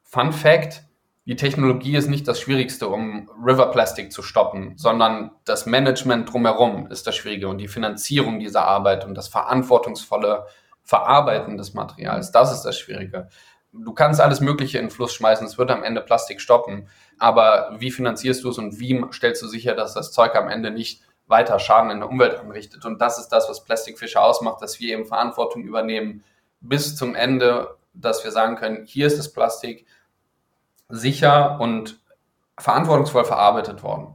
Fun 0.02 0.32
Fact, 0.32 0.82
die 1.26 1.36
Technologie 1.36 1.96
ist 1.96 2.08
nicht 2.08 2.26
das 2.26 2.40
Schwierigste, 2.40 2.88
um 2.88 3.30
River 3.40 3.70
Plastic 3.70 4.10
zu 4.12 4.20
stoppen, 4.20 4.76
sondern 4.76 5.30
das 5.44 5.64
Management 5.64 6.32
drumherum 6.32 6.88
ist 6.88 7.06
das 7.06 7.14
Schwierige 7.14 7.46
und 7.46 7.58
die 7.58 7.68
Finanzierung 7.68 8.40
dieser 8.40 8.64
Arbeit 8.64 9.04
und 9.04 9.14
das 9.14 9.28
verantwortungsvolle 9.28 10.46
Verarbeiten 10.82 11.56
des 11.56 11.72
Materials, 11.72 12.32
das 12.32 12.52
ist 12.52 12.62
das 12.62 12.76
Schwierige. 12.76 13.28
Du 13.72 13.92
kannst 13.92 14.20
alles 14.20 14.40
Mögliche 14.40 14.78
in 14.78 14.86
den 14.86 14.90
Fluss 14.90 15.14
schmeißen, 15.14 15.46
es 15.46 15.56
wird 15.56 15.70
am 15.70 15.84
Ende 15.84 16.00
Plastik 16.00 16.40
stoppen, 16.40 16.88
aber 17.18 17.76
wie 17.78 17.92
finanzierst 17.92 18.42
du 18.42 18.48
es 18.48 18.58
und 18.58 18.80
wie 18.80 19.00
stellst 19.12 19.40
du 19.40 19.46
sicher, 19.46 19.76
dass 19.76 19.94
das 19.94 20.10
Zeug 20.10 20.34
am 20.34 20.48
Ende 20.48 20.72
nicht 20.72 21.04
weiter 21.30 21.58
Schaden 21.58 21.90
in 21.90 22.00
der 22.00 22.08
Umwelt 22.08 22.38
anrichtet. 22.38 22.84
Und 22.84 23.00
das 23.00 23.18
ist 23.18 23.28
das, 23.28 23.48
was 23.48 23.64
Plastikfische 23.64 24.20
ausmacht, 24.20 24.60
dass 24.60 24.80
wir 24.80 24.92
eben 24.92 25.06
Verantwortung 25.06 25.62
übernehmen 25.62 26.24
bis 26.60 26.96
zum 26.96 27.14
Ende, 27.14 27.76
dass 27.94 28.24
wir 28.24 28.32
sagen 28.32 28.56
können, 28.56 28.84
hier 28.84 29.06
ist 29.06 29.18
das 29.18 29.32
Plastik 29.32 29.86
sicher 30.88 31.58
und 31.60 32.00
verantwortungsvoll 32.58 33.24
verarbeitet 33.24 33.82
worden. 33.82 34.14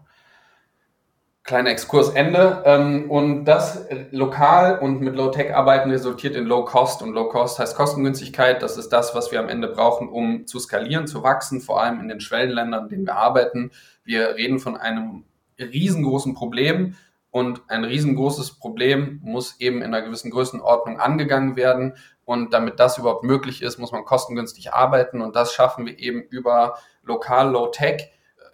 Kleiner 1.43 1.69
Exkurs 1.69 2.09
Ende. 2.09 2.63
Ähm, 2.65 3.09
und 3.09 3.45
das 3.45 3.85
lokal 4.09 4.79
und 4.79 5.01
mit 5.01 5.15
Low-Tech 5.15 5.53
arbeiten 5.55 5.91
resultiert 5.91 6.35
in 6.35 6.45
Low-Cost. 6.45 7.03
Und 7.03 7.13
Low-Cost 7.13 7.59
heißt 7.59 7.75
Kostengünstigkeit. 7.75 8.63
Das 8.63 8.77
ist 8.77 8.89
das, 8.89 9.13
was 9.13 9.31
wir 9.31 9.39
am 9.39 9.49
Ende 9.49 9.67
brauchen, 9.67 10.09
um 10.09 10.47
zu 10.47 10.59
skalieren, 10.59 11.05
zu 11.05 11.21
wachsen, 11.21 11.61
vor 11.61 11.81
allem 11.81 11.99
in 11.99 12.07
den 12.07 12.19
Schwellenländern, 12.19 12.85
in 12.85 12.89
denen 12.89 13.05
wir 13.05 13.15
arbeiten. 13.15 13.71
Wir 14.03 14.35
reden 14.35 14.59
von 14.59 14.75
einem 14.75 15.23
riesengroßen 15.59 16.33
Problem 16.33 16.95
Und 17.35 17.63
ein 17.67 17.83
riesengroßes 17.83 18.59
Problem 18.59 19.19
muss 19.21 19.59
eben 19.59 19.81
in 19.81 19.93
einer 19.93 20.01
gewissen 20.01 20.31
Größenordnung 20.31 21.01
angegangen 21.01 21.57
werden. 21.57 21.97
Und 22.23 22.53
damit 22.53 22.79
das 22.79 22.97
überhaupt 22.97 23.25
möglich 23.25 23.61
ist, 23.61 23.77
muss 23.77 23.91
man 23.91 24.05
kostengünstig 24.05 24.73
arbeiten. 24.73 25.19
Und 25.19 25.35
das 25.35 25.53
schaffen 25.53 25.85
wir 25.85 25.99
eben 25.99 26.21
über 26.21 26.77
lokal 27.03 27.49
Low-Tech, 27.51 28.09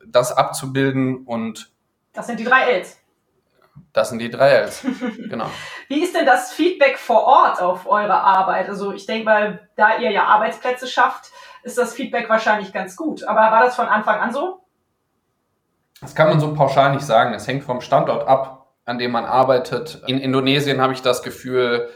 das 0.08 0.36
abzubilden. 0.36 1.26
Und 1.26 1.72
das 2.14 2.26
sind 2.26 2.40
die 2.40 2.44
drei 2.44 2.72
Ls. 2.72 2.98
Das 3.94 4.10
sind 4.10 4.18
die 4.18 4.32
drei 4.32 4.50
Ls. 4.50 4.84
genau. 5.30 5.52
Wie 5.88 6.02
ist 6.02 6.16
denn 6.16 6.26
das 6.26 6.52
Feedback 6.52 6.98
vor 6.98 7.26
Ort 7.26 7.62
auf 7.62 7.86
eure 7.86 8.20
Arbeit? 8.20 8.68
Also 8.68 8.94
ich 8.94 9.06
denke 9.06 9.26
mal, 9.26 9.70
da 9.76 10.00
ihr 10.00 10.10
ja 10.10 10.24
Arbeitsplätze 10.24 10.88
schafft, 10.88 11.30
ist 11.62 11.78
das 11.78 11.94
Feedback 11.94 12.28
wahrscheinlich 12.30 12.74
ganz 12.74 12.96
gut. 12.96 13.26
Aber 13.26 13.42
war 13.42 13.62
das 13.62 13.76
von 13.76 13.86
Anfang 13.86 14.20
an 14.20 14.34
so? 14.34 14.64
Das 16.02 16.16
kann 16.16 16.30
man 16.30 16.40
so 16.40 16.56
pauschal 16.56 16.96
nicht 16.96 17.06
sagen. 17.06 17.36
Es 17.36 17.48
hängt 17.48 17.64
vom 17.64 17.80
Standort 17.80 18.28
ab, 18.28 18.61
an 18.86 18.98
dem 18.98 19.12
man 19.12 19.26
arbeitet. 19.26 20.02
In 20.08 20.20
Indonesien 20.20 20.82
habe 20.82 20.94
ich 20.94 21.02
das 21.02 21.24
Gefühl, 21.24 21.90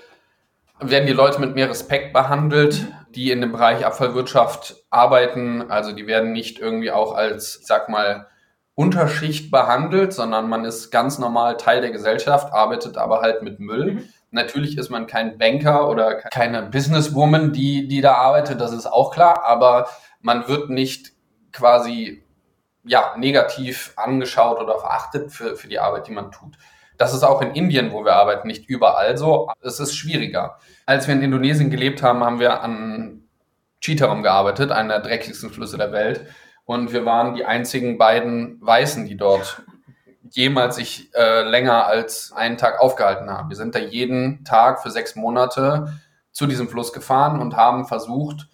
werden 0.80 1.08
die 1.08 1.13
Leute 1.13 1.39
mit 1.39 1.56
mehr 1.56 1.69
Respekt 1.69 2.13
behandelt, 2.13 2.88
die 3.10 3.32
in 3.32 3.41
dem 3.41 3.54
Bereich 3.54 3.86
Abfallwirtschaft 3.86 4.76
arbeiten. 4.89 5.69
Also 5.69 5.93
die 5.93 6.08
werden 6.08 6.34
nicht 6.34 6.60
irgendwie 6.60 6.91
auch 6.91 7.13
als, 7.15 7.60
ich 7.62 7.67
sag 7.67 7.89
mal, 7.89 8.28
Unterschicht 8.76 9.52
behandelt, 9.52 10.12
sondern 10.12 10.50
man 10.50 10.65
ist 10.65 10.91
ganz 10.91 11.17
normal 11.17 11.56
Teil 11.56 11.80
der 11.80 11.91
Gesellschaft, 11.91 12.52
arbeitet 12.54 12.98
aber 12.98 13.21
halt 13.21 13.41
mit 13.41 13.60
Müll. 13.60 13.93
Mhm. 13.93 14.10
Natürlich 14.32 14.78
ist 14.78 14.89
man 14.89 15.08
kein 15.08 15.38
Banker 15.38 15.89
oder 15.89 16.15
keine 16.15 16.63
Businesswoman, 16.63 17.54
die, 17.54 17.88
die 17.88 18.02
da 18.02 18.15
arbeitet, 18.15 18.60
das 18.60 18.74
ist 18.74 18.86
auch 18.86 19.13
klar, 19.13 19.45
aber 19.45 19.88
man 20.19 20.50
wird 20.50 20.69
nicht 20.69 21.13
quasi 21.54 22.26
ja, 22.84 23.15
negativ 23.17 23.93
angeschaut 23.95 24.60
oder 24.60 24.78
verachtet 24.78 25.32
für, 25.32 25.56
für 25.56 25.69
die 25.69 25.80
Arbeit, 25.80 26.08
die 26.08 26.12
man 26.12 26.32
tut. 26.32 26.58
Das 26.97 27.13
ist 27.13 27.23
auch 27.23 27.41
in 27.41 27.51
Indien, 27.51 27.91
wo 27.91 28.05
wir 28.05 28.13
arbeiten, 28.13 28.47
nicht 28.47 28.69
überall 28.69 29.17
so. 29.17 29.49
Es 29.62 29.79
ist 29.79 29.95
schwieriger. 29.95 30.60
Als 30.86 31.08
wir 31.08 31.15
in 31.15 31.21
Indonesien 31.21 31.69
gelebt 31.69 32.03
haben, 32.03 32.23
haben 32.23 32.39
wir 32.39 32.62
an 32.62 33.23
Chitaram 33.81 34.23
gearbeitet, 34.23 34.71
einer 34.71 34.99
der 34.99 35.10
dreckigsten 35.10 35.49
Flüsse 35.49 35.77
der 35.77 35.91
Welt. 35.91 36.25
Und 36.65 36.93
wir 36.93 37.05
waren 37.05 37.36
die 37.36 37.45
einzigen 37.45 37.97
beiden 37.97 38.60
Weißen, 38.62 39.05
die 39.05 39.17
dort 39.17 39.62
jemals 40.31 40.75
sich 40.75 41.13
äh, 41.13 41.41
länger 41.43 41.86
als 41.86 42.31
einen 42.34 42.58
Tag 42.58 42.79
aufgehalten 42.79 43.29
haben. 43.29 43.49
Wir 43.49 43.55
sind 43.55 43.75
da 43.75 43.79
jeden 43.79 44.43
Tag 44.43 44.81
für 44.81 44.89
sechs 44.89 45.15
Monate 45.15 45.93
zu 46.31 46.47
diesem 46.47 46.67
Fluss 46.67 46.91
gefahren 46.91 47.39
und 47.39 47.55
haben 47.55 47.86
versucht, 47.86 48.47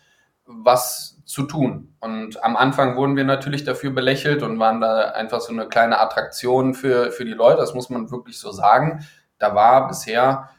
was 0.46 1.11
zu 1.32 1.44
tun. 1.44 1.96
Und 2.00 2.44
am 2.44 2.58
Anfang 2.58 2.96
wurden 2.98 3.16
wir 3.16 3.24
natürlich 3.24 3.64
dafür 3.64 3.92
belächelt 3.92 4.44
und 4.44 4.60
waren 4.60 4.82
da 4.82 5.12
einfach 5.12 5.40
so 5.40 5.54
eine 5.54 5.68
kleine 5.68 6.00
Attraktion 6.00 6.74
für, 6.74 7.12
für 7.12 7.26
die 7.26 7.34
Leute. 7.34 7.62
Das 7.62 7.74
muss 7.74 7.90
man 7.90 8.12
wirklich 8.12 8.38
so 8.38 8.52
sagen. 8.52 9.06
Da 9.40 9.56
war 9.56 9.88
bisher, 9.88 10.50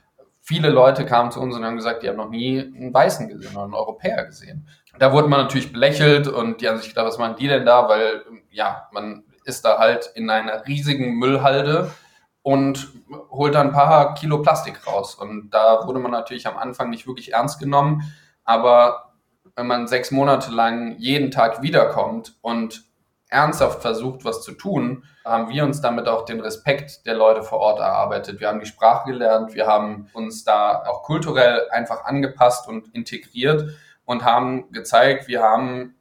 viele 0.40 0.70
Leute 0.70 1.04
kamen 1.04 1.30
zu 1.30 1.40
uns 1.40 1.54
und 1.54 1.64
haben 1.64 1.76
gesagt, 1.76 2.02
die 2.02 2.08
haben 2.08 2.16
noch 2.16 2.30
nie 2.30 2.60
einen 2.60 2.92
Weißen 2.92 3.28
gesehen 3.28 3.52
oder 3.54 3.64
einen 3.64 3.74
Europäer 3.74 4.24
gesehen. 4.24 4.66
Da 4.98 5.12
wurde 5.12 5.28
man 5.28 5.40
natürlich 5.40 5.72
belächelt 5.72 6.26
und 6.26 6.60
die 6.60 6.68
haben 6.68 6.78
sich 6.78 6.88
gedacht, 6.88 7.06
was 7.06 7.18
machen 7.18 7.36
die 7.38 7.48
denn 7.48 7.66
da? 7.66 7.88
Weil, 7.88 8.22
ja, 8.50 8.88
man 8.92 9.24
ist 9.44 9.64
da 9.64 9.78
halt 9.78 10.10
in 10.14 10.30
einer 10.30 10.66
riesigen 10.66 11.14
Müllhalde 11.14 11.90
und 12.42 12.88
holt 13.30 13.54
da 13.54 13.60
ein 13.60 13.72
paar 13.72 14.14
Kilo 14.14 14.42
Plastik 14.42 14.86
raus. 14.86 15.14
Und 15.14 15.50
da 15.50 15.86
wurde 15.86 16.00
man 16.00 16.10
natürlich 16.10 16.46
am 16.46 16.56
Anfang 16.56 16.90
nicht 16.90 17.06
wirklich 17.06 17.32
ernst 17.32 17.58
genommen. 17.58 18.02
Aber 18.44 19.11
wenn 19.56 19.66
man 19.66 19.86
sechs 19.86 20.10
Monate 20.10 20.50
lang 20.50 20.96
jeden 20.98 21.30
Tag 21.30 21.62
wiederkommt 21.62 22.36
und 22.40 22.84
ernsthaft 23.28 23.80
versucht, 23.80 24.24
was 24.24 24.42
zu 24.42 24.52
tun, 24.52 25.04
haben 25.24 25.48
wir 25.48 25.64
uns 25.64 25.80
damit 25.80 26.08
auch 26.08 26.24
den 26.24 26.40
Respekt 26.40 27.06
der 27.06 27.14
Leute 27.14 27.42
vor 27.42 27.58
Ort 27.58 27.80
erarbeitet. 27.80 28.40
Wir 28.40 28.48
haben 28.48 28.60
die 28.60 28.66
Sprache 28.66 29.10
gelernt, 29.10 29.54
wir 29.54 29.66
haben 29.66 30.08
uns 30.12 30.44
da 30.44 30.82
auch 30.84 31.02
kulturell 31.02 31.68
einfach 31.70 32.04
angepasst 32.04 32.68
und 32.68 32.94
integriert 32.94 33.76
und 34.04 34.24
haben 34.24 34.70
gezeigt, 34.72 35.28
wir 35.28 35.42
haben 35.42 35.94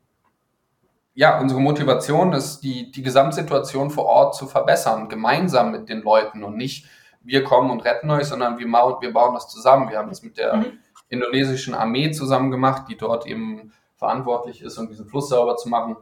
ja, 1.14 1.40
unsere 1.40 1.60
Motivation 1.60 2.34
ist, 2.34 2.62
die, 2.62 2.92
die 2.92 3.04
Gesamtsituation 3.04 3.92
vor 3.92 4.06
Ort 4.06 4.36
zu 4.36 4.48
verbessern, 4.48 5.10
gemeinsam 5.10 5.72
mit 5.72 5.90
den 5.90 6.02
Leuten 6.02 6.44
und 6.44 6.56
nicht 6.56 6.86
wir 7.24 7.44
kommen 7.44 7.70
und 7.70 7.82
retten 7.82 8.10
euch, 8.10 8.26
sondern 8.26 8.58
wir, 8.58 8.66
wir 8.66 9.14
bauen 9.14 9.34
das 9.36 9.48
zusammen. 9.48 9.90
Wir 9.90 9.98
haben 9.98 10.10
das 10.10 10.24
mit 10.24 10.38
der 10.38 10.56
mhm. 10.56 10.80
Indonesischen 11.12 11.74
Armee 11.76 12.12
zusammen 12.12 12.50
gemacht, 12.50 12.86
die 12.89 12.97
dort 12.97 13.28
eben 13.28 13.74
verantwortlich 13.95 14.62
ist, 14.62 14.78
um 14.78 14.88
diesen 14.88 15.08
Fluss 15.08 15.30
sauber 15.30 15.58
zu 15.58 15.69
machen. 15.69 15.97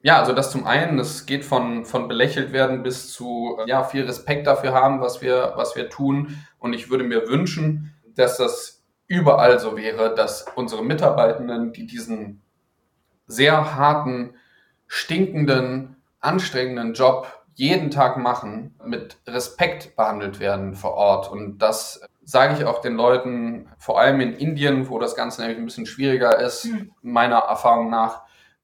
Ja, 0.00 0.18
also 0.18 0.32
das 0.32 0.50
zum 0.50 0.66
einen, 0.66 0.96
das 0.96 1.26
geht 1.26 1.44
von, 1.44 1.84
von 1.84 2.08
belächelt 2.08 2.52
werden 2.52 2.82
bis 2.82 3.10
zu 3.10 3.58
ja, 3.66 3.84
viel 3.84 4.04
Respekt 4.04 4.46
dafür 4.46 4.72
haben, 4.72 5.00
was 5.00 5.20
wir, 5.22 5.54
was 5.56 5.76
wir 5.76 5.88
tun. 5.88 6.38
Und 6.58 6.74
ich 6.74 6.90
würde 6.90 7.04
mir 7.04 7.28
wünschen, 7.28 7.94
dass 8.14 8.36
das 8.36 8.82
überall 9.06 9.58
so 9.58 9.76
wäre, 9.76 10.14
dass 10.14 10.46
unsere 10.54 10.84
Mitarbeitenden, 10.84 11.72
die 11.72 11.86
diesen 11.86 12.42
sehr 13.26 13.74
harten, 13.74 14.34
stinkenden, 14.86 15.96
anstrengenden 16.20 16.94
Job 16.94 17.44
jeden 17.54 17.90
Tag 17.90 18.16
machen, 18.16 18.74
mit 18.84 19.16
Respekt 19.26 19.96
behandelt 19.96 20.40
werden 20.40 20.74
vor 20.74 20.94
Ort. 20.94 21.30
Und 21.30 21.58
das 21.58 22.00
sage 22.24 22.54
ich 22.54 22.64
auch 22.64 22.80
den 22.80 22.94
Leuten, 22.96 23.68
vor 23.78 24.00
allem 24.00 24.20
in 24.20 24.32
Indien, 24.34 24.88
wo 24.88 24.98
das 24.98 25.14
Ganze 25.14 25.40
nämlich 25.40 25.58
ein 25.58 25.64
bisschen 25.64 25.86
schwieriger 25.86 26.38
ist, 26.38 26.66
mhm. 26.66 26.92
meiner 27.02 27.38
Erfahrung 27.38 27.90
nach, 27.90 28.22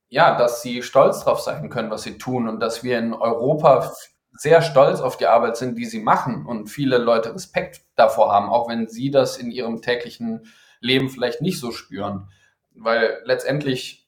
ja, 0.09 0.37
dass 0.37 0.63
sie 0.63 0.83
stolz 0.83 1.25
drauf 1.25 1.41
sein 1.41 1.71
können, 1.71 1.91
was 1.91 2.03
sie 2.03 2.19
tun 2.19 2.49
und 2.49 2.61
dass 2.61 2.83
wir 2.83 2.99
in 2.99 3.15
Europa 3.15 3.93
sehr 4.33 4.63
stolz 4.63 5.01
auf 5.01 5.17
die 5.17 5.27
Arbeit 5.27 5.57
sind, 5.57 5.77
die 5.77 5.85
sie 5.85 6.01
machen 6.01 6.47
und 6.47 6.69
viele 6.69 6.99
Leute 6.99 7.35
Respekt 7.35 7.83
davor 7.95 8.33
haben, 8.33 8.49
auch 8.49 8.69
wenn 8.69 8.89
sie 8.89 9.11
das 9.11 9.37
in 9.37 9.51
ihrem 9.51 9.83
täglichen 9.83 10.47
Leben 10.81 11.11
vielleicht 11.11 11.43
nicht 11.43 11.61
so 11.61 11.73
spüren. 11.73 12.29
Weil 12.75 13.21
letztendlich 13.25 14.01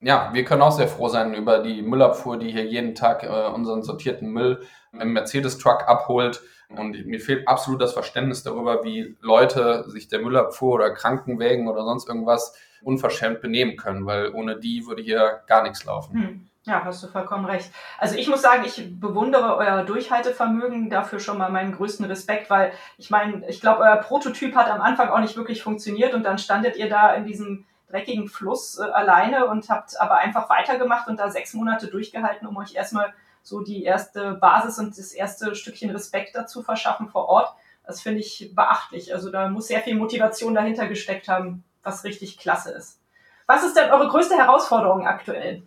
ja, 0.00 0.30
wir 0.32 0.44
können 0.44 0.62
auch 0.62 0.72
sehr 0.72 0.88
froh 0.88 1.08
sein 1.08 1.34
über 1.34 1.58
die 1.58 1.82
Müllabfuhr, 1.82 2.38
die 2.38 2.52
hier 2.52 2.64
jeden 2.64 2.94
Tag 2.94 3.24
äh, 3.24 3.48
unseren 3.48 3.82
sortierten 3.82 4.30
Müll 4.30 4.62
im 4.92 5.12
Mercedes-Truck 5.12 5.88
abholt. 5.88 6.40
Und 6.68 7.06
mir 7.06 7.20
fehlt 7.20 7.48
absolut 7.48 7.80
das 7.80 7.94
Verständnis 7.94 8.42
darüber, 8.42 8.84
wie 8.84 9.16
Leute 9.20 9.84
sich 9.88 10.08
der 10.08 10.20
Müllabfuhr 10.20 10.74
oder 10.74 10.90
Krankenwägen 10.90 11.66
oder 11.66 11.82
sonst 11.84 12.08
irgendwas 12.08 12.54
unverschämt 12.82 13.40
benehmen 13.40 13.76
können, 13.76 14.06
weil 14.06 14.32
ohne 14.34 14.58
die 14.58 14.86
würde 14.86 15.02
hier 15.02 15.40
gar 15.46 15.62
nichts 15.62 15.84
laufen. 15.84 16.14
Hm. 16.14 16.48
Ja, 16.64 16.84
hast 16.84 17.02
du 17.02 17.06
vollkommen 17.06 17.46
recht. 17.46 17.70
Also 17.96 18.16
ich 18.16 18.28
muss 18.28 18.42
sagen, 18.42 18.62
ich 18.66 19.00
bewundere 19.00 19.56
euer 19.56 19.84
Durchhaltevermögen, 19.84 20.90
dafür 20.90 21.18
schon 21.18 21.38
mal 21.38 21.50
meinen 21.50 21.74
größten 21.74 22.04
Respekt, 22.04 22.50
weil 22.50 22.72
ich 22.98 23.08
meine, 23.08 23.48
ich 23.48 23.62
glaube, 23.62 23.82
euer 23.84 23.96
Prototyp 23.96 24.54
hat 24.54 24.70
am 24.70 24.82
Anfang 24.82 25.08
auch 25.08 25.20
nicht 25.20 25.36
wirklich 25.36 25.62
funktioniert 25.62 26.12
und 26.12 26.24
dann 26.24 26.36
standet 26.36 26.76
ihr 26.76 26.90
da 26.90 27.14
in 27.14 27.24
diesem 27.24 27.64
dreckigen 27.88 28.28
Fluss 28.28 28.78
äh, 28.78 28.82
alleine 28.82 29.46
und 29.46 29.70
habt 29.70 29.98
aber 29.98 30.18
einfach 30.18 30.50
weitergemacht 30.50 31.08
und 31.08 31.18
da 31.18 31.30
sechs 31.30 31.54
Monate 31.54 31.86
durchgehalten, 31.86 32.46
um 32.46 32.56
euch 32.58 32.74
erstmal 32.74 33.14
so 33.48 33.60
die 33.60 33.84
erste 33.84 34.34
Basis 34.34 34.78
und 34.78 34.96
das 34.96 35.12
erste 35.12 35.54
Stückchen 35.54 35.90
Respekt 35.90 36.34
dazu 36.34 36.62
verschaffen 36.62 37.08
vor 37.08 37.28
Ort. 37.28 37.54
Das 37.86 38.02
finde 38.02 38.20
ich 38.20 38.52
beachtlich. 38.54 39.14
Also 39.14 39.30
da 39.30 39.48
muss 39.48 39.68
sehr 39.68 39.80
viel 39.80 39.94
Motivation 39.94 40.54
dahinter 40.54 40.86
gesteckt 40.86 41.28
haben, 41.28 41.64
was 41.82 42.04
richtig 42.04 42.38
klasse 42.38 42.70
ist. 42.72 43.00
Was 43.46 43.64
ist 43.64 43.76
denn 43.76 43.90
eure 43.90 44.08
größte 44.08 44.36
Herausforderung 44.36 45.06
aktuell? 45.06 45.62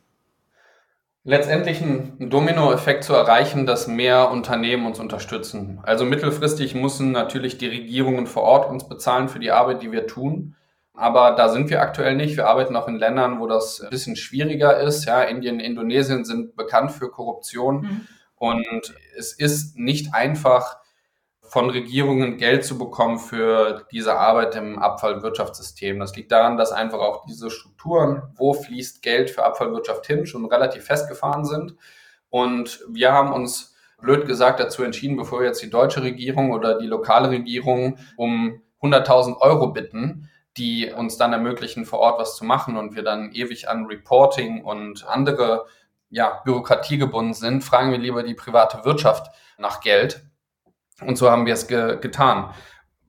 Letztendlich 1.24 1.82
einen 1.82 2.30
Dominoeffekt 2.30 3.04
zu 3.04 3.14
erreichen, 3.14 3.66
dass 3.66 3.88
mehr 3.88 4.32
Unternehmen 4.32 4.88
uns 4.88 5.00
unterstützen. 5.00 5.80
Also 5.84 6.04
mittelfristig 6.04 6.74
müssen 6.74 7.12
natürlich 7.12 7.58
die 7.58 7.68
Regierungen 7.68 8.26
vor 8.26 8.44
Ort 8.44 8.70
uns 8.70 8.88
bezahlen 8.88 9.30
für 9.30 9.40
die 9.40 9.52
Arbeit, 9.52 9.82
die 9.82 9.92
wir 9.92 10.08
tun. 10.08 10.56
Aber 10.94 11.32
da 11.32 11.50
sind 11.50 11.70
wir 11.70 11.82
aktuell 11.82 12.16
nicht. 12.16 12.38
Wir 12.38 12.48
arbeiten 12.48 12.76
auch 12.76 12.88
in 12.88 12.98
Ländern, 12.98 13.40
wo 13.40 13.48
das 13.48 13.82
ein 13.82 13.90
bisschen 13.90 14.16
schwieriger 14.16 14.80
ist. 14.80 15.06
Ja, 15.06 15.24
Indien, 15.24 15.60
Indonesien 15.60 16.26
sind 16.26 16.56
bekannt 16.56 16.92
für 16.92 17.10
Korruption. 17.10 17.82
Mhm. 17.82 18.08
Und 18.36 18.94
es 19.18 19.34
ist 19.34 19.78
nicht 19.78 20.14
einfach, 20.14 20.82
von 21.52 21.70
Regierungen 21.70 22.38
Geld 22.38 22.64
zu 22.64 22.78
bekommen 22.78 23.20
für 23.20 23.86
diese 23.92 24.18
Arbeit 24.18 24.56
im 24.56 24.80
Abfallwirtschaftssystem. 24.80 26.00
Das 26.00 26.16
liegt 26.16 26.32
daran, 26.32 26.56
dass 26.56 26.72
einfach 26.72 27.00
auch 27.00 27.26
diese 27.26 27.50
Strukturen, 27.50 28.22
wo 28.38 28.54
fließt 28.54 29.02
Geld 29.02 29.30
für 29.30 29.44
Abfallwirtschaft 29.44 30.08
hin, 30.08 30.26
schon 30.26 30.46
relativ 30.46 30.86
festgefahren 30.86 31.44
sind. 31.44 31.76
Und 32.30 32.80
wir 32.90 33.12
haben 33.12 33.34
uns 33.34 33.76
blöd 34.00 34.28
gesagt 34.28 34.62
dazu 34.62 34.82
entschieden, 34.84 35.18
bevor 35.18 35.42
wir 35.42 35.48
jetzt 35.48 35.62
die 35.62 35.70
deutsche 35.70 36.02
Regierung 36.02 36.52
oder 36.52 36.80
die 36.80 36.88
lokale 36.88 37.30
Regierung 37.30 37.98
um 38.16 38.62
100.000 38.82 39.42
Euro 39.42 39.74
bitten, 39.74 40.30
die 40.58 40.92
uns 40.92 41.18
dann 41.18 41.34
ermöglichen, 41.34 41.86
vor 41.86 42.00
Ort 42.00 42.20
was 42.20 42.36
zu 42.36 42.46
machen 42.46 42.78
und 42.78 42.96
wir 42.96 43.04
dann 43.04 43.32
ewig 43.32 43.70
an 43.70 43.86
Reporting 43.86 44.64
und 44.64 45.08
andere 45.08 45.66
ja, 46.10 46.42
Bürokratie 46.44 46.98
gebunden 46.98 47.34
sind, 47.34 47.64
fragen 47.64 47.92
wir 47.92 47.98
lieber 47.98 48.24
die 48.24 48.34
private 48.34 48.84
Wirtschaft 48.84 49.32
nach 49.58 49.80
Geld. 49.80 50.24
Und 51.02 51.18
so 51.18 51.32
haben 51.32 51.46
wir 51.46 51.54
es 51.54 51.68
ge 51.68 51.98
getan. 52.00 52.54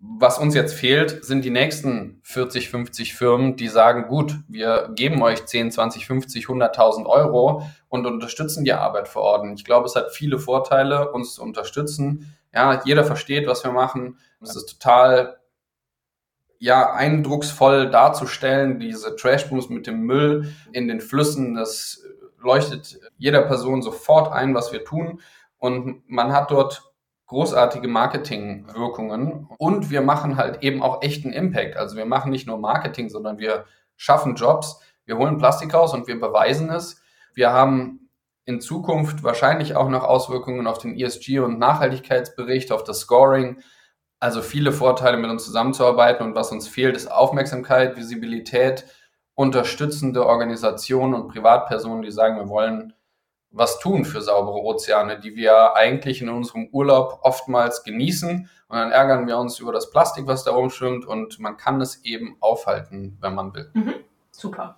was 0.05 0.39
uns 0.39 0.55
jetzt 0.55 0.75
fehlt, 0.75 1.25
sind 1.25 1.45
die 1.45 1.51
nächsten 1.51 2.21
40, 2.25 2.71
50 2.71 3.15
Firmen, 3.15 3.57
die 3.57 3.69
sagen, 3.69 4.09
gut, 4.09 4.35
wir 4.49 4.91
geben 4.95 5.23
euch 5.23 5.45
10, 5.45 5.71
20, 5.71 6.07
50, 6.07 6.47
100.000 6.47 7.07
Euro 7.07 7.65
und 7.89 8.07
unterstützen 8.07 8.65
die 8.65 8.73
Arbeit 8.73 9.07
vor 9.07 9.23
Ort. 9.23 9.47
Ich 9.55 9.65
glaube, 9.65 9.87
es 9.87 9.95
hat 9.95 10.11
viele 10.13 10.41
Vorteile, 10.41 11.13
uns 11.13 11.35
zu 11.35 11.43
unterstützen. 11.43 12.35
Ja, 12.53 12.83
jeder 12.85 13.05
versteht, 13.05 13.47
was 13.47 13.63
wir 13.63 13.71
machen. 13.71 14.19
Es 14.41 14.57
ist 14.57 14.67
total 14.67 15.39
ja, 16.63 16.93
eindrucksvoll 16.93 17.91
darzustellen, 17.91 18.79
diese 18.79 19.17
Trashbooms 19.17 19.69
mit 19.69 19.89
dem 19.89 20.03
Müll 20.03 20.55
in 20.71 20.87
den 20.87 21.01
Flüssen, 21.01 21.57
das 21.57 22.05
leuchtet 22.41 23.01
jeder 23.19 23.43
Person 23.43 23.83
sofort 23.83 24.33
ein, 24.33 24.55
was 24.55 24.73
wir 24.73 24.85
tun. 24.85 25.21
Und 25.59 26.09
man 26.09 26.33
hat 26.33 26.53
dort 26.53 26.85
großartige 27.27 27.89
Marketingwirkungen 27.89 29.49
und 29.59 29.91
wir 29.91 30.03
machen 30.03 30.37
halt 30.37 30.63
eben 30.63 30.85
auch 30.85 31.03
echten 31.03 31.33
Impact. 31.33 31.77
Also 31.77 31.97
wir 31.97 32.07
machen 32.07 32.31
nicht 32.31 32.47
nur 32.47 32.59
Marketing, 32.59 33.11
sondern 33.11 33.39
wir 33.39 33.65
schaffen 33.97 34.37
Jobs, 34.37 34.81
wir 35.05 35.19
holen 35.19 35.39
Plastik 35.39 35.75
raus 35.75 35.93
und 35.93 36.07
wir 36.07 36.21
beweisen 36.21 36.71
es. 36.71 37.03
Wir 37.35 37.53
haben 37.53 38.09
in 38.45 38.61
Zukunft 38.61 39.25
wahrscheinlich 39.25 39.75
auch 39.75 39.89
noch 39.89 40.05
Auswirkungen 40.05 40.69
auf 40.69 40.79
den 40.79 40.97
ESG 40.97 41.41
und 41.41 41.59
Nachhaltigkeitsbericht, 41.59 42.71
auf 42.71 42.85
das 42.85 43.01
Scoring. 43.01 43.61
Also 44.23 44.41
viele 44.41 44.71
Vorteile 44.71 45.17
mit 45.17 45.33
uns 45.33 45.45
zusammenzuarbeiten 45.45 46.25
und 46.25 46.37
was 46.37 46.53
uns 46.53 46.69
fehlt, 46.69 46.95
ist 46.95 47.11
Aufmerksamkeit, 47.11 47.97
Visibilität, 47.97 48.87
unterstützende 49.35 50.25
Organisationen 50.25 51.15
und 51.15 51.27
Privatpersonen, 51.27 52.03
die 52.03 52.13
sagen, 52.13 52.37
wir 52.37 52.49
wollen 52.49 52.93
was 53.51 53.81
tun 53.81 54.05
für 54.05 54.23
saubere 54.23 54.63
Ozeane, 54.63 55.19
die 55.19 55.35
wir 55.35 55.75
eigentlich 55.75 56.23
in 56.23 56.29
unserem 56.29 56.69
Urlaub 56.71 57.19
oftmals 57.23 57.83
genießen. 57.83 58.49
Und 58.69 58.77
dann 58.77 58.93
ärgern 58.93 59.27
wir 59.27 59.39
uns 59.39 59.59
über 59.59 59.73
das 59.73 59.91
Plastik, 59.91 60.29
was 60.29 60.45
da 60.45 60.53
rumschwimmt. 60.53 61.05
Und 61.05 61.41
man 61.41 61.57
kann 61.57 61.81
es 61.81 62.05
eben 62.05 62.37
aufhalten, 62.39 63.19
wenn 63.21 63.35
man 63.35 63.53
will. 63.57 63.73
Mhm. 63.75 63.95
Super. 64.31 64.77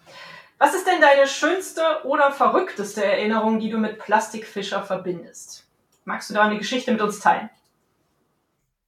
Was 0.57 0.75
ist 0.75 0.87
denn 0.87 1.03
deine 1.03 1.27
schönste 1.27 1.83
oder 2.05 2.33
verrückteste 2.33 3.05
Erinnerung, 3.05 3.59
die 3.59 3.69
du 3.69 3.77
mit 3.77 3.99
Plastikfischer 3.99 4.83
verbindest? 4.83 5.67
Magst 6.07 6.31
du 6.31 6.35
da 6.35 6.45
eine 6.45 6.57
Geschichte 6.57 6.93
mit 6.93 7.03
uns 7.03 7.21
teilen? 7.21 7.51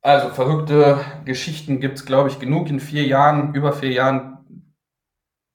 Also 0.06 0.28
verrückte 0.28 1.00
Geschichten 1.24 1.80
gibt 1.80 1.98
es, 1.98 2.06
glaube 2.06 2.28
ich, 2.28 2.38
genug 2.38 2.70
in 2.70 2.78
vier 2.78 3.02
Jahren, 3.02 3.52
über 3.56 3.72
vier 3.72 3.90
Jahren 3.90 4.38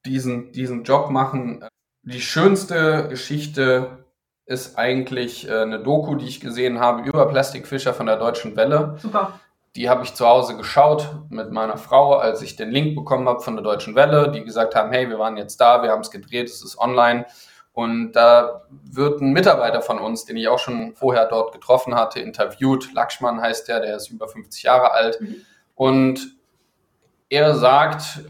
diesen, 0.04 0.52
diesen 0.52 0.84
Job 0.84 1.08
machen. 1.08 1.64
Die 2.02 2.20
schönste 2.20 3.08
Geschichte 3.08 4.04
ist 4.44 4.76
eigentlich 4.76 5.48
äh, 5.48 5.62
eine 5.62 5.82
Doku, 5.82 6.16
die 6.16 6.26
ich 6.26 6.42
gesehen 6.42 6.80
habe 6.80 7.00
über 7.08 7.26
Plastikfischer 7.28 7.94
von 7.94 8.04
der 8.04 8.18
Deutschen 8.18 8.54
Welle. 8.54 8.98
Super. 8.98 9.40
Die 9.74 9.88
habe 9.88 10.04
ich 10.04 10.12
zu 10.12 10.26
Hause 10.26 10.58
geschaut 10.58 11.08
mit 11.30 11.50
meiner 11.50 11.78
Frau, 11.78 12.16
als 12.16 12.42
ich 12.42 12.54
den 12.54 12.70
Link 12.72 12.94
bekommen 12.94 13.26
habe 13.30 13.40
von 13.40 13.56
der 13.56 13.64
Deutschen 13.64 13.94
Welle, 13.94 14.32
die 14.32 14.44
gesagt 14.44 14.74
haben, 14.74 14.92
hey, 14.92 15.08
wir 15.08 15.18
waren 15.18 15.38
jetzt 15.38 15.62
da, 15.62 15.82
wir 15.82 15.90
haben 15.90 16.02
es 16.02 16.10
gedreht, 16.10 16.50
es 16.50 16.62
ist 16.62 16.78
online. 16.78 17.24
Und 17.72 18.12
da 18.12 18.62
wird 18.84 19.22
ein 19.22 19.32
Mitarbeiter 19.32 19.80
von 19.80 19.98
uns, 19.98 20.24
den 20.26 20.36
ich 20.36 20.48
auch 20.48 20.58
schon 20.58 20.94
vorher 20.94 21.26
dort 21.26 21.52
getroffen 21.52 21.94
hatte, 21.94 22.20
interviewt. 22.20 22.92
Lakshman 22.92 23.40
heißt 23.40 23.68
der, 23.68 23.80
der 23.80 23.96
ist 23.96 24.10
über 24.10 24.28
50 24.28 24.62
Jahre 24.62 24.92
alt. 24.92 25.20
Mhm. 25.20 25.36
Und 25.74 26.36
er 27.30 27.54
sagt, 27.54 28.20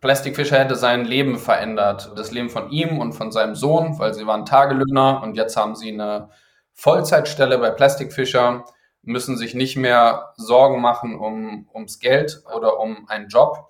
Plastic 0.00 0.36
Fisher 0.36 0.58
hätte 0.58 0.76
sein 0.76 1.04
Leben 1.04 1.38
verändert. 1.38 2.12
Das 2.16 2.30
Leben 2.32 2.50
von 2.50 2.70
ihm 2.70 2.98
und 2.98 3.12
von 3.12 3.32
seinem 3.32 3.54
Sohn, 3.54 3.98
weil 3.98 4.12
sie 4.14 4.26
waren 4.26 4.44
Tagelöhner 4.44 5.22
und 5.22 5.36
jetzt 5.36 5.56
haben 5.56 5.74
sie 5.74 5.92
eine 5.92 6.28
Vollzeitstelle 6.74 7.58
bei 7.58 7.70
Plastic 7.70 8.12
Fisher, 8.12 8.64
müssen 9.02 9.36
sich 9.36 9.54
nicht 9.54 9.76
mehr 9.76 10.32
Sorgen 10.36 10.80
machen 10.80 11.18
um, 11.18 11.68
ums 11.74 11.98
Geld 11.98 12.42
oder 12.54 12.78
um 12.78 13.08
einen 13.08 13.28
Job. 13.28 13.69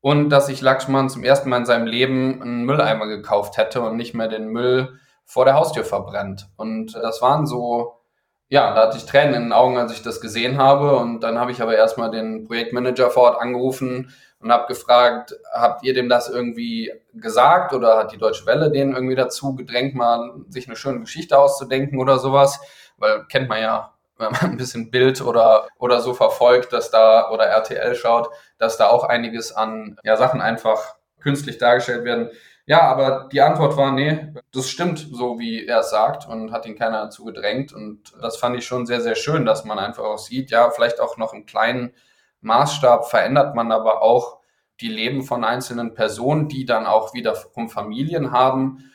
Und 0.00 0.30
dass 0.30 0.46
sich 0.46 0.62
Lakshman 0.62 1.10
zum 1.10 1.24
ersten 1.24 1.50
Mal 1.50 1.58
in 1.58 1.66
seinem 1.66 1.86
Leben 1.86 2.40
einen 2.40 2.64
Mülleimer 2.64 3.06
gekauft 3.06 3.58
hätte 3.58 3.82
und 3.82 3.96
nicht 3.96 4.14
mehr 4.14 4.28
den 4.28 4.48
Müll 4.48 4.98
vor 5.24 5.44
der 5.44 5.54
Haustür 5.54 5.84
verbrennt. 5.84 6.48
Und 6.56 6.94
das 6.94 7.20
waren 7.20 7.46
so 7.46 8.00
ja, 8.50 8.74
da 8.74 8.88
hatte 8.88 8.96
ich 8.96 9.06
Tränen 9.06 9.34
in 9.34 9.42
den 9.44 9.52
Augen, 9.52 9.78
als 9.78 9.92
ich 9.92 10.02
das 10.02 10.20
gesehen 10.20 10.58
habe. 10.58 10.96
Und 10.96 11.20
dann 11.20 11.38
habe 11.38 11.52
ich 11.52 11.62
aber 11.62 11.76
erstmal 11.76 12.10
den 12.10 12.46
Projektmanager 12.46 13.10
vor 13.10 13.22
Ort 13.22 13.40
angerufen 13.40 14.12
und 14.40 14.52
habe 14.52 14.66
gefragt, 14.66 15.36
habt 15.52 15.84
ihr 15.84 15.94
dem 15.94 16.08
das 16.08 16.28
irgendwie 16.28 16.90
gesagt 17.14 17.72
oder 17.72 17.96
hat 17.96 18.12
die 18.12 18.18
Deutsche 18.18 18.46
Welle 18.46 18.72
den 18.72 18.92
irgendwie 18.92 19.14
dazu 19.14 19.54
gedrängt, 19.54 19.94
mal 19.94 20.32
sich 20.48 20.66
eine 20.66 20.74
schöne 20.74 20.98
Geschichte 21.00 21.38
auszudenken 21.38 22.00
oder 22.00 22.18
sowas? 22.18 22.60
Weil 22.98 23.24
kennt 23.28 23.48
man 23.48 23.60
ja, 23.60 23.94
wenn 24.20 24.32
man 24.32 24.52
ein 24.52 24.56
bisschen 24.56 24.90
Bild 24.90 25.20
oder, 25.20 25.68
oder 25.78 26.00
so 26.00 26.14
verfolgt, 26.14 26.72
dass 26.72 26.90
da, 26.90 27.30
oder 27.30 27.46
RTL 27.46 27.94
schaut, 27.94 28.28
dass 28.58 28.76
da 28.76 28.88
auch 28.88 29.04
einiges 29.04 29.52
an 29.52 29.98
ja, 30.04 30.16
Sachen 30.16 30.40
einfach 30.40 30.96
künstlich 31.20 31.58
dargestellt 31.58 32.04
werden. 32.04 32.30
Ja, 32.66 32.82
aber 32.82 33.28
die 33.32 33.40
Antwort 33.40 33.76
war, 33.76 33.90
nee, 33.90 34.32
das 34.52 34.68
stimmt 34.68 34.98
so, 35.10 35.38
wie 35.38 35.66
er 35.66 35.80
es 35.80 35.90
sagt 35.90 36.28
und 36.28 36.52
hat 36.52 36.66
ihn 36.66 36.76
keiner 36.76 37.04
dazu 37.04 37.24
gedrängt. 37.24 37.72
Und 37.72 38.12
das 38.20 38.36
fand 38.36 38.56
ich 38.56 38.64
schon 38.64 38.86
sehr, 38.86 39.00
sehr 39.00 39.16
schön, 39.16 39.44
dass 39.44 39.64
man 39.64 39.78
einfach 39.78 40.04
auch 40.04 40.18
sieht, 40.18 40.50
ja, 40.50 40.70
vielleicht 40.70 41.00
auch 41.00 41.16
noch 41.16 41.32
im 41.32 41.46
kleinen 41.46 41.94
Maßstab 42.42 43.08
verändert 43.08 43.54
man 43.54 43.72
aber 43.72 44.02
auch 44.02 44.38
die 44.80 44.88
Leben 44.88 45.22
von 45.22 45.44
einzelnen 45.44 45.94
Personen, 45.94 46.48
die 46.48 46.64
dann 46.64 46.86
auch 46.86 47.12
wiederum 47.12 47.68
Familien 47.68 48.32
haben. 48.32 48.89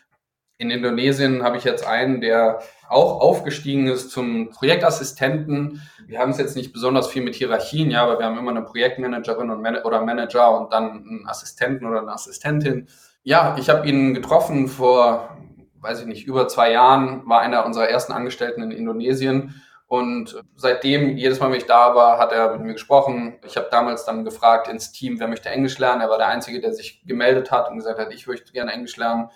In 0.57 0.69
Indonesien 0.69 1.43
habe 1.43 1.57
ich 1.57 1.65
jetzt 1.65 1.85
einen, 1.85 2.21
der 2.21 2.59
auch 2.87 3.19
aufgestiegen 3.19 3.87
ist 3.87 4.09
zum 4.09 4.51
Projektassistenten. 4.51 5.81
Wir 6.07 6.19
haben 6.19 6.31
es 6.31 6.37
jetzt 6.37 6.55
nicht 6.55 6.71
besonders 6.71 7.07
viel 7.07 7.23
mit 7.23 7.35
Hierarchien, 7.35 7.91
ja, 7.91 8.03
aber 8.03 8.19
wir 8.19 8.25
haben 8.25 8.37
immer 8.37 8.51
eine 8.51 8.61
Projektmanagerin 8.61 9.49
und 9.49 9.61
Man 9.61 9.77
oder 9.83 10.01
Manager 10.01 10.57
und 10.57 10.71
dann 10.71 10.91
einen 10.91 11.27
Assistenten 11.27 11.85
oder 11.85 12.01
eine 12.01 12.13
Assistentin. 12.13 12.87
Ja, 13.23 13.57
ich 13.59 13.69
habe 13.69 13.87
ihn 13.87 14.13
getroffen 14.13 14.69
vor, 14.69 15.37
weiß 15.81 16.01
ich 16.01 16.05
nicht, 16.05 16.25
über 16.25 16.47
zwei 16.47 16.71
Jahren, 16.71 17.27
war 17.27 17.41
einer 17.41 17.65
unserer 17.65 17.89
ersten 17.89 18.13
Angestellten 18.13 18.63
in 18.63 18.71
Indonesien 18.71 19.61
und 19.87 20.43
seitdem, 20.55 21.15
jedes 21.17 21.39
Mal, 21.39 21.51
wenn 21.51 21.57
ich 21.57 21.67
da 21.67 21.93
war, 21.93 22.17
hat 22.17 22.31
er 22.31 22.53
mit 22.53 22.61
mir 22.61 22.73
gesprochen. 22.73 23.39
Ich 23.45 23.55
habe 23.55 23.67
damals 23.69 24.03
dann 24.05 24.25
gefragt 24.25 24.67
ins 24.67 24.91
Team, 24.91 25.19
wer 25.19 25.27
möchte 25.27 25.49
Englisch 25.49 25.77
lernen. 25.77 26.01
Er 26.01 26.09
war 26.09 26.17
der 26.17 26.27
Einzige, 26.27 26.59
der 26.59 26.73
sich 26.73 27.03
gemeldet 27.05 27.51
hat 27.51 27.69
und 27.69 27.77
gesagt 27.77 27.99
hat, 27.99 28.13
ich 28.13 28.25
möchte 28.25 28.51
gerne 28.51 28.71
Englisch 28.71 28.97
lernen. 28.97 29.29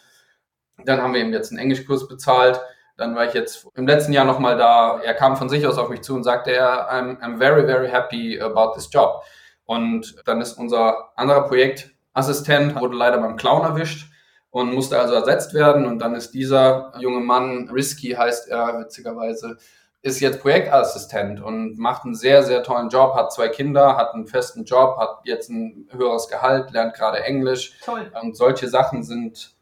Dann 0.85 1.01
haben 1.01 1.13
wir 1.13 1.21
ihm 1.21 1.33
jetzt 1.33 1.51
einen 1.51 1.59
Englischkurs 1.59 2.07
bezahlt. 2.07 2.59
Dann 2.97 3.15
war 3.15 3.25
ich 3.25 3.33
jetzt 3.33 3.67
im 3.75 3.87
letzten 3.87 4.13
Jahr 4.13 4.25
nochmal 4.25 4.57
da. 4.57 4.99
Er 5.03 5.13
kam 5.13 5.37
von 5.37 5.49
sich 5.49 5.65
aus 5.65 5.77
auf 5.77 5.89
mich 5.89 6.01
zu 6.01 6.15
und 6.15 6.23
sagte, 6.23 6.51
er, 6.51 6.91
I'm, 6.91 7.19
I'm 7.21 7.37
very, 7.37 7.65
very 7.65 7.89
happy 7.89 8.39
about 8.39 8.73
this 8.75 8.89
job. 8.91 9.23
Und 9.65 10.15
dann 10.25 10.41
ist 10.41 10.53
unser 10.53 11.11
anderer 11.15 11.47
Projektassistent, 11.47 12.75
wurde 12.79 12.97
leider 12.97 13.19
beim 13.19 13.37
Clown 13.37 13.63
erwischt 13.63 14.11
und 14.49 14.73
musste 14.73 14.99
also 14.99 15.13
ersetzt 15.13 15.53
werden. 15.53 15.85
Und 15.85 15.99
dann 15.99 16.15
ist 16.15 16.31
dieser 16.31 16.91
junge 16.99 17.19
Mann, 17.19 17.69
Risky 17.69 18.09
heißt 18.09 18.49
er 18.49 18.79
witzigerweise, 18.79 19.57
ist 20.01 20.21
jetzt 20.21 20.41
Projektassistent 20.41 21.41
und 21.41 21.77
macht 21.77 22.05
einen 22.05 22.15
sehr, 22.15 22.43
sehr 22.43 22.63
tollen 22.63 22.89
Job, 22.89 23.15
hat 23.15 23.33
zwei 23.33 23.49
Kinder, 23.49 23.97
hat 23.97 24.13
einen 24.13 24.27
festen 24.27 24.63
Job, 24.63 24.97
hat 24.97 25.19
jetzt 25.25 25.49
ein 25.49 25.87
höheres 25.91 26.29
Gehalt, 26.29 26.71
lernt 26.71 26.93
gerade 26.93 27.21
Englisch. 27.23 27.77
Toll. 27.83 28.11
Und 28.21 28.37
solche 28.37 28.69
Sachen 28.69 29.03
sind, 29.03 29.55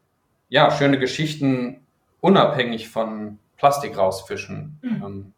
ja, 0.48 0.70
schöne 0.70 0.98
Geschichten, 0.98 1.86
unabhängig 2.20 2.88
von 2.88 3.38
Plastik 3.56 3.96
rausfischen. 3.96 4.78
Mhm. 4.82 5.02
Ähm, 5.04 5.32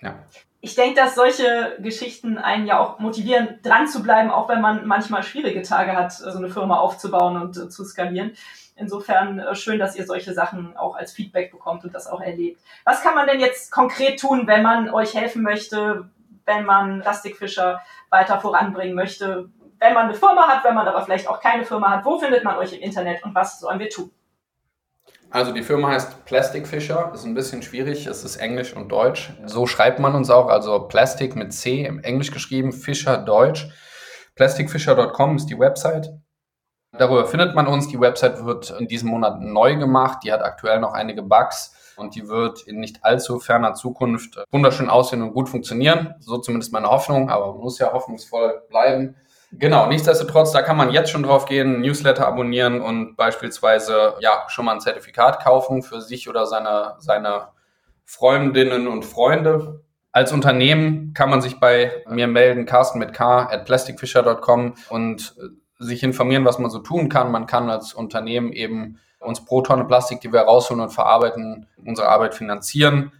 ja. 0.00 0.14
Ich 0.62 0.74
denke, 0.74 1.00
dass 1.00 1.14
solche 1.14 1.76
Geschichten 1.78 2.36
einen 2.36 2.66
ja 2.66 2.78
auch 2.78 2.98
motivieren, 2.98 3.58
dran 3.62 3.88
zu 3.88 4.02
bleiben, 4.02 4.30
auch 4.30 4.48
wenn 4.48 4.60
man 4.60 4.86
manchmal 4.86 5.22
schwierige 5.22 5.62
Tage 5.62 5.96
hat, 5.96 6.12
so 6.12 6.36
eine 6.36 6.50
Firma 6.50 6.78
aufzubauen 6.78 7.40
und 7.40 7.56
äh, 7.56 7.68
zu 7.70 7.84
skalieren. 7.84 8.32
Insofern 8.76 9.38
äh, 9.38 9.54
schön, 9.54 9.78
dass 9.78 9.96
ihr 9.96 10.04
solche 10.04 10.34
Sachen 10.34 10.76
auch 10.76 10.96
als 10.96 11.12
Feedback 11.12 11.50
bekommt 11.50 11.84
und 11.84 11.94
das 11.94 12.06
auch 12.06 12.20
erlebt. 12.20 12.60
Was 12.84 13.02
kann 13.02 13.14
man 13.14 13.26
denn 13.26 13.40
jetzt 13.40 13.72
konkret 13.72 14.20
tun, 14.20 14.46
wenn 14.46 14.62
man 14.62 14.90
euch 14.90 15.14
helfen 15.14 15.42
möchte, 15.42 16.10
wenn 16.44 16.66
man 16.66 17.00
Plastikfischer 17.00 17.80
weiter 18.10 18.38
voranbringen 18.38 18.94
möchte? 18.94 19.48
Wenn 19.78 19.94
man 19.94 20.06
eine 20.06 20.14
Firma 20.14 20.46
hat, 20.46 20.62
wenn 20.64 20.74
man 20.74 20.86
aber 20.86 21.02
vielleicht 21.02 21.26
auch 21.26 21.40
keine 21.40 21.64
Firma 21.64 21.90
hat, 21.90 22.04
wo 22.04 22.18
findet 22.18 22.44
man 22.44 22.58
euch 22.58 22.74
im 22.74 22.80
Internet 22.80 23.22
und 23.24 23.34
was 23.34 23.60
sollen 23.60 23.78
wir 23.78 23.88
tun? 23.88 24.10
Also 25.32 25.52
die 25.52 25.62
Firma 25.62 25.88
heißt 25.90 26.24
Plastic 26.24 26.66
Fisher, 26.66 27.12
ist 27.14 27.24
ein 27.24 27.34
bisschen 27.34 27.62
schwierig, 27.62 28.06
es 28.06 28.24
ist 28.24 28.36
Englisch 28.36 28.74
und 28.74 28.88
Deutsch. 28.88 29.32
So 29.46 29.68
schreibt 29.68 30.00
man 30.00 30.16
uns 30.16 30.28
auch, 30.28 30.48
also 30.48 30.88
Plastic 30.88 31.36
mit 31.36 31.52
C 31.52 31.84
im 31.84 32.00
Englisch 32.00 32.32
geschrieben, 32.32 32.72
Fischer 32.72 33.16
Deutsch. 33.16 33.68
Plasticfisher.com 34.34 35.36
ist 35.36 35.46
die 35.46 35.58
Website. 35.58 36.10
Darüber 36.98 37.26
findet 37.26 37.54
man 37.54 37.68
uns. 37.68 37.86
Die 37.86 38.00
Website 38.00 38.44
wird 38.44 38.70
in 38.72 38.88
diesem 38.88 39.10
Monat 39.10 39.40
neu 39.40 39.76
gemacht. 39.76 40.18
Die 40.24 40.32
hat 40.32 40.42
aktuell 40.42 40.80
noch 40.80 40.94
einige 40.94 41.22
Bugs 41.22 41.94
und 41.96 42.16
die 42.16 42.26
wird 42.26 42.62
in 42.66 42.80
nicht 42.80 43.04
allzu 43.04 43.38
ferner 43.38 43.74
Zukunft 43.74 44.42
wunderschön 44.50 44.90
aussehen 44.90 45.22
und 45.22 45.32
gut 45.32 45.48
funktionieren. 45.48 46.14
So 46.18 46.38
zumindest 46.38 46.72
meine 46.72 46.88
Hoffnung, 46.88 47.30
aber 47.30 47.52
man 47.52 47.60
muss 47.60 47.78
ja 47.78 47.92
hoffnungsvoll 47.92 48.62
bleiben. 48.68 49.14
Genau, 49.52 49.86
nichtsdestotrotz, 49.86 50.52
da 50.52 50.62
kann 50.62 50.76
man 50.76 50.92
jetzt 50.92 51.10
schon 51.10 51.24
drauf 51.24 51.44
gehen, 51.44 51.80
Newsletter 51.80 52.26
abonnieren 52.26 52.80
und 52.80 53.16
beispielsweise 53.16 54.14
ja 54.20 54.44
schon 54.48 54.64
mal 54.64 54.74
ein 54.74 54.80
Zertifikat 54.80 55.42
kaufen 55.42 55.82
für 55.82 56.00
sich 56.00 56.28
oder 56.28 56.46
seine, 56.46 56.94
seine 56.98 57.48
Freundinnen 58.04 58.86
und 58.86 59.04
Freunde. 59.04 59.82
Als 60.12 60.32
Unternehmen 60.32 61.14
kann 61.14 61.30
man 61.30 61.40
sich 61.40 61.58
bei 61.58 62.04
mir 62.08 62.28
melden, 62.28 62.64
Carsten 62.64 62.98
mit 62.98 63.12
K 63.12 63.48
at 63.50 63.64
plasticfisher.com 63.64 64.74
und 64.88 65.34
sich 65.78 66.02
informieren, 66.02 66.44
was 66.44 66.58
man 66.58 66.70
so 66.70 66.78
tun 66.78 67.08
kann. 67.08 67.32
Man 67.32 67.46
kann 67.46 67.70
als 67.70 67.94
Unternehmen 67.94 68.52
eben 68.52 68.98
uns 69.18 69.44
pro 69.44 69.62
Tonne 69.62 69.84
Plastik, 69.84 70.20
die 70.20 70.32
wir 70.32 70.40
rausholen 70.40 70.82
und 70.82 70.90
verarbeiten, 70.90 71.66
unsere 71.84 72.08
Arbeit 72.08 72.34
finanzieren. 72.34 73.12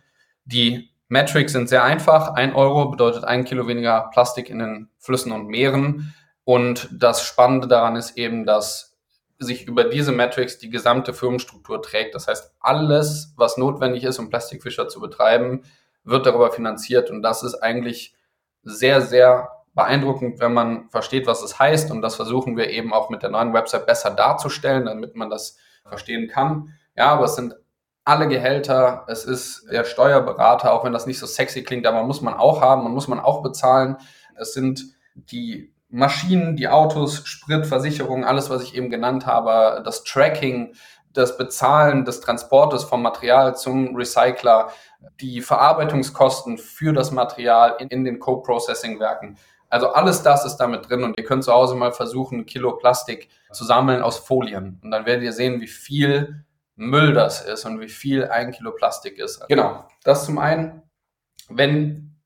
Die 0.45 0.91
Metrics 1.09 1.53
sind 1.53 1.69
sehr 1.69 1.85
einfach. 1.85 2.35
Ein 2.35 2.55
Euro 2.55 2.89
bedeutet 2.89 3.25
ein 3.25 3.45
Kilo 3.45 3.67
weniger 3.67 4.11
Plastik 4.13 4.49
in 4.49 4.59
den 4.61 4.89
Flüssen 4.99 5.33
und 5.33 5.49
Meeren. 5.49 6.15
Und 6.51 6.89
das 6.91 7.23
Spannende 7.23 7.69
daran 7.69 7.95
ist 7.95 8.19
eben, 8.19 8.45
dass 8.45 8.99
sich 9.39 9.69
über 9.69 9.85
diese 9.85 10.11
Metrics 10.11 10.59
die 10.59 10.69
gesamte 10.69 11.15
Firmenstruktur 11.15 11.81
trägt. 11.81 12.17
Das 12.17 12.27
heißt, 12.27 12.57
alles, 12.59 13.35
was 13.37 13.57
notwendig 13.57 14.03
ist, 14.03 14.19
um 14.19 14.31
Plastikfischer 14.31 14.89
zu 14.89 14.99
betreiben, 14.99 15.63
wird 16.03 16.27
darüber 16.27 16.51
finanziert. 16.51 17.09
Und 17.09 17.23
das 17.23 17.45
ist 17.45 17.55
eigentlich 17.55 18.17
sehr, 18.65 19.01
sehr 19.01 19.49
beeindruckend, 19.75 20.41
wenn 20.41 20.53
man 20.53 20.91
versteht, 20.91 21.29
was 21.29 21.41
es 21.45 21.61
heißt. 21.61 21.93
Und 21.93 22.03
das 22.03 22.17
versuchen 22.17 22.57
wir 22.57 22.71
eben 22.71 22.93
auch 22.93 23.11
mit 23.11 23.23
der 23.23 23.31
neuen 23.31 23.55
Website 23.55 23.87
besser 23.87 24.11
darzustellen, 24.11 24.87
damit 24.87 25.15
man 25.15 25.31
das 25.31 25.57
verstehen 25.87 26.27
kann. 26.27 26.75
Ja, 26.97 27.13
aber 27.13 27.27
es 27.27 27.37
sind 27.37 27.55
alle 28.05 28.27
Gehälter, 28.27 29.05
es 29.07 29.25
ist 29.25 29.69
der 29.71 29.85
Steuerberater, 29.85 30.73
auch 30.73 30.83
wenn 30.83 30.93
das 30.93 31.07
nicht 31.07 31.21
so 31.21 31.27
sexy 31.27 31.63
klingt, 31.63 31.87
aber 31.87 32.03
muss 32.03 32.23
man 32.23 32.35
auch 32.35 32.61
haben 32.61 32.87
und 32.87 32.93
muss 32.93 33.07
man 33.07 33.21
auch 33.21 33.41
bezahlen. 33.41 33.99
Es 34.35 34.53
sind 34.53 34.83
die 35.15 35.73
Maschinen, 35.91 36.57
die 36.57 36.69
Autos, 36.69 37.23
Sprit, 37.27 37.67
Versicherung, 37.67 38.25
alles, 38.25 38.49
was 38.49 38.63
ich 38.63 38.75
eben 38.75 38.91
genannt 38.91 39.27
habe, 39.27 39.83
das 39.85 40.05
Tracking, 40.05 40.75
das 41.13 41.37
Bezahlen 41.37 42.05
des 42.05 42.21
Transportes 42.21 42.85
vom 42.85 43.03
Material 43.03 43.57
zum 43.57 43.97
Recycler, 43.97 44.71
die 45.21 45.41
Verarbeitungskosten 45.41 46.59
für 46.59 46.93
das 46.93 47.11
Material 47.11 47.77
in, 47.81 47.89
in 47.89 48.05
den 48.05 48.21
Co-Processing-Werken. 48.21 49.37
Also 49.69 49.89
alles 49.89 50.23
das 50.23 50.45
ist 50.45 50.57
damit 50.57 50.89
drin 50.89 51.05
und 51.05 51.19
ihr 51.19 51.25
könnt 51.25 51.45
zu 51.45 51.53
Hause 51.53 51.75
mal 51.75 51.93
versuchen, 51.93 52.41
ein 52.41 52.47
Kilo 52.47 52.73
Plastik 52.73 53.29
zu 53.53 53.65
sammeln 53.65 54.03
aus 54.03 54.19
Folien. 54.19 54.81
Und 54.83 54.91
dann 54.91 55.07
werdet 55.07 55.25
ihr 55.25 55.33
sehen, 55.33 55.61
wie 55.61 55.69
viel 55.69 56.45
Müll 56.77 57.13
das 57.13 57.43
ist 57.43 57.65
und 57.65 57.81
wie 57.81 57.89
viel 57.89 58.27
ein 58.29 58.53
Kilo 58.53 58.73
Plastik 58.73 59.19
ist. 59.19 59.47
Genau, 59.49 59.85
das 60.03 60.25
zum 60.25 60.39
einen. 60.39 60.83
Wenn 61.49 62.17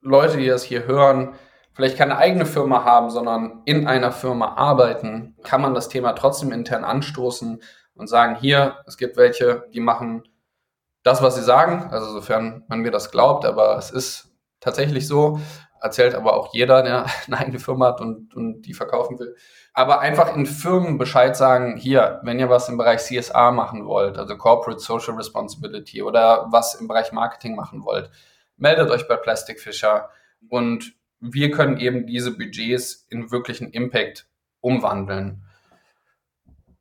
Leute, 0.00 0.36
die 0.36 0.46
das 0.46 0.64
hier 0.64 0.86
hören, 0.86 1.34
vielleicht 1.74 1.96
keine 1.96 2.18
eigene 2.18 2.46
Firma 2.46 2.84
haben, 2.84 3.10
sondern 3.10 3.62
in 3.64 3.86
einer 3.86 4.12
Firma 4.12 4.54
arbeiten, 4.54 5.36
kann 5.42 5.60
man 5.60 5.74
das 5.74 5.88
Thema 5.88 6.12
trotzdem 6.12 6.52
intern 6.52 6.84
anstoßen 6.84 7.62
und 7.94 8.06
sagen, 8.08 8.36
hier, 8.36 8.76
es 8.86 8.96
gibt 8.96 9.16
welche, 9.16 9.68
die 9.72 9.80
machen 9.80 10.24
das, 11.02 11.22
was 11.22 11.34
sie 11.34 11.42
sagen, 11.42 11.88
also 11.90 12.10
sofern 12.12 12.64
man 12.68 12.80
mir 12.80 12.90
das 12.90 13.10
glaubt, 13.10 13.44
aber 13.44 13.76
es 13.76 13.90
ist 13.90 14.30
tatsächlich 14.60 15.08
so, 15.08 15.40
erzählt 15.80 16.14
aber 16.14 16.34
auch 16.34 16.54
jeder, 16.54 16.82
der 16.82 17.06
eine 17.26 17.38
eigene 17.38 17.58
Firma 17.58 17.88
hat 17.88 18.00
und, 18.00 18.34
und 18.34 18.62
die 18.62 18.74
verkaufen 18.74 19.18
will. 19.18 19.36
Aber 19.74 20.00
einfach 20.00 20.34
in 20.36 20.46
Firmen 20.46 20.98
Bescheid 20.98 21.36
sagen, 21.36 21.76
hier, 21.76 22.20
wenn 22.22 22.38
ihr 22.38 22.50
was 22.50 22.68
im 22.68 22.76
Bereich 22.76 23.00
CSR 23.00 23.52
machen 23.52 23.86
wollt, 23.86 24.18
also 24.18 24.36
Corporate 24.36 24.80
Social 24.80 25.14
Responsibility 25.14 26.02
oder 26.02 26.46
was 26.50 26.74
im 26.74 26.88
Bereich 26.88 27.12
Marketing 27.12 27.56
machen 27.56 27.84
wollt, 27.84 28.10
meldet 28.56 28.90
euch 28.90 29.08
bei 29.08 29.16
Plastic 29.16 29.60
Fisher 29.60 30.08
und 30.48 30.94
wir 31.22 31.52
können 31.52 31.78
eben 31.78 32.06
diese 32.06 32.36
Budgets 32.36 33.06
in 33.08 33.30
wirklichen 33.30 33.70
Impact 33.70 34.26
umwandeln. 34.60 35.42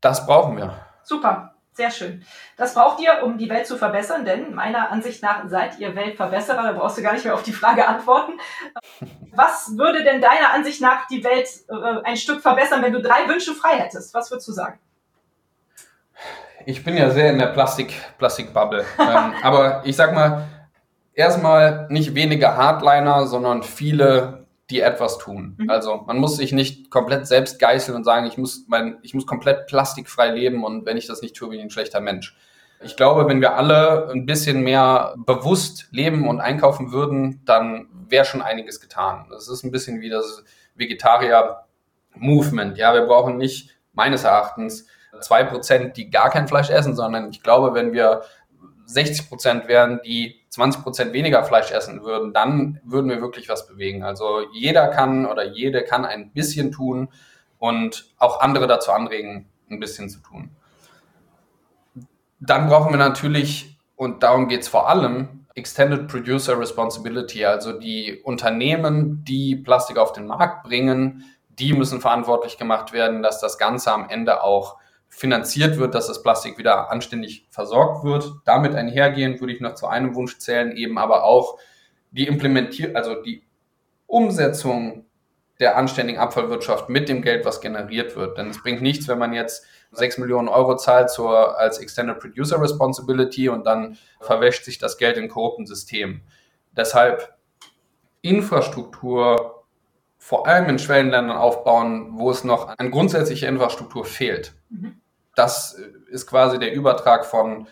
Das 0.02 0.26
brauchen 0.26 0.58
wir. 0.58 0.76
Super. 1.04 1.56
Sehr 1.74 1.90
schön. 1.90 2.26
Das 2.58 2.74
braucht 2.74 3.02
ihr, 3.02 3.24
um 3.24 3.38
die 3.38 3.50
Welt 3.50 3.66
zu 3.66 3.78
verbessern, 3.78 4.26
denn 4.26 4.54
meiner 4.54 4.92
Ansicht 4.92 5.24
nach 5.24 5.48
seid 5.48 5.80
ihr 5.80 5.96
Weltverbesserer. 5.96 6.64
Da 6.64 6.72
brauchst 6.74 6.98
du 6.98 7.02
gar 7.02 7.14
nicht 7.14 7.24
mehr 7.24 7.34
auf 7.34 7.44
die 7.44 7.54
Frage 7.54 7.88
antworten. 7.88 8.34
Was 9.34 9.78
würde 9.78 10.04
denn 10.04 10.20
deiner 10.20 10.52
Ansicht 10.52 10.82
nach 10.82 11.08
die 11.08 11.24
Welt 11.24 11.48
äh, 11.70 12.02
ein 12.04 12.18
Stück 12.18 12.42
verbessern, 12.42 12.82
wenn 12.82 12.92
du 12.92 13.02
drei 13.02 13.28
Wünsche 13.30 13.54
frei 13.54 13.78
hättest? 13.78 14.14
Was 14.14 14.30
würdest 14.30 14.50
du 14.50 14.52
sagen? 14.52 14.80
Ich 16.66 16.84
bin 16.84 16.98
ja 16.98 17.10
sehr 17.10 17.32
in 17.32 17.40
der 17.40 17.48
Plastik, 17.48 17.94
Plastikbubble. 18.18 18.86
ähm, 19.00 19.34
aber 19.42 19.82
ich 19.86 19.96
sag 19.96 20.14
mal, 20.14 20.48
erstmal 21.14 21.88
nicht 21.90 22.16
weniger 22.16 22.58
Hardliner, 22.58 23.28
sondern 23.28 23.64
viele 23.64 24.42
die 24.72 24.80
etwas 24.80 25.18
tun. 25.18 25.56
Mhm. 25.58 25.70
Also 25.70 26.04
man 26.08 26.18
muss 26.18 26.38
sich 26.38 26.54
nicht 26.54 26.90
komplett 26.90 27.28
selbst 27.28 27.60
geißeln 27.60 27.96
und 27.96 28.06
sagen, 28.06 28.26
ich 28.26 28.38
muss, 28.38 28.66
mein, 28.68 28.98
ich 29.04 29.14
muss 29.14 29.28
komplett 29.28 29.68
plastikfrei 29.68 30.32
leben 30.32 30.64
und 30.64 30.86
wenn 30.86 30.98
ich 30.98 31.08
das 31.08 31.22
nicht 31.22 31.36
tue, 31.36 31.50
bin 31.50 31.60
ich 31.60 31.66
ein 31.66 31.70
schlechter 31.70 32.00
Mensch. 32.00 32.36
Ich 32.84 32.96
glaube, 32.96 33.28
wenn 33.28 33.42
wir 33.42 33.56
alle 33.56 34.10
ein 34.12 34.26
bisschen 34.26 34.62
mehr 34.62 35.14
bewusst 35.18 35.88
leben 35.92 36.28
und 36.28 36.40
einkaufen 36.40 36.92
würden, 36.92 37.42
dann 37.46 37.88
wäre 38.08 38.26
schon 38.26 38.42
einiges 38.42 38.80
getan. 38.80 39.28
Das 39.30 39.50
ist 39.50 39.64
ein 39.64 39.72
bisschen 39.72 40.02
wie 40.02 40.10
das 40.10 40.44
Vegetarier-Movement. 40.76 42.78
Ja, 42.78 42.96
wir 42.96 43.02
brauchen 43.02 43.38
nicht 43.38 43.78
meines 43.94 44.24
Erachtens 44.24 44.88
zwei 45.20 45.44
Prozent, 45.44 45.98
die 45.98 46.10
gar 46.10 46.32
kein 46.32 46.48
Fleisch 46.48 46.72
essen, 46.72 46.96
sondern 46.96 47.30
ich 47.30 47.44
glaube, 47.44 47.76
wenn 47.76 47.94
wir 47.94 48.24
60 48.86 49.30
Prozent 49.30 49.68
wären, 49.68 50.00
die 50.04 50.41
20 50.52 50.84
Prozent 50.84 51.14
weniger 51.14 51.44
Fleisch 51.46 51.72
essen 51.72 52.04
würden, 52.04 52.34
dann 52.34 52.82
würden 52.84 53.10
wir 53.10 53.22
wirklich 53.22 53.48
was 53.48 53.68
bewegen. 53.68 54.04
Also 54.04 54.42
jeder 54.54 54.90
kann 54.90 55.26
oder 55.26 55.46
jede 55.46 55.84
kann 55.84 56.06
ein 56.06 56.32
bisschen 56.32 56.74
tun 56.74 57.08
und 57.58 58.12
auch 58.18 58.42
andere 58.42 58.68
dazu 58.68 58.92
anregen, 58.92 59.50
ein 59.70 59.80
bisschen 59.80 60.10
zu 60.10 60.20
tun. 60.20 60.50
Dann 62.42 62.68
brauchen 62.68 62.92
wir 62.92 62.98
natürlich, 62.98 63.78
und 63.96 64.24
darum 64.24 64.50
geht 64.50 64.62
es 64.62 64.68
vor 64.68 64.90
allem, 64.90 65.46
Extended 65.56 66.08
Producer 66.08 66.60
Responsibility, 66.60 67.46
also 67.46 67.72
die 67.72 68.20
Unternehmen, 68.24 69.24
die 69.24 69.56
Plastik 69.56 69.98
auf 69.98 70.12
den 70.12 70.28
Markt 70.28 70.64
bringen, 70.64 71.24
die 71.50 71.74
müssen 71.74 72.02
verantwortlich 72.02 72.58
gemacht 72.58 72.92
werden, 72.92 73.22
dass 73.22 73.40
das 73.40 73.58
Ganze 73.58 73.94
am 73.94 74.10
Ende 74.10 74.44
auch 74.44 74.78
finanziert 75.12 75.78
wird, 75.78 75.94
dass 75.94 76.08
das 76.08 76.24
Plastik 76.24 76.58
wieder 76.58 76.90
anständig 76.90 77.46
versorgt 77.52 78.04
wird. 78.04 78.32
Damit 78.46 78.74
einhergehend 78.74 79.42
würde 79.42 79.54
ich 79.54 79.60
noch 79.60 79.76
zu 79.76 79.88
einem 79.88 80.16
Wunsch 80.16 80.40
zählen, 80.40 80.76
eben 80.76 80.98
aber 80.98 81.26
auch 81.26 81.60
die 82.12 82.28
Implementierung, 82.28 82.96
also 82.96 83.22
die 83.22 83.44
Umsetzung 84.08 85.06
der 85.60 85.78
anständigen 85.78 86.20
Abfallwirtschaft 86.20 86.90
mit 86.90 87.08
dem 87.08 87.22
Geld, 87.22 87.46
was 87.46 87.62
generiert 87.62 88.16
wird. 88.16 88.38
Denn 88.38 88.50
es 88.50 88.64
bringt 88.64 88.82
nichts, 88.82 89.08
wenn 89.08 89.20
man 89.20 89.34
jetzt 89.34 89.66
6 89.92 90.18
Millionen 90.18 90.48
Euro 90.48 90.76
zahlt 90.78 91.12
zur, 91.12 91.60
als 91.60 91.78
Extended 91.78 92.20
Producer 92.20 92.60
Responsibility 92.60 93.50
und 93.50 93.66
dann 93.68 93.98
verwäscht 94.22 94.64
sich 94.66 94.80
das 94.80 94.98
Geld 94.98 95.18
in 95.18 95.28
korrupten 95.28 95.68
Systemen. 95.68 96.24
Deshalb 96.76 97.36
Infrastruktur 98.22 99.66
vor 100.18 100.48
allem 100.48 100.70
in 100.70 100.80
Schwellenländern 100.80 101.38
aufbauen, 101.38 102.12
wo 102.14 102.32
es 102.32 102.44
noch 102.44 102.76
an 102.78 102.92
grundsätzlicher 102.92 103.50
Infrastruktur 103.50 104.06
fehlt. 104.06 104.56
Mhm 104.70 104.91
das 105.42 105.76
ist 106.10 106.28
quasi 106.28 106.60
der 106.60 106.74
Übertrag 106.74 107.26
von, 107.26 107.68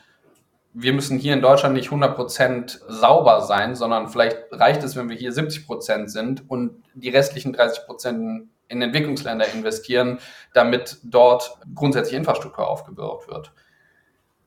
wir 0.73 0.93
müssen 0.93 1.19
hier 1.19 1.33
in 1.33 1.41
Deutschland 1.41 1.75
nicht 1.75 1.89
100% 1.89 2.79
sauber 2.87 3.41
sein, 3.41 3.75
sondern 3.75 4.07
vielleicht 4.07 4.37
reicht 4.51 4.83
es, 4.83 4.95
wenn 4.95 5.09
wir 5.09 5.15
hier 5.15 5.31
70% 5.31 6.07
sind 6.07 6.49
und 6.49 6.83
die 6.95 7.09
restlichen 7.09 7.55
30% 7.55 8.47
in 8.67 8.81
Entwicklungsländer 8.81 9.45
investieren, 9.53 10.19
damit 10.53 10.97
dort 11.03 11.57
grundsätzlich 11.75 12.15
Infrastruktur 12.15 12.67
aufgebaut 12.67 13.27
wird. 13.27 13.51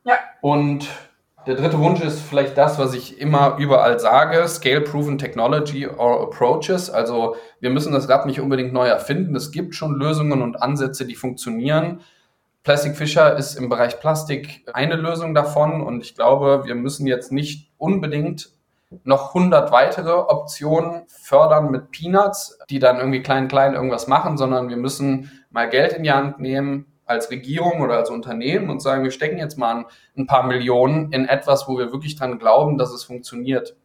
Ja. 0.05 0.15
Und 0.41 0.89
der 1.47 1.57
dritte 1.57 1.79
Wunsch 1.79 2.01
ist 2.01 2.21
vielleicht 2.21 2.57
das, 2.57 2.79
was 2.79 2.95
ich 2.95 3.21
immer 3.21 3.57
überall 3.59 3.99
sage, 3.99 4.47
Scale-Proven 4.47 5.19
Technology 5.19 5.89
or 5.89 6.23
Approaches. 6.23 6.89
Also 6.89 7.37
wir 7.61 7.71
müssen 7.71 7.93
das 7.93 8.09
Rad 8.09 8.27
nicht 8.27 8.41
unbedingt 8.41 8.73
neu 8.73 8.87
erfinden. 8.87 9.35
Es 9.35 9.51
gibt 9.51 9.75
schon 9.75 9.97
Lösungen 9.97 10.41
und 10.41 10.63
Ansätze, 10.63 11.05
die 11.05 11.17
funktionieren. 11.17 12.01
Plastic 12.63 12.97
Fisher 12.97 13.37
ist 13.37 13.57
im 13.57 13.69
Bereich 13.69 13.99
Plastik 13.99 14.65
eine 14.73 14.95
Lösung 14.95 15.35
davon 15.35 15.83
und 15.83 16.01
ich 16.01 16.15
glaube, 16.15 16.63
wir 16.65 16.77
müssen 16.77 17.09
jetzt 17.09 17.33
nicht 17.33 17.73
unbedingt 17.77 18.51
noch 19.03 19.35
100 19.35 19.73
weitere 19.73 20.13
Optionen 20.13 21.03
fördern 21.09 21.73
mit 21.73 21.91
Peanuts, 21.91 22.59
die 22.71 22.79
dann 22.79 22.99
irgendwie 22.99 23.23
klein, 23.23 23.49
klein 23.49 23.75
irgendwas 23.75 24.07
machen, 24.07 24.37
sondern 24.37 24.69
wir 24.69 24.77
müssen 24.77 25.33
mal 25.51 25.69
Geld 25.69 25.95
in 25.95 26.05
die 26.05 26.13
Hand 26.13 26.39
nehmen 26.39 26.87
als 27.05 27.31
Regierung 27.31 27.81
oder 27.81 27.97
als 27.97 28.11
Unternehmen 28.11 28.71
und 28.71 28.81
sagen, 28.81 29.03
wir 29.03 29.11
stecken 29.11 29.39
jetzt 29.39 29.59
mal 29.59 29.87
ein 30.17 30.27
paar 30.27 30.47
Millionen 30.47 31.11
in 31.11 31.27
etwas, 31.27 31.67
wo 31.67 31.79
wir 31.79 31.91
wirklich 31.91 32.15
dran 32.15 32.39
glauben, 32.39 32.79
dass 32.79 32.93
es 32.93 33.03
funktioniert. 33.03 33.77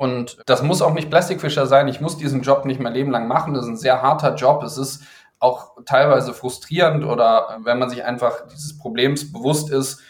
Und 0.00 0.38
das 0.46 0.62
muss 0.62 0.80
auch 0.80 0.94
nicht 0.94 1.10
Plastic 1.10 1.42
Fisher 1.42 1.66
sein. 1.66 1.86
Ich 1.86 2.00
muss 2.00 2.16
diesen 2.16 2.40
Job 2.40 2.64
nicht 2.64 2.80
mein 2.80 2.94
Leben 2.94 3.10
lang 3.10 3.28
machen. 3.28 3.52
Das 3.52 3.64
ist 3.64 3.70
ein 3.70 3.76
sehr 3.76 4.00
harter 4.00 4.34
Job. 4.34 4.62
Es 4.62 4.78
ist 4.78 5.02
auch 5.40 5.76
teilweise 5.86 6.34
frustrierend 6.34 7.04
oder 7.04 7.58
wenn 7.64 7.78
man 7.78 7.90
sich 7.90 8.04
einfach 8.04 8.46
dieses 8.46 8.78
Problems 8.78 9.32
bewusst 9.32 9.70
ist, 9.70 10.02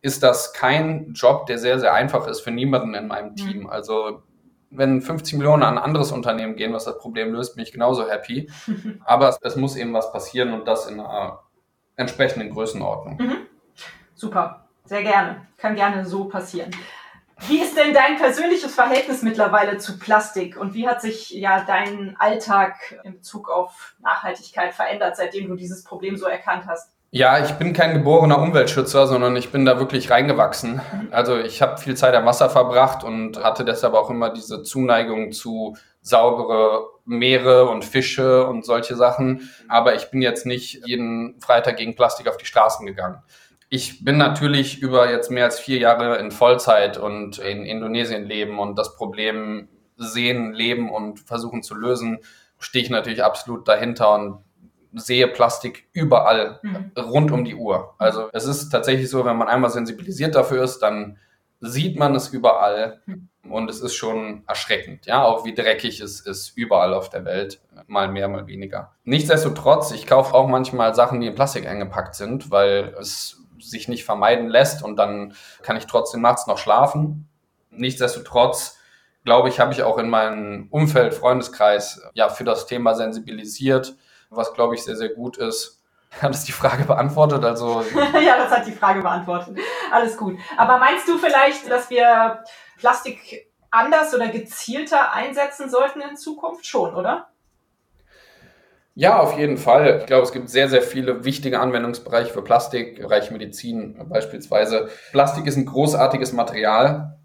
ist 0.00 0.22
das 0.22 0.52
kein 0.52 1.12
Job, 1.12 1.46
der 1.46 1.58
sehr, 1.58 1.78
sehr 1.78 1.92
einfach 1.92 2.26
ist 2.26 2.40
für 2.40 2.50
niemanden 2.50 2.94
in 2.94 3.06
meinem 3.06 3.30
mhm. 3.32 3.36
Team. 3.36 3.66
Also 3.68 4.22
wenn 4.70 5.00
50 5.00 5.34
Millionen 5.34 5.62
an 5.62 5.78
ein 5.78 5.84
anderes 5.84 6.12
Unternehmen 6.12 6.56
gehen, 6.56 6.72
was 6.72 6.84
das 6.84 6.98
Problem 6.98 7.32
löst, 7.32 7.54
bin 7.54 7.64
ich 7.64 7.72
genauso 7.72 8.08
happy. 8.08 8.50
Aber 9.04 9.28
es, 9.28 9.38
es 9.42 9.56
muss 9.56 9.76
eben 9.76 9.92
was 9.92 10.12
passieren 10.12 10.52
und 10.52 10.66
das 10.66 10.88
in 10.88 11.00
einer 11.00 11.40
entsprechenden 11.96 12.50
Größenordnung. 12.50 13.18
Mhm. 13.18 13.36
Super, 14.14 14.68
sehr 14.84 15.02
gerne. 15.02 15.46
Kann 15.58 15.74
gerne 15.74 16.06
so 16.06 16.24
passieren. 16.24 16.70
Wie 17.46 17.60
ist 17.60 17.76
denn 17.76 17.94
dein 17.94 18.16
persönliches 18.16 18.74
Verhältnis 18.74 19.22
mittlerweile 19.22 19.78
zu 19.78 19.98
Plastik 19.98 20.56
und 20.56 20.74
wie 20.74 20.88
hat 20.88 21.00
sich 21.00 21.30
ja 21.30 21.64
dein 21.64 22.16
Alltag 22.18 23.00
in 23.04 23.14
Bezug 23.14 23.48
auf 23.48 23.94
Nachhaltigkeit 24.02 24.74
verändert, 24.74 25.16
seitdem 25.16 25.48
du 25.48 25.54
dieses 25.54 25.84
Problem 25.84 26.16
so 26.16 26.26
erkannt 26.26 26.64
hast? 26.66 26.90
Ja, 27.10 27.42
ich 27.42 27.52
bin 27.52 27.72
kein 27.72 27.94
geborener 27.94 28.38
Umweltschützer, 28.38 29.06
sondern 29.06 29.34
ich 29.36 29.50
bin 29.50 29.64
da 29.64 29.78
wirklich 29.78 30.10
reingewachsen. 30.10 30.74
Mhm. 30.74 31.08
Also 31.10 31.38
ich 31.38 31.62
habe 31.62 31.78
viel 31.78 31.96
Zeit 31.96 32.14
am 32.14 32.26
Wasser 32.26 32.50
verbracht 32.50 33.02
und 33.02 33.42
hatte 33.42 33.64
deshalb 33.64 33.94
auch 33.94 34.10
immer 34.10 34.28
diese 34.30 34.62
Zuneigung 34.62 35.32
zu 35.32 35.74
saubere 36.02 36.86
Meere 37.06 37.70
und 37.70 37.86
Fische 37.86 38.46
und 38.46 38.66
solche 38.66 38.94
Sachen. 38.94 39.48
Aber 39.68 39.94
ich 39.94 40.10
bin 40.10 40.20
jetzt 40.20 40.44
nicht 40.44 40.86
jeden 40.86 41.40
Freitag 41.40 41.78
gegen 41.78 41.96
Plastik 41.96 42.28
auf 42.28 42.36
die 42.36 42.44
Straßen 42.44 42.84
gegangen. 42.84 43.22
Ich 43.70 44.04
bin 44.04 44.16
natürlich 44.16 44.80
über 44.80 45.10
jetzt 45.10 45.30
mehr 45.30 45.44
als 45.44 45.60
vier 45.60 45.78
Jahre 45.78 46.16
in 46.18 46.30
Vollzeit 46.30 46.96
und 46.96 47.38
in 47.38 47.66
Indonesien 47.66 48.24
leben 48.24 48.58
und 48.58 48.78
das 48.78 48.96
Problem 48.96 49.68
sehen, 49.96 50.52
leben 50.52 50.90
und 50.90 51.20
versuchen 51.20 51.62
zu 51.62 51.74
lösen, 51.74 52.20
stehe 52.58 52.84
ich 52.84 52.90
natürlich 52.90 53.22
absolut 53.22 53.68
dahinter 53.68 54.14
und 54.14 54.38
sehe 54.94 55.28
Plastik 55.28 55.88
überall 55.92 56.60
mhm. 56.62 56.92
rund 56.96 57.30
um 57.30 57.44
die 57.44 57.54
Uhr. 57.54 57.94
Also 57.98 58.30
es 58.32 58.46
ist 58.46 58.70
tatsächlich 58.70 59.10
so, 59.10 59.24
wenn 59.24 59.36
man 59.36 59.48
einmal 59.48 59.70
sensibilisiert 59.70 60.34
dafür 60.34 60.62
ist, 60.62 60.78
dann 60.78 61.18
sieht 61.60 61.98
man 61.98 62.14
es 62.14 62.28
überall 62.28 63.02
mhm. 63.06 63.28
und 63.50 63.68
es 63.68 63.80
ist 63.80 63.94
schon 63.94 64.44
erschreckend, 64.46 65.06
ja, 65.06 65.24
auch 65.24 65.44
wie 65.44 65.54
dreckig 65.54 66.00
es 66.00 66.20
ist 66.20 66.56
überall 66.56 66.94
auf 66.94 67.10
der 67.10 67.24
Welt, 67.24 67.60
mal 67.86 68.08
mehr, 68.08 68.28
mal 68.28 68.46
weniger. 68.46 68.94
Nichtsdestotrotz, 69.04 69.90
ich 69.90 70.06
kaufe 70.06 70.34
auch 70.34 70.48
manchmal 70.48 70.94
Sachen, 70.94 71.20
die 71.20 71.26
in 71.26 71.34
Plastik 71.34 71.66
eingepackt 71.66 72.14
sind, 72.14 72.50
weil 72.50 72.94
es 72.98 73.37
sich 73.60 73.88
nicht 73.88 74.04
vermeiden 74.04 74.48
lässt 74.48 74.82
und 74.82 74.96
dann 74.96 75.34
kann 75.62 75.76
ich 75.76 75.86
trotzdem 75.86 76.20
nachts 76.20 76.46
noch 76.46 76.58
schlafen. 76.58 77.28
Nichtsdestotrotz 77.70 78.78
glaube 79.24 79.48
ich, 79.48 79.60
habe 79.60 79.72
ich 79.72 79.82
auch 79.82 79.98
in 79.98 80.08
meinem 80.08 80.68
Umfeld, 80.70 81.14
Freundeskreis, 81.14 82.02
ja, 82.14 82.28
für 82.28 82.44
das 82.44 82.66
Thema 82.66 82.94
sensibilisiert, 82.94 83.94
was 84.30 84.54
glaube 84.54 84.74
ich 84.74 84.84
sehr, 84.84 84.96
sehr 84.96 85.10
gut 85.10 85.36
ist. 85.36 85.82
Hat 86.22 86.30
es 86.30 86.44
die 86.44 86.52
Frage 86.52 86.84
beantwortet? 86.84 87.44
Also 87.44 87.84
ja, 87.94 88.38
das 88.38 88.50
hat 88.50 88.66
die 88.66 88.72
Frage 88.72 89.02
beantwortet. 89.02 89.58
Alles 89.92 90.16
gut. 90.16 90.38
Aber 90.56 90.78
meinst 90.78 91.06
du 91.06 91.18
vielleicht, 91.18 91.70
dass 91.70 91.90
wir 91.90 92.42
Plastik 92.78 93.52
anders 93.70 94.14
oder 94.14 94.28
gezielter 94.28 95.12
einsetzen 95.12 95.68
sollten 95.68 96.00
in 96.00 96.16
Zukunft 96.16 96.66
schon, 96.66 96.94
oder? 96.94 97.28
Ja, 99.00 99.20
auf 99.20 99.38
jeden 99.38 99.58
Fall. 99.58 99.98
Ich 100.00 100.06
glaube, 100.06 100.24
es 100.24 100.32
gibt 100.32 100.50
sehr, 100.50 100.68
sehr 100.68 100.82
viele 100.82 101.24
wichtige 101.24 101.60
Anwendungsbereiche 101.60 102.32
für 102.32 102.42
Plastik, 102.42 103.00
Bereich 103.00 103.30
Medizin 103.30 103.96
beispielsweise. 104.08 104.88
Plastik 105.12 105.46
ist 105.46 105.54
ein 105.54 105.66
großartiges 105.66 106.32
Material, 106.32 107.16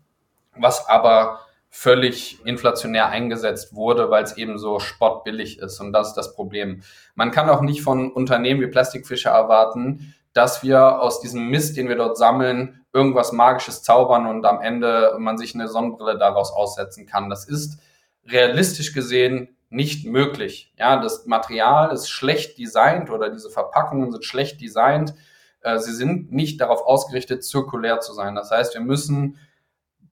was 0.55 0.87
aber 0.87 1.39
völlig 1.71 2.45
inflationär 2.45 3.09
eingesetzt 3.09 3.73
wurde, 3.73 4.11
weil 4.11 4.23
es 4.23 4.37
eben 4.37 4.59
so 4.59 4.77
spottbillig 4.77 5.57
ist. 5.57 5.79
Und 5.79 5.93
das 5.93 6.09
ist 6.09 6.13
das 6.13 6.35
Problem. 6.35 6.83
Man 7.15 7.31
kann 7.31 7.49
auch 7.49 7.61
nicht 7.61 7.81
von 7.81 8.11
Unternehmen 8.11 8.61
wie 8.61 8.67
Plastikfischer 8.67 9.31
erwarten, 9.31 10.13
dass 10.33 10.61
wir 10.61 11.01
aus 11.01 11.21
diesem 11.21 11.49
Mist, 11.49 11.75
den 11.75 11.89
wir 11.89 11.95
dort 11.95 12.19
sammeln, 12.19 12.85
irgendwas 12.93 13.31
Magisches 13.31 13.81
zaubern 13.81 14.27
und 14.27 14.45
am 14.45 14.61
Ende 14.61 15.15
man 15.17 15.39
sich 15.39 15.55
eine 15.55 15.67
Sonnenbrille 15.67 16.19
daraus 16.19 16.53
aussetzen 16.53 17.07
kann. 17.07 17.31
Das 17.31 17.45
ist 17.45 17.79
realistisch 18.27 18.93
gesehen 18.93 19.52
nicht 19.73 20.05
möglich. 20.05 20.73
Ja, 20.77 21.01
das 21.01 21.25
Material 21.25 21.91
ist 21.91 22.09
schlecht 22.09 22.57
designt 22.57 23.09
oder 23.09 23.29
diese 23.29 23.49
Verpackungen 23.49 24.11
sind 24.11 24.23
schlecht 24.23 24.61
designt. 24.61 25.13
Äh, 25.61 25.79
sie 25.79 25.93
sind 25.93 26.31
nicht 26.31 26.61
darauf 26.61 26.85
ausgerichtet, 26.85 27.43
zirkulär 27.43 27.99
zu 27.99 28.13
sein. 28.13 28.35
Das 28.35 28.51
heißt, 28.51 28.75
wir 28.75 28.81
müssen 28.81 29.37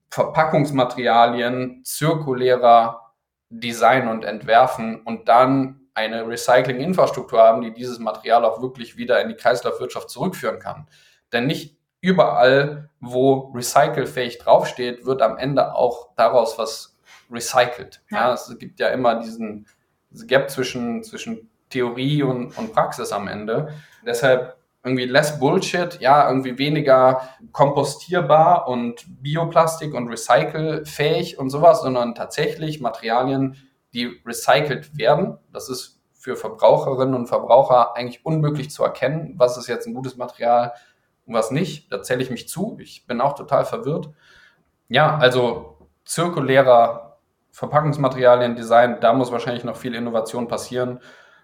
Verpackungsmaterialien 0.09 1.83
zirkulärer 1.83 3.13
designen 3.49 4.09
und 4.09 4.25
entwerfen 4.25 5.01
und 5.03 5.29
dann 5.29 5.81
eine 5.93 6.27
Recycling-Infrastruktur 6.27 7.39
haben, 7.39 7.61
die 7.61 7.73
dieses 7.73 7.99
Material 7.99 8.45
auch 8.45 8.61
wirklich 8.61 8.97
wieder 8.97 9.21
in 9.21 9.29
die 9.29 9.35
Kreislaufwirtschaft 9.35 10.09
zurückführen 10.09 10.59
kann. 10.59 10.87
Denn 11.33 11.47
nicht 11.47 11.77
überall, 11.99 12.89
wo 12.99 13.51
recycelfähig 13.53 14.39
draufsteht, 14.39 15.05
wird 15.05 15.21
am 15.21 15.37
Ende 15.37 15.75
auch 15.75 16.09
daraus 16.15 16.57
was 16.57 16.90
recycelt. 17.31 18.01
Ja. 18.09 18.27
ja. 18.27 18.33
es 18.33 18.53
gibt 18.59 18.79
ja 18.79 18.89
immer 18.89 19.15
diesen, 19.19 19.67
diesen 20.11 20.27
Gap 20.27 20.49
zwischen, 20.49 21.03
zwischen 21.03 21.49
Theorie 21.69 22.23
und, 22.23 22.57
und 22.57 22.73
Praxis 22.73 23.11
am 23.11 23.27
Ende. 23.27 23.73
Deshalb 24.05 24.57
irgendwie 24.83 25.05
less 25.05 25.39
Bullshit, 25.39 25.99
ja, 26.01 26.27
irgendwie 26.27 26.57
weniger 26.57 27.29
kompostierbar 27.51 28.67
und 28.67 29.05
Bioplastik 29.21 29.93
und 29.93 30.07
recycelfähig 30.07 31.37
und 31.37 31.49
sowas, 31.49 31.81
sondern 31.81 32.15
tatsächlich 32.15 32.81
Materialien, 32.81 33.57
die 33.93 34.21
recycelt 34.25 34.97
werden. 34.97 35.37
Das 35.51 35.69
ist 35.69 36.01
für 36.13 36.35
Verbraucherinnen 36.35 37.15
und 37.15 37.27
Verbraucher 37.27 37.95
eigentlich 37.95 38.25
unmöglich 38.25 38.71
zu 38.71 38.83
erkennen, 38.83 39.33
was 39.37 39.57
ist 39.57 39.67
jetzt 39.67 39.87
ein 39.87 39.93
gutes 39.93 40.17
Material 40.17 40.73
und 41.25 41.33
was 41.33 41.51
nicht. 41.51 41.91
Da 41.91 42.01
zähle 42.01 42.23
ich 42.23 42.31
mich 42.31 42.47
zu. 42.47 42.77
Ich 42.79 43.05
bin 43.05 43.21
auch 43.21 43.33
total 43.33 43.65
verwirrt. 43.65 44.09
Ja, 44.87 45.17
also 45.17 45.77
zirkulärer 46.05 47.10
Verpackungsmaterialien, 47.51 48.55
Design, 48.55 48.97
da 49.01 49.13
muss 49.13 49.31
wahrscheinlich 49.31 49.63
noch 49.63 49.75
viel 49.75 49.93
Innovation 49.93 50.47
passieren 50.47 50.99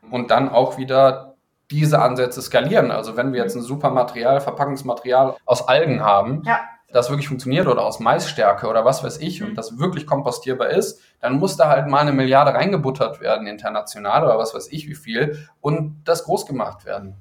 und 0.10 0.32
dann 0.32 0.50
auch 0.50 0.78
wieder 0.78 1.36
diese 1.70 2.02
Ansätze 2.02 2.42
skalieren. 2.42 2.92
Also 2.92 3.18
wenn 3.18 3.34
wir 3.34 3.42
jetzt 3.42 3.56
ein 3.56 3.62
super 3.62 3.90
Material, 3.90 4.40
Verpackungsmaterial 4.40 5.36
aus 5.46 5.68
Algen 5.68 6.02
haben, 6.02 6.44
ja. 6.46 6.62
das 6.92 7.10
wirklich 7.10 7.28
funktioniert 7.28 7.68
oder 7.68 7.84
aus 7.84 8.00
Maisstärke 8.00 8.68
oder 8.68 8.86
was 8.86 9.04
weiß 9.04 9.18
ich 9.18 9.42
mhm. 9.42 9.50
und 9.50 9.58
das 9.58 9.78
wirklich 9.78 10.08
kompostierbar 10.08 10.70
ist, 10.70 11.02
dann 11.20 11.34
muss 11.34 11.58
da 11.58 11.68
halt 11.68 11.88
mal 11.88 12.00
eine 12.00 12.14
Milliarde 12.14 12.54
reingebuttert 12.54 13.20
werden 13.20 13.48
international 13.48 14.24
oder 14.24 14.38
was 14.38 14.54
weiß 14.54 14.72
ich 14.72 14.88
wie 14.88 14.96
viel 14.96 15.48
und 15.60 16.04
das 16.06 16.24
groß 16.24 16.46
gemacht 16.46 16.86
werden. 16.86 17.18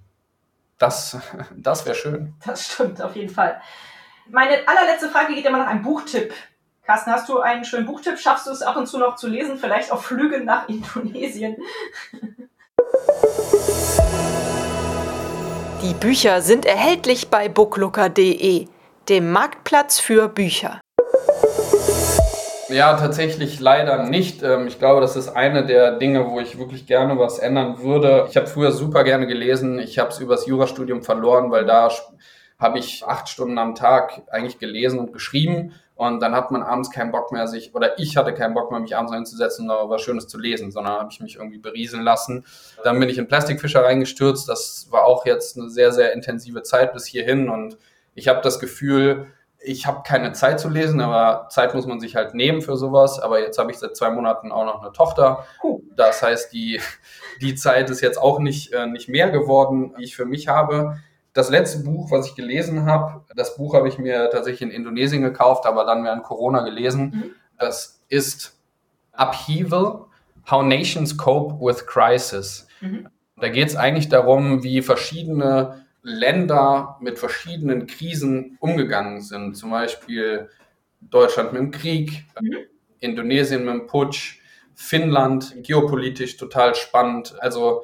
Das, 0.79 1.19
das 1.57 1.85
wäre 1.85 1.97
schön. 1.97 2.35
Das 2.47 2.73
stimmt, 2.73 3.03
auf 3.03 3.17
jeden 3.17 3.31
Fall. 3.31 3.61
Meine 4.31 4.57
allerletzte 4.67 5.09
Frage 5.09 5.35
geht 5.35 5.47
immer 5.47 5.59
nach 5.59 5.69
einem 5.69 5.83
Buchtipp. 5.83 6.33
Carsten, 6.87 7.11
hast 7.11 7.29
du 7.29 7.41
einen 7.41 7.65
schönen 7.65 7.85
Buchtipp? 7.85 8.17
Schaffst 8.17 8.47
du 8.47 8.53
es 8.53 8.63
ab 8.63 8.77
und 8.77 8.87
zu 8.87 8.99
noch 8.99 9.17
zu 9.17 9.27
lesen? 9.27 9.59
Vielleicht 9.59 9.91
auf 9.91 10.05
Flüge 10.05 10.45
nach 10.45 10.69
Indonesien? 10.69 11.57
Die 15.83 15.95
Bücher 15.95 16.43
sind 16.43 16.65
erhältlich 16.65 17.29
bei 17.29 17.49
booklooker.de, 17.49 18.69
dem 19.09 19.33
Marktplatz 19.33 19.99
für 19.99 20.29
Bücher. 20.29 20.81
Ja, 22.69 22.97
tatsächlich 22.97 23.59
leider 23.59 24.05
nicht. 24.05 24.45
Ähm, 24.45 24.69
ich 24.69 24.79
glaube, 24.79 25.01
das 25.01 25.17
ist 25.17 25.31
eine 25.31 25.67
der 25.67 25.99
Dinge, 25.99 26.31
wo 26.31 26.39
ich 26.39 26.57
wirklich 26.57 26.87
gerne 26.87 27.19
was 27.19 27.41
ändern 27.41 27.81
würde. 27.81 28.29
Ich 28.31 28.37
habe 28.37 28.47
früher 28.47 28.71
super 28.71 29.03
gerne 29.03 29.27
gelesen. 29.27 29.81
Ich 29.81 29.99
habe 29.99 30.11
es 30.11 30.21
übers 30.21 30.47
Jurastudium 30.47 31.03
verloren, 31.03 31.51
weil 31.51 31.67
da 31.67 31.91
habe 32.61 32.79
ich 32.79 33.05
acht 33.05 33.29
Stunden 33.29 33.59
am 33.59 33.75
Tag 33.75 34.23
eigentlich 34.31 34.61
gelesen 34.61 35.01
und 35.01 35.13
geschrieben. 35.13 35.75
Und 35.97 36.21
dann 36.21 36.35
hat 36.35 36.51
man 36.51 36.63
abends 36.63 36.91
keinen 36.91 37.11
Bock 37.11 37.33
mehr, 37.33 37.49
sich, 37.49 37.75
oder 37.75 37.99
ich 37.99 38.19
hatte 38.19 38.35
keinen 38.35 38.53
Bock 38.53 38.71
mehr, 38.71 38.81
mich 38.81 38.95
abends 38.95 39.15
hinzusetzen 39.15 39.71
und 39.71 39.91
was 39.91 40.03
Schönes 40.03 40.29
zu 40.29 40.39
lesen, 40.39 40.71
sondern 40.71 40.93
habe 40.93 41.09
ich 41.11 41.21
mich 41.21 41.37
irgendwie 41.37 41.59
berieseln 41.59 42.03
lassen. 42.03 42.45
Dann 42.85 43.01
bin 43.01 43.09
ich 43.09 43.17
in 43.17 43.29
Plastikfischer 43.29 43.83
reingestürzt. 43.83 44.47
Das 44.47 44.89
war 44.91 45.05
auch 45.07 45.25
jetzt 45.25 45.59
eine 45.59 45.71
sehr, 45.71 45.93
sehr 45.93 46.13
intensive 46.13 46.63
Zeit 46.63 46.93
bis 46.93 47.07
hierhin. 47.07 47.49
Und 47.49 47.79
ich 48.15 48.29
habe 48.29 48.43
das 48.43 48.61
Gefühl, 48.61 49.29
ich 49.59 49.87
habe 49.87 50.03
keine 50.07 50.33
Zeit 50.33 50.61
zu 50.61 50.69
lesen, 50.69 51.01
aber 51.01 51.49
Zeit 51.49 51.75
muss 51.75 51.87
man 51.87 51.99
sich 51.99 52.15
halt 52.15 52.35
nehmen 52.35 52.61
für 52.61 52.77
sowas. 52.77 53.19
Aber 53.19 53.41
jetzt 53.41 53.59
habe 53.59 53.71
ich 53.71 53.79
seit 53.79 53.97
zwei 53.97 54.11
Monaten 54.11 54.53
auch 54.53 54.67
noch 54.67 54.83
eine 54.83 54.93
Tochter. 54.93 55.47
Das 55.97 56.23
heißt, 56.23 56.53
die, 56.53 56.79
die 57.41 57.55
Zeit 57.55 57.89
ist 57.89 58.03
jetzt 58.03 58.19
auch 58.19 58.39
nicht, 58.39 58.73
äh, 58.75 58.87
nicht 58.87 59.09
mehr 59.09 59.31
geworden, 59.31 59.95
die 59.99 60.05
ich 60.05 60.15
für 60.15 60.27
mich 60.27 60.49
habe. 60.49 60.99
Das 61.37 61.51
letzte 61.51 61.81
Buch, 61.81 62.11
was 62.11 62.29
ich 62.29 62.35
gelesen 62.35 62.87
habe, 62.87 63.23
das 63.35 63.57
Buch 63.59 63.75
habe 63.75 63.89
ich 63.89 63.99
mir 63.99 64.31
tatsächlich 64.31 64.63
in 64.63 64.71
Indonesien 64.71 65.21
gekauft, 65.21 65.67
aber 65.67 65.85
dann 65.85 66.03
während 66.03 66.23
Corona 66.23 66.63
gelesen. 66.63 67.03
Mhm. 67.03 67.35
Das 67.59 68.03
ist 68.09 68.59
Upheaval, 69.13 70.07
How 70.51 70.65
Nations 70.65 71.19
Cope 71.19 71.63
with 71.63 71.87
Crisis. 71.87 72.67
Mhm. 72.81 73.11
Da 73.39 73.51
geht 73.51 73.69
es 73.69 73.77
eigentlich 73.77 74.09
darum, 74.09 74.63
wie 74.63 74.81
verschiedene 74.81 75.85
Länder 76.03 76.97
mit 77.03 77.19
verschiedenen 77.19 77.87
Krisen 77.87 78.57
umgegangen 78.59 79.21
sind. 79.21 79.59
Zum 79.59 79.73
Beispiel 79.73 80.49
Deutschland 81.03 81.53
mit 81.53 81.61
dem 81.61 81.71
Krieg, 81.71 82.25
mhm. 82.41 82.57
Indonesien 83.01 83.67
mit 83.67 83.75
dem 83.75 83.87
Putsch, 83.87 84.41
Finnland 84.75 85.55
geopolitisch 85.63 86.39
total 86.39 86.75
spannend. 86.75 87.35
Also 87.41 87.83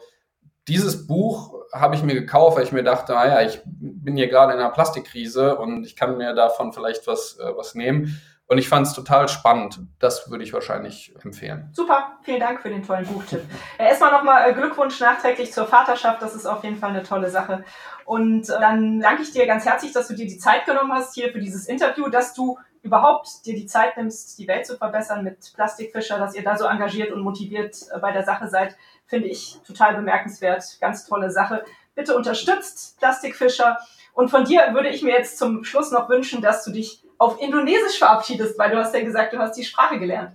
dieses 0.68 1.06
Buch 1.06 1.54
habe 1.72 1.94
ich 1.94 2.02
mir 2.02 2.14
gekauft, 2.14 2.56
weil 2.56 2.64
ich 2.64 2.72
mir 2.72 2.84
dachte, 2.84 3.12
naja, 3.12 3.36
ah 3.36 3.42
ich 3.42 3.60
bin 3.64 4.16
hier 4.16 4.28
gerade 4.28 4.52
in 4.52 4.58
einer 4.58 4.70
Plastikkrise 4.70 5.56
und 5.56 5.84
ich 5.84 5.96
kann 5.96 6.16
mir 6.16 6.34
davon 6.34 6.72
vielleicht 6.72 7.06
was, 7.06 7.38
äh, 7.38 7.56
was 7.56 7.74
nehmen. 7.74 8.20
Und 8.46 8.58
ich 8.58 8.68
fand 8.68 8.86
es 8.86 8.92
total 8.92 9.28
spannend. 9.28 9.80
Das 9.98 10.30
würde 10.30 10.44
ich 10.44 10.52
wahrscheinlich 10.52 11.14
empfehlen. 11.24 11.70
Super, 11.72 12.18
vielen 12.22 12.40
Dank 12.40 12.60
für 12.60 12.68
den 12.68 12.82
tollen 12.82 13.06
Buchtipp. 13.06 13.40
Erstmal 13.78 14.12
nochmal 14.12 14.50
äh, 14.50 14.52
Glückwunsch 14.52 15.00
nachträglich 15.00 15.52
zur 15.52 15.66
Vaterschaft. 15.66 16.20
Das 16.20 16.34
ist 16.34 16.44
auf 16.44 16.62
jeden 16.62 16.76
Fall 16.76 16.90
eine 16.90 17.02
tolle 17.02 17.30
Sache. 17.30 17.64
Und 18.04 18.50
äh, 18.50 18.60
dann 18.60 19.00
danke 19.00 19.22
ich 19.22 19.32
dir 19.32 19.46
ganz 19.46 19.64
herzlich, 19.64 19.92
dass 19.92 20.08
du 20.08 20.14
dir 20.14 20.26
die 20.26 20.36
Zeit 20.36 20.66
genommen 20.66 20.92
hast 20.92 21.14
hier 21.14 21.32
für 21.32 21.40
dieses 21.40 21.66
Interview, 21.66 22.10
dass 22.10 22.34
du 22.34 22.58
überhaupt 22.83 23.47
dir 23.47 23.55
die 23.55 23.66
Zeit 23.66 23.97
nimmst, 23.97 24.39
die 24.39 24.49
Welt 24.49 24.66
zu 24.66 24.76
verbessern 24.76 25.24
mit 25.24 25.53
Plastikfischer, 25.55 26.18
dass 26.18 26.35
ihr 26.35 26.43
da 26.43 26.57
so 26.57 26.64
engagiert 26.64 27.12
und 27.12 27.22
motiviert 27.22 27.76
äh, 27.93 27.99
bei 27.99 28.12
der 28.12 28.24
Sache 28.24 28.49
seid, 28.49 28.76
finde 29.07 29.28
ich 29.28 29.59
total 29.66 29.95
bemerkenswert. 29.95 30.78
Ganz 30.80 31.07
tolle 31.07 31.30
Sache. 31.30 31.64
Bitte 31.95 32.16
unterstützt 32.16 32.99
Plastikfischer. 32.99 33.78
Und 34.14 34.30
von 34.30 34.45
dir 34.45 34.62
würde 34.72 34.89
ich 34.89 35.03
mir 35.03 35.12
jetzt 35.12 35.39
zum 35.39 35.64
Schluss 35.64 35.91
noch 35.91 36.09
wünschen, 36.09 36.43
dass 36.43 36.64
du 36.64 36.72
dich 36.72 37.05
auf 37.18 37.41
Indonesisch 37.41 37.99
verabschiedest, 37.99 38.59
weil 38.59 38.70
du 38.70 38.78
hast 38.78 38.95
ja 38.95 39.03
gesagt, 39.03 39.33
du 39.33 39.39
hast 39.39 39.57
die 39.57 39.64
Sprache 39.64 39.99
gelernt. 39.99 40.33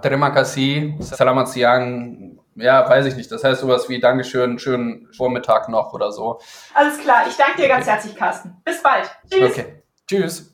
Terima 0.00 0.30
kasih, 0.30 0.94
selamat 1.00 1.48
siang. 1.48 2.38
Ja, 2.56 2.88
weiß 2.88 3.06
ich 3.06 3.16
nicht. 3.16 3.30
Das 3.32 3.42
heißt 3.42 3.60
sowas 3.60 3.88
wie 3.88 3.98
Dankeschön, 3.98 4.58
schönen 4.58 5.08
Vormittag 5.16 5.68
noch 5.68 5.92
oder 5.92 6.12
so. 6.12 6.40
Alles 6.72 6.98
klar. 6.98 7.24
Ich 7.28 7.36
danke 7.36 7.62
dir 7.62 7.68
ganz 7.68 7.82
okay. 7.82 7.92
herzlich, 7.92 8.16
Carsten. 8.16 8.56
Bis 8.64 8.82
bald. 8.82 9.10
Tschüss. 9.28 9.50
Okay. 9.50 9.82
Tschüss. 10.06 10.53